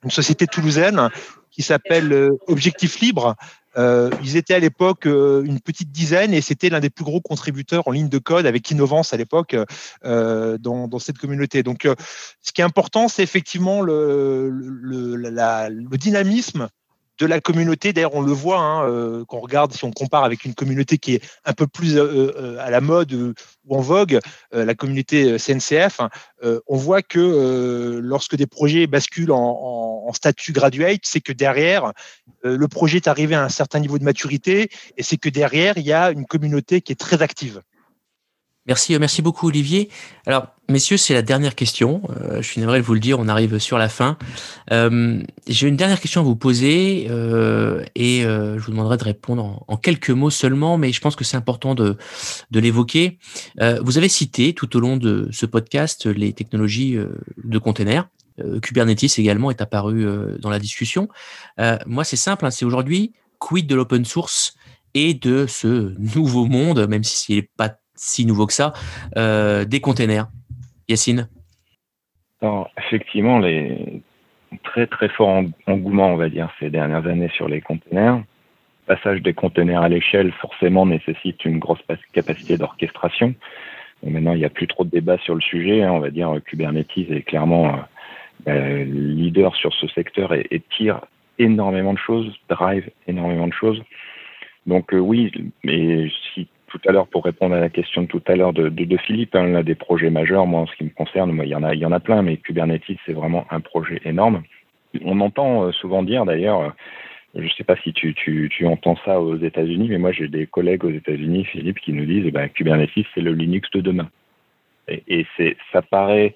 une 0.04 0.12
société 0.12 0.48
toulousaine 0.48 1.10
qui 1.52 1.62
s'appelle 1.62 2.32
Objectif 2.48 3.00
Libre, 3.00 3.36
ils 4.24 4.38
étaient 4.38 4.54
à 4.54 4.60
l'époque 4.60 5.06
une 5.06 5.60
petite 5.60 5.92
dizaine 5.92 6.34
et 6.34 6.42
c'était 6.42 6.70
l'un 6.70 6.80
des 6.80 6.90
plus 6.90 7.06
gros 7.06 7.22
contributeurs 7.22 7.88
en 7.88 7.92
ligne 7.92 8.10
de 8.10 8.18
code 8.18 8.46
avec 8.46 8.70
Innovance 8.72 9.14
à 9.14 9.18
l'époque 9.18 9.56
dans, 10.04 10.88
dans, 10.88 11.00
cette 11.00 11.18
communauté. 11.18 11.64
Donc, 11.64 11.88
ce 12.42 12.52
qui 12.52 12.62
est 12.62 12.64
important, 12.64 13.08
c'est 13.08 13.24
effectivement 13.24 13.82
le, 13.82 14.50
le, 14.50 15.16
le 15.16 15.98
dynamisme 15.98 16.70
de 17.20 17.26
la 17.26 17.42
communauté. 17.42 17.94
D'ailleurs, 17.94 18.16
on 18.16 18.22
le 18.22 18.32
voit 18.32 18.60
hein, 18.60 18.90
euh, 18.90 19.26
quand 19.28 19.38
on 19.38 19.42
regarde, 19.42 19.74
si 19.74 19.84
on 19.84 19.92
compare 19.92 20.24
avec 20.24 20.46
une 20.46 20.56
communauté 20.56 20.98
qui 20.98 21.16
est 21.16 21.24
un 21.46 21.54
peu 21.54 21.68
plus 21.68 21.98
euh, 21.98 22.32
euh, 22.38 22.58
à 22.60 22.70
la 22.70 22.82
mode 22.82 23.14
ou 23.14 23.76
en 23.76 23.82
vogue, 23.82 24.20
la 24.52 24.74
communauté 24.74 25.38
CNCF, 25.38 26.00
hein, 26.00 26.10
on 26.68 26.76
voit 26.76 27.04
que 27.04 28.00
lorsque 28.02 28.36
des 28.36 28.48
projets 28.48 28.88
basculent 28.88 29.32
en, 29.32 30.12
statut 30.12 30.54
graduate, 30.54 31.02
c'est 31.04 31.22
que 31.22 31.32
derrière, 31.32 31.94
le 32.44 32.68
projet 32.68 32.98
est 32.98 33.08
arrivé 33.08 33.36
à 33.36 33.44
un 33.44 33.50
certain 33.50 33.80
niveau 33.80 34.00
de 34.00 34.04
maturité 34.04 34.70
et 34.98 35.04
c'est 35.04 35.18
que 35.18 35.30
derrière, 35.30 35.78
il 35.78 35.86
y 35.86 35.94
a 35.94 36.10
une 36.10 36.26
communauté 36.26 36.82
qui 36.82 36.92
est 36.92 37.00
très 37.00 37.22
active. 37.22 37.62
Merci, 38.70 38.94
euh, 38.94 39.00
merci 39.00 39.24
beaucoup 39.24 39.48
Olivier. 39.48 39.90
Alors, 40.28 40.46
messieurs, 40.70 40.98
c'est 40.98 41.16
la 41.16 41.24
dernière 41.24 41.56
question. 41.56 42.04
Euh, 42.12 42.44
je 42.44 42.48
suis 42.48 42.62
navré 42.62 42.80
de 42.80 42.86
vous 42.86 42.94
le 42.94 43.00
dire, 43.00 43.18
on 43.18 43.28
arrive 43.28 43.58
sur 43.58 43.80
la 43.80 43.90
fin. 43.90 44.16
Euh, 44.72 45.24
j'ai 45.48 45.68
une 45.68 45.76
dernière 45.76 46.00
question 46.00 46.22
à 46.22 46.24
vous 46.24 46.36
poser 46.36 47.06
et 47.06 48.22
je 48.22 48.60
vous 48.60 48.70
demanderai 48.70 48.98
de 48.98 49.04
répondre 49.04 49.66
en, 49.68 49.78
quelques 49.78 50.12
mots 50.12 50.30
seulement, 50.30 50.78
mais 50.78 50.92
je 50.92 51.02
pense 51.02 51.16
que 51.16 51.24
c'est 51.24 51.36
important 51.36 51.74
de, 51.74 51.98
l'évoquer. 52.54 53.18
vous 53.82 53.98
avez 53.98 54.08
cité 54.08 54.54
tout 54.54 54.78
au 54.78 54.80
long 54.80 54.98
de 54.98 55.28
ce 55.32 55.48
podcast 55.48 56.06
les 56.06 56.34
technologies 56.34 56.96
de 57.44 57.58
containers. 57.58 58.08
Kubernetes 58.62 59.18
également 59.18 59.50
est 59.50 59.62
apparu 59.62 60.06
dans 60.40 60.52
la 60.52 60.60
discussion. 60.60 61.10
moi, 61.88 62.04
c'est 62.04 62.18
simple, 62.18 62.46
hein, 62.46 62.52
c'est 62.52 62.66
aujourd'hui 62.66 63.14
quid 63.40 63.66
de 63.66 63.74
l'open 63.74 64.06
source 64.06 64.56
et 64.94 65.14
de 65.14 65.46
ce 65.48 65.96
nouveau 65.98 66.46
monde, 66.46 66.88
même 66.88 67.04
si 67.04 67.36
n'est 67.36 67.50
pas 67.58 67.79
si 68.00 68.26
nouveau 68.26 68.48
que 68.48 68.54
ça, 68.54 68.74
euh, 69.18 69.66
des 69.66 69.82
containers. 69.82 70.28
Yacine? 70.88 71.28
Effectivement, 72.78 73.40
les 73.40 74.02
très 74.64 74.88
très 74.88 75.10
fort 75.10 75.44
engouement, 75.68 76.08
on 76.08 76.16
va 76.16 76.30
dire, 76.30 76.50
ces 76.60 76.70
dernières 76.70 77.06
années 77.06 77.30
sur 77.36 77.48
les 77.48 77.62
containers. 77.62 78.24
passage 78.88 79.22
des 79.22 79.34
containers 79.34 79.82
à 79.82 79.90
l'échelle, 79.90 80.32
forcément, 80.32 80.86
nécessite 80.86 81.46
une 81.46 81.60
grosse 81.60 81.82
capacité 82.14 82.58
d'orchestration. 82.58 83.36
Maintenant, 84.02 84.34
il 84.34 84.40
n'y 84.40 84.46
a 84.46 84.50
plus 84.50 84.68
trop 84.68 84.86
de 84.86 84.90
débat 84.90 85.18
sur 85.20 85.36
le 85.36 85.42
sujet. 85.42 85.84
Hein. 85.84 85.92
on 85.92 86.00
va 86.00 86.10
dire 86.10 86.34
Kubernetes 86.46 86.98
est 86.98 87.22
clairement 87.22 87.68
euh, 87.68 87.78
euh, 88.48 88.84
leader 88.86 89.56
sur 89.56 89.74
ce 89.74 89.88
secteur 89.90 90.34
et, 90.34 90.64
tire 90.78 91.02
énormément 91.38 91.94
de 91.94 92.00
choses, 92.00 92.34
drive 92.48 92.90
énormément 93.08 93.48
de 93.48 93.54
choses. 93.54 93.84
Donc 94.66 94.90
oui, 94.94 95.32
mais 95.64 96.10
si 96.34 96.48
tout 96.70 96.80
à 96.88 96.92
l'heure 96.92 97.08
pour 97.08 97.26
répondre 97.26 97.56
à 97.56 97.60
la 97.60 97.70
question 97.70 98.04
de 98.04 98.08
tout 98.08 98.22
à 98.28 98.36
l'heure 98.36 98.54
de, 98.54 98.98
Philippe. 98.98 99.36
Hein, 99.36 99.56
a 99.56 99.64
des 99.64 99.76
projets 99.76 100.10
majeurs, 100.10 100.46
moi 100.46 100.62
en 100.62 100.68
ce 100.68 100.76
qui 100.76 100.86
me 100.86 100.90
concerne, 100.90 101.32
moi, 101.32 101.46
il 101.46 101.50
y 101.50 101.56
en 101.56 101.64
a, 101.64 101.74
il 101.74 101.80
y 101.80 101.86
en 101.86 101.92
a 101.92 102.00
plein, 102.00 102.22
mais 102.22 102.38
Kubernetes 102.38 102.98
c'est 103.06 103.14
vraiment 103.14 103.46
un 103.50 103.60
projet 103.60 104.02
énorme. 104.06 104.44
On 105.04 105.20
entend 105.20 105.66
euh, 105.66 105.72
souvent 105.72 106.04
dire 106.04 106.26
d'ailleurs, 106.26 106.62
euh, 106.62 106.70
je 107.36 107.44
ne 107.44 107.50
sais 107.50 107.64
pas 107.64 107.76
si 107.78 107.94
tu, 107.94 108.14
tu, 108.14 108.50
tu, 108.50 108.66
entends 108.66 108.98
ça 109.06 109.20
aux 109.20 109.38
États-Unis, 109.38 109.90
mais 109.90 109.98
moi 109.98 110.12
j'ai 110.12 110.28
des 110.28 110.48
collègues 110.48 110.86
aux 110.86 110.92
États-Unis, 110.92 111.46
Philippe, 111.46 111.80
qui 111.80 111.94
nous 111.94 112.06
disent 112.06 112.32
ben, 112.32 112.48
Kubernetes 112.50 113.06
c'est 113.14 113.22
le 113.22 113.34
Linux 113.34 113.70
de 113.72 113.82
demain. 113.82 114.10
Et, 114.88 115.04
et 115.08 115.28
c'est, 115.38 115.58
ça 115.72 115.82
paraît 115.82 116.36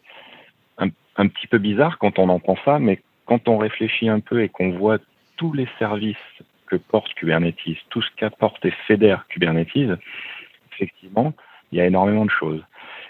un, 0.77 0.89
un 1.17 1.27
petit 1.27 1.47
peu 1.47 1.57
bizarre 1.57 1.97
quand 1.97 2.19
on 2.19 2.29
entend 2.29 2.57
ça, 2.65 2.79
mais 2.79 2.99
quand 3.25 3.47
on 3.47 3.57
réfléchit 3.57 4.09
un 4.09 4.19
peu 4.19 4.43
et 4.43 4.49
qu'on 4.49 4.71
voit 4.71 4.99
tous 5.37 5.53
les 5.53 5.67
services 5.79 6.17
porte 6.75 7.13
Kubernetes, 7.13 7.77
tout 7.89 8.01
ce 8.01 8.09
qu'apporte 8.17 8.63
et 8.65 8.73
fédère 8.87 9.25
Kubernetes, 9.29 9.99
effectivement, 10.73 11.33
il 11.71 11.77
y 11.77 11.81
a 11.81 11.85
énormément 11.85 12.25
de 12.25 12.31
choses. 12.31 12.63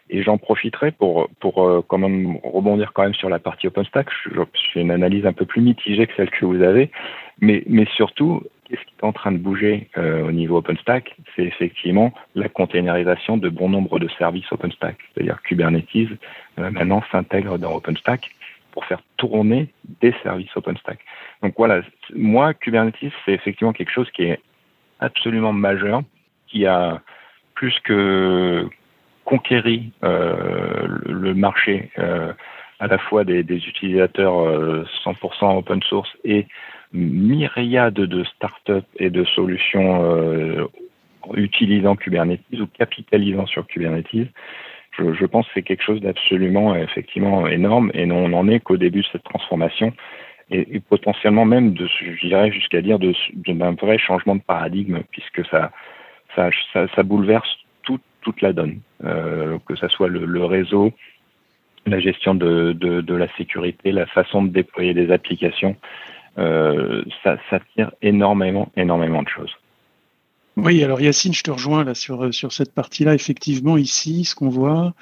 Et 0.10 0.22
j'en 0.22 0.38
profiterai 0.38 0.91
pour, 0.91 1.30
pour 1.39 1.64
euh, 1.64 1.82
quand 1.88 1.97
même 1.97 2.38
rebondir 2.43 2.91
quand 2.93 3.04
même 3.04 3.14
sur 3.14 3.30
la 3.30 3.39
partie 3.39 3.68
OpenStack. 3.68 4.08
Fais 4.74 4.82
une 4.82 4.91
analyse 4.91 5.26
un 5.26 5.34
peu 5.34 5.45
plus 5.45 5.62
mitigée 5.62 6.08
que 6.08 6.14
celle 6.16 6.30
que 6.30 6.45
vous 6.45 6.62
avez, 6.62 6.91
mais, 7.39 7.64
mais 7.68 7.86
surtout, 7.95 8.43
qu'est-ce 8.66 8.82
qui 8.82 8.93
est 9.01 9.06
en 9.06 9.14
train 9.14 9.32
de 9.32 9.38
bouger 9.38 9.89
euh, 9.97 10.28
au 10.28 10.32
niveau 10.32 10.58
OpenStack? 10.58 11.16
C'est 11.36 11.43
effectivement 11.43 12.14
la 12.36 12.49
containerisation 12.49 13.38
de 13.38 13.49
bon 13.49 13.70
nombre 13.70 13.99
de 13.99 14.10
services 14.18 14.51
OpenStack. 14.51 14.97
C'est-à-dire 15.14 15.41
Kubernetes 15.43 16.10
euh, 16.60 16.70
maintenant 16.70 17.01
s'intègre 17.12 17.58
dans 17.58 17.74
OpenStack 17.76 18.30
pour 18.74 18.86
faire 18.86 19.01
tourner 19.17 19.69
des 20.01 20.13
services 20.24 20.55
OpenStack. 20.57 20.99
Donc 21.41 21.53
voilà, 21.57 21.82
moi, 22.15 22.53
Kubernetes, 22.53 22.95
c'est 23.24 23.32
effectivement 23.32 23.71
quelque 23.71 23.91
chose 23.91 24.09
qui 24.11 24.24
est 24.24 24.39
absolument 24.99 25.53
majeur, 25.53 26.01
qui 26.47 26.65
a 26.65 27.01
plus 27.53 27.80
que 27.82 28.67
conquéri 29.26 29.91
euh, 30.03 30.88
le 31.05 31.34
marché 31.34 31.91
euh, 31.97 32.34
à 32.80 32.88
la 32.88 32.97
fois 32.97 33.24
des, 33.24 33.41
utilisateurs 33.41 34.34
100% 34.34 34.86
euh, 35.05 35.57
open 35.59 35.82
source 35.84 36.09
et 36.26 36.47
myriade 36.91 37.93
de 37.93 38.24
startups 38.26 38.88
et 38.97 39.09
de 39.09 39.24
solutions 39.24 40.69
utilisant 41.36 41.95
Kubernetes 41.95 42.41
ou 42.53 42.67
capitalisant 42.67 43.45
sur 43.45 43.65
Kubernetes 43.65 44.28
je, 44.98 45.14
je 45.14 45.26
pense 45.26 45.46
que 45.48 45.52
c'est 45.56 45.64
quelque 45.64 45.84
chose 45.84 46.02
d'absolument 46.02 46.76
effectivement 46.76 47.48
énorme 47.48 47.91
et 47.94 48.10
on 48.12 48.30
n'en 48.30 48.48
est 48.48 48.60
qu'au 48.60 48.78
début 48.78 49.02
de 49.02 49.08
cette 49.12 49.24
transformation 49.24 49.94
et, 50.52 50.76
et 50.76 50.80
potentiellement 50.80 51.46
même 51.46 51.74
de, 51.74 51.88
je 51.88 52.28
dirais 52.28 52.52
jusqu'à 52.52 52.82
dire 52.82 53.00
d'un 53.00 53.12
de, 53.72 53.80
vrai 53.80 53.98
changement 53.98 54.36
de 54.36 54.41
paradigme 54.41 55.02
puisque 55.12 55.46
ça, 55.48 55.72
ça, 56.36 56.50
ça, 56.72 56.88
ça 56.96 57.04
bouleverse 57.04 57.58
tout, 57.84 58.00
toute 58.22 58.41
la 58.41 58.54
donne, 58.54 58.80
euh, 59.04 59.58
que 59.68 59.76
ce 59.76 59.88
soit 59.88 60.08
le, 60.08 60.26
le, 60.26 60.46
réseau, 60.46 60.91
la 61.86 62.00
gestion 62.00 62.36
de, 62.36 62.74
de, 62.74 63.02
de, 63.02 63.16
la 63.16 63.28
sécurité, 63.36 63.91
la 63.91 64.06
façon 64.06 64.44
de 64.44 64.50
déployer 64.50 64.94
des 64.94 65.12
applications, 65.12 65.76
euh, 66.38 67.04
ça, 67.24 67.38
ça 67.50 67.60
tire 67.76 67.91
énormément, 68.02 68.72
énormément 68.76 69.22
de 69.24 69.30
choses. 69.30 69.56
Oui, 70.56 70.84
alors 70.84 71.01
Yacine, 71.01 71.34
je 71.34 71.43
te 71.43 71.51
rejoins 71.51 71.84
là 71.84 71.95
sur, 71.95 72.34
sur 72.34 72.54
cette 72.54 72.74
partie-là. 72.74 73.16
Effectivement, 73.16 73.78
ici, 73.78 74.24
ce 74.24 74.36
qu'on 74.36 74.49
voit, 74.49 74.93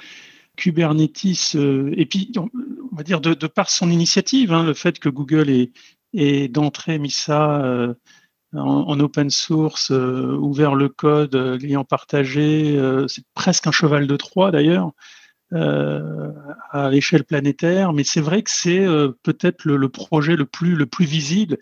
Kubernetes, 0.55 1.55
euh, 1.55 1.93
et 1.97 2.05
puis 2.05 2.31
on 2.37 2.49
va 2.95 3.03
dire 3.03 3.21
de, 3.21 3.33
par 3.47 3.69
son 3.69 3.89
initiative, 3.89 4.53
hein, 4.53 4.63
le 4.63 4.73
fait 4.73 4.99
que 4.99 5.09
Google 5.09 5.49
ait, 5.49 5.71
ait 6.13 6.47
d'entrée 6.47 6.99
mis 6.99 7.11
ça 7.11 7.63
euh, 7.63 7.93
en, 8.53 8.99
open 8.99 9.29
source, 9.29 9.91
euh, 9.91 10.37
ouvert 10.37 10.75
le 10.75 10.89
code, 10.89 11.35
l'ayant 11.35 11.83
partagé, 11.85 12.79
c'est 13.07 13.23
presque 13.33 13.67
un 13.67 13.71
cheval 13.71 14.07
de 14.07 14.15
Troie 14.15 14.51
d'ailleurs. 14.51 14.91
à 15.51 16.89
l'échelle 16.89 17.23
planétaire, 17.23 17.91
mais 17.93 18.03
c'est 18.03 18.21
vrai 18.21 18.43
que 18.43 18.51
c'est 18.51 18.85
peut-être 19.23 19.65
le, 19.65 19.89
projet 19.89 20.35
le 20.35 20.45
plus 20.45 21.05
visible 21.05 21.57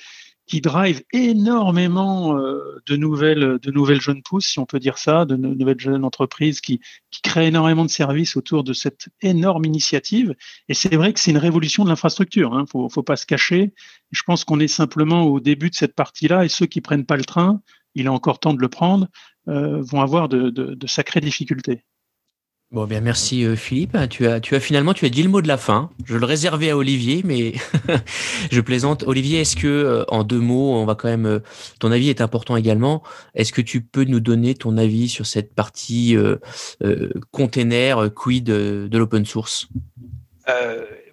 qui 0.49 0.61
drive 0.61 1.03
énormément 1.13 2.35
euh, 2.35 2.81
de 2.87 2.95
nouvelles, 2.95 3.59
de 3.61 3.71
nouvelles 3.71 4.01
jeunes 4.01 4.23
pousses, 4.23 4.47
si 4.47 4.57
on 4.57 4.65
peut 4.65 4.79
dire 4.79 4.97
ça, 4.97 5.25
de 5.25 5.35
nouvelles 5.35 5.79
jeunes 5.79 6.03
entreprises 6.03 6.59
qui, 6.59 6.81
créent 7.21 7.47
énormément 7.47 7.83
de 7.83 7.89
services 7.89 8.37
autour 8.37 8.63
de 8.63 8.71
cette 8.71 9.09
énorme 9.21 9.65
initiative. 9.65 10.33
Et 10.69 10.73
c'est 10.73 10.95
vrai 10.95 11.11
que 11.11 11.19
c'est 11.19 11.31
une 11.31 11.37
révolution 11.37 11.83
de 11.83 11.89
l'infrastructure. 11.89 12.51
Il 12.53 12.57
hein, 12.57 12.65
faut, 12.65 12.87
faut 12.87 13.03
pas 13.03 13.17
se 13.17 13.25
cacher. 13.25 13.73
Je 14.11 14.23
pense 14.23 14.45
qu'on 14.45 14.59
est 14.59 14.69
simplement 14.69 15.23
au 15.23 15.41
début 15.41 15.69
de 15.69 15.75
cette 15.75 15.95
partie-là, 15.95 16.45
et 16.45 16.49
ceux 16.49 16.65
qui 16.65 16.79
prennent 16.81 17.05
pas 17.05 17.17
le 17.17 17.25
train, 17.25 17.61
il 17.93 18.05
est 18.05 18.09
encore 18.09 18.39
temps 18.39 18.53
de 18.53 18.61
le 18.61 18.69
prendre, 18.69 19.07
euh, 19.49 19.81
vont 19.81 20.01
avoir 20.01 20.29
de 20.29 20.87
sacrées 20.87 21.21
difficultés. 21.21 21.83
Bon, 22.71 22.85
bien, 22.85 23.01
merci 23.01 23.45
euh, 23.45 23.55
Philippe. 23.55 23.97
Tu 24.11 24.27
as, 24.27 24.39
tu 24.39 24.55
as 24.55 24.59
finalement, 24.59 24.93
tu 24.93 25.03
as 25.07 25.09
dit 25.09 25.23
le 25.23 25.29
mot 25.29 25.41
de 25.41 25.47
la 25.47 25.57
fin. 25.57 25.89
Je 26.05 26.15
le 26.15 26.25
réservais 26.25 26.69
à 26.69 26.77
Olivier, 26.77 27.23
mais 27.25 27.53
je 28.51 28.61
plaisante. 28.61 29.03
Olivier, 29.07 29.39
est-ce 29.39 29.55
que, 29.55 29.67
euh, 29.67 30.03
en 30.07 30.23
deux 30.23 30.37
mots, 30.37 30.75
on 30.75 30.85
va 30.85 30.93
quand 30.93 31.07
même, 31.07 31.25
euh, 31.25 31.39
ton 31.79 31.91
avis 31.91 32.09
est 32.09 32.21
important 32.21 32.55
également. 32.55 33.01
Est-ce 33.33 33.53
que 33.53 33.61
tu 33.61 33.81
peux 33.81 34.03
nous 34.03 34.19
donner 34.19 34.53
ton 34.53 34.77
avis 34.77 35.09
sur 35.09 35.25
cette 35.25 35.55
partie 35.55 36.15
euh, 36.15 36.37
container 37.31 38.13
quid 38.13 38.43
de, 38.43 38.97
l'open 38.97 39.25
source? 39.25 39.67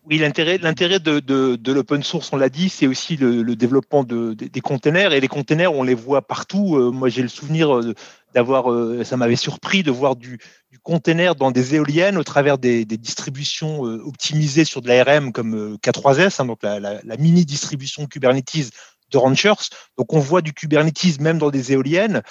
Oui, 0.08 0.18
l'intérêt, 0.18 0.58
l'intérêt 0.58 1.00
de, 1.00 1.18
de, 1.18 1.56
de 1.56 1.72
l'open 1.72 2.04
source, 2.04 2.32
on 2.32 2.36
l'a 2.36 2.48
dit, 2.48 2.68
c'est 2.68 2.86
aussi 2.86 3.16
le, 3.16 3.42
le 3.42 3.56
développement 3.56 4.04
de, 4.04 4.34
des 4.34 4.60
containers. 4.60 5.12
Et 5.12 5.20
les 5.20 5.26
containers, 5.26 5.74
on 5.74 5.82
les 5.82 5.94
voit 5.94 6.22
partout. 6.22 6.76
Euh, 6.76 6.92
moi, 6.92 7.08
j'ai 7.08 7.22
le 7.22 7.28
souvenir 7.28 7.76
euh, 7.76 7.92
d'avoir, 8.32 8.70
euh, 8.70 9.02
ça 9.02 9.16
m'avait 9.16 9.34
surpris 9.34 9.82
de 9.82 9.90
voir 9.90 10.14
du, 10.14 10.38
du 10.76 10.82
container 10.82 11.34
dans 11.34 11.50
des 11.50 11.74
éoliennes 11.74 12.18
au 12.18 12.24
travers 12.24 12.58
des, 12.58 12.84
distributions 12.84 13.80
optimisées 13.80 14.66
sur 14.66 14.82
de 14.82 14.88
l'ARM 14.88 15.32
comme 15.32 15.76
K3S, 15.76 16.40
hein, 16.40 16.44
donc 16.44 16.62
la, 16.62 16.78
la, 16.78 17.00
la, 17.02 17.16
mini 17.16 17.46
distribution 17.46 18.06
Kubernetes 18.06 18.70
de 19.10 19.18
Ranchers. 19.18 19.70
Donc, 19.96 20.12
on 20.12 20.18
voit 20.18 20.42
du 20.42 20.52
Kubernetes 20.52 21.18
même 21.20 21.38
dans 21.38 21.50
des 21.50 21.72
éoliennes. 21.72 22.22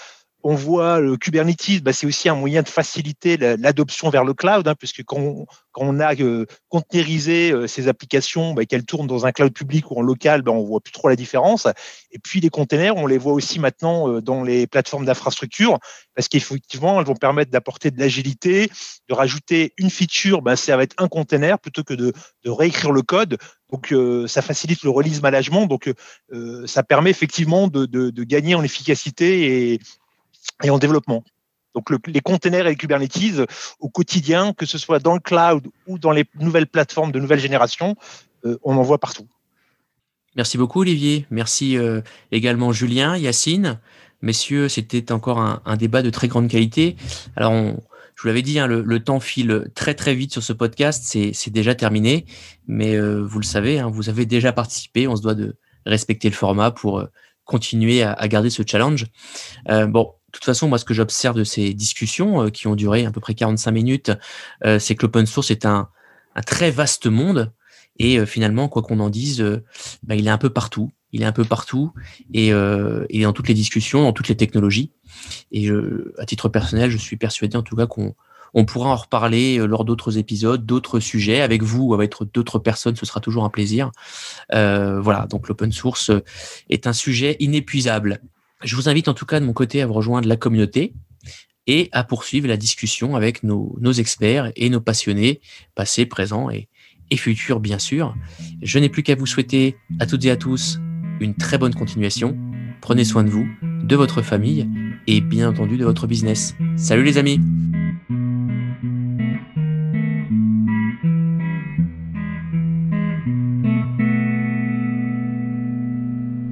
On 0.47 0.53
voit 0.53 0.99
le 0.99 1.17
Kubernetes, 1.17 1.81
bah, 1.81 1.91
c'est 1.91 2.05
aussi 2.05 2.29
un 2.29 2.35
moyen 2.35 2.61
de 2.61 2.67
faciliter 2.67 3.35
l'adoption 3.35 4.11
vers 4.11 4.23
le 4.23 4.35
cloud, 4.35 4.67
hein, 4.67 4.75
puisque 4.77 5.03
quand 5.03 5.47
on, 5.75 5.99
a 5.99 6.13
euh, 6.21 6.45
containerisé 6.69 7.51
euh, 7.51 7.65
ces 7.65 7.87
applications, 7.87 8.53
bah, 8.53 8.63
qu'elles 8.65 8.85
tournent 8.85 9.07
dans 9.07 9.25
un 9.25 9.31
cloud 9.31 9.51
public 9.51 9.89
ou 9.89 9.97
en 9.97 10.03
local, 10.03 10.43
bah, 10.43 10.51
on 10.51 10.63
voit 10.63 10.81
plus 10.81 10.91
trop 10.91 11.09
la 11.09 11.15
différence. 11.15 11.65
Et 12.11 12.19
puis 12.19 12.41
les 12.41 12.51
containers, 12.51 12.95
on 12.95 13.07
les 13.07 13.17
voit 13.17 13.33
aussi 13.33 13.57
maintenant 13.57 14.07
euh, 14.07 14.21
dans 14.21 14.43
les 14.43 14.67
plateformes 14.67 15.05
d'infrastructure, 15.05 15.79
parce 16.13 16.27
qu'effectivement, 16.27 16.99
elles 16.99 17.07
vont 17.07 17.15
permettre 17.15 17.49
d'apporter 17.49 17.89
de 17.89 17.99
l'agilité, 17.99 18.69
de 19.09 19.15
rajouter 19.15 19.73
une 19.79 19.89
feature, 19.89 20.43
bah, 20.43 20.55
ça 20.55 20.77
va 20.77 20.83
être 20.83 20.95
un 20.99 21.07
container 21.07 21.57
plutôt 21.57 21.83
que 21.83 21.95
de, 21.95 22.13
réécrire 22.45 22.91
le 22.91 23.01
code. 23.01 23.39
Donc, 23.71 23.91
euh, 23.91 24.27
ça 24.27 24.43
facilite 24.43 24.83
le 24.83 24.91
release 24.91 25.23
management. 25.23 25.65
Donc, 25.65 25.91
ça 26.67 26.83
permet 26.83 27.09
effectivement 27.09 27.67
de, 27.67 27.87
de, 27.87 28.23
gagner 28.23 28.53
en 28.53 28.63
efficacité 28.63 29.73
et, 29.73 29.79
et 30.63 30.69
en 30.69 30.77
développement. 30.77 31.23
Donc 31.75 31.89
le, 31.89 31.99
les 32.07 32.21
containers 32.21 32.65
et 32.65 32.69
les 32.69 32.75
Kubernetes 32.75 33.41
au 33.79 33.89
quotidien, 33.89 34.53
que 34.53 34.65
ce 34.65 34.77
soit 34.77 34.99
dans 34.99 35.13
le 35.13 35.19
cloud 35.19 35.67
ou 35.85 35.99
dans 35.99 36.11
les 36.11 36.23
nouvelles 36.39 36.67
plateformes 36.67 37.11
de 37.11 37.19
nouvelle 37.19 37.39
génération, 37.39 37.95
euh, 38.45 38.57
on 38.63 38.77
en 38.77 38.81
voit 38.81 38.97
partout. 38.97 39.27
Merci 40.37 40.57
beaucoup 40.57 40.81
Olivier. 40.81 41.27
Merci 41.29 41.77
euh, 41.77 42.01
également 42.31 42.71
Julien, 42.71 43.17
Yacine. 43.17 43.79
Messieurs, 44.21 44.69
c'était 44.69 45.11
encore 45.11 45.39
un, 45.39 45.77
débat 45.77 46.01
de 46.01 46.09
très 46.09 46.27
grande 46.27 46.47
qualité. 46.47 46.95
Alors 47.35 47.53
je 47.53 48.21
vous 48.21 48.27
l'avais 48.27 48.41
dit, 48.41 48.57
hein, 48.57 48.65
le, 48.65 48.99
temps 49.03 49.19
file 49.19 49.69
très 49.75 49.93
très 49.93 50.15
vite 50.15 50.31
sur 50.31 50.41
ce 50.41 50.53
podcast, 50.53 51.03
c'est 51.05 51.49
déjà 51.49 51.75
terminé, 51.75 52.25
mais 52.65 52.95
euh, 52.95 53.21
vous 53.21 53.39
le 53.39 53.45
savez, 53.45 53.79
hein, 53.79 53.89
vous 53.89 54.09
avez 54.09 54.25
déjà 54.25 54.53
participé, 54.53 55.07
on 55.07 55.17
se 55.17 55.21
doit 55.21 55.35
de 55.35 55.57
respecter 55.85 56.29
le 56.29 56.35
format 56.35 56.71
pour 56.71 57.05
continuer 57.43 58.01
à, 58.01 58.13
à, 58.13 58.27
garder 58.29 58.49
ce 58.49 58.63
challenge. 58.65 59.05
Bon, 59.67 60.13
toute 60.35 60.45
façon, 60.45 60.67
moi, 60.67 60.77
ce 60.77 60.85
que 60.85 60.93
j'observe 60.93 61.35
de 61.35 61.43
ces 61.43 61.73
discussions 61.73 62.43
euh, 62.43 62.49
qui 62.49 62.67
ont 62.67 62.75
duré 62.75 63.05
à 63.05 63.11
peu 63.11 63.19
près 63.19 63.33
45 63.33 63.71
minutes, 63.71 64.11
euh, 64.65 64.79
c'est 64.79 64.95
que 64.95 65.05
l'open 65.05 65.25
source 65.25 65.51
est 65.51 65.65
un, 65.65 65.89
très 66.45 66.71
vaste 66.71 67.07
monde. 67.07 67.53
Et 67.97 68.19
euh, 68.19 68.25
finalement, 68.25 68.67
quoi 68.67 68.81
qu'on 68.81 68.99
en 68.99 69.09
dise, 69.09 69.41
bah, 70.03 70.15
il 70.15 70.27
est 70.27 70.31
un 70.31 70.37
peu 70.37 70.49
partout. 70.49 70.91
Il 71.11 71.21
est 71.21 71.25
un 71.25 71.31
peu 71.31 71.45
partout 71.45 71.93
et 72.33 72.49
il 72.49 73.21
est 73.21 73.23
dans 73.23 73.31
toutes 73.31 73.47
les 73.47 73.53
discussions, 73.53 74.03
dans 74.03 74.11
toutes 74.11 74.27
les 74.27 74.35
technologies. 74.35 74.91
Et 75.53 75.69
à 76.17 76.25
titre 76.25 76.49
personnel, 76.49 76.91
je 76.91 76.97
suis 76.97 77.15
persuadé 77.15 77.55
en 77.55 77.61
tout 77.61 77.77
cas 77.77 77.87
qu'on 77.87 78.15
on 78.55 78.65
pourra 78.65 78.89
en 78.89 78.95
reparler 78.95 79.57
lors 79.67 79.83
d'autres 79.83 80.17
épisodes, 80.17 80.65
d'autres 80.65 81.01
sujets, 81.01 81.41
avec 81.41 81.61
vous 81.61 81.83
ou 81.83 81.93
avec 81.93 82.13
d'autres 82.33 82.57
personnes, 82.57 82.95
ce 82.95 83.05
sera 83.05 83.19
toujours 83.19 83.43
un 83.43 83.49
plaisir. 83.49 83.91
Euh, 84.53 84.99
voilà, 85.01 85.27
donc 85.27 85.49
l'open 85.49 85.73
source 85.73 86.09
est 86.69 86.87
un 86.87 86.93
sujet 86.93 87.35
inépuisable. 87.39 88.21
Je 88.65 88.75
vous 88.75 88.89
invite 88.89 89.07
en 89.07 89.13
tout 89.13 89.27
cas 89.27 89.39
de 89.39 89.45
mon 89.45 89.53
côté 89.53 89.81
à 89.83 89.85
vous 89.85 89.93
rejoindre 89.93 90.27
la 90.27 90.37
communauté 90.37 90.93
et 91.67 91.87
à 91.91 92.03
poursuivre 92.03 92.47
la 92.47 92.57
discussion 92.57 93.15
avec 93.15 93.43
nos, 93.43 93.77
experts 93.93 94.51
et 94.55 94.69
nos 94.69 94.81
passionnés, 94.81 95.39
passés, 95.75 96.07
présents 96.07 96.49
et, 96.49 96.67
et 97.11 97.17
futurs 97.17 97.59
bien 97.59 97.77
sûr. 97.77 98.15
Je 98.63 98.79
n'ai 98.79 98.89
plus 98.89 99.03
qu'à 99.03 99.13
vous 99.13 99.27
souhaiter 99.27 99.77
à 99.99 100.07
toutes 100.07 100.25
et 100.25 100.31
à 100.31 100.35
tous 100.35 100.79
une 101.19 101.35
très 101.35 101.59
bonne 101.59 101.75
continuation. 101.75 102.35
Prenez 102.81 103.05
soin 103.05 103.23
de 103.23 103.29
vous, 103.29 103.47
de 103.61 103.95
votre 103.95 104.23
famille 104.23 104.67
et 105.05 105.21
bien 105.21 105.49
entendu 105.49 105.77
de 105.77 105.85
votre 105.85 106.07
business. 106.07 106.55
Salut 106.75 107.03
les 107.03 107.19
amis 107.19 107.39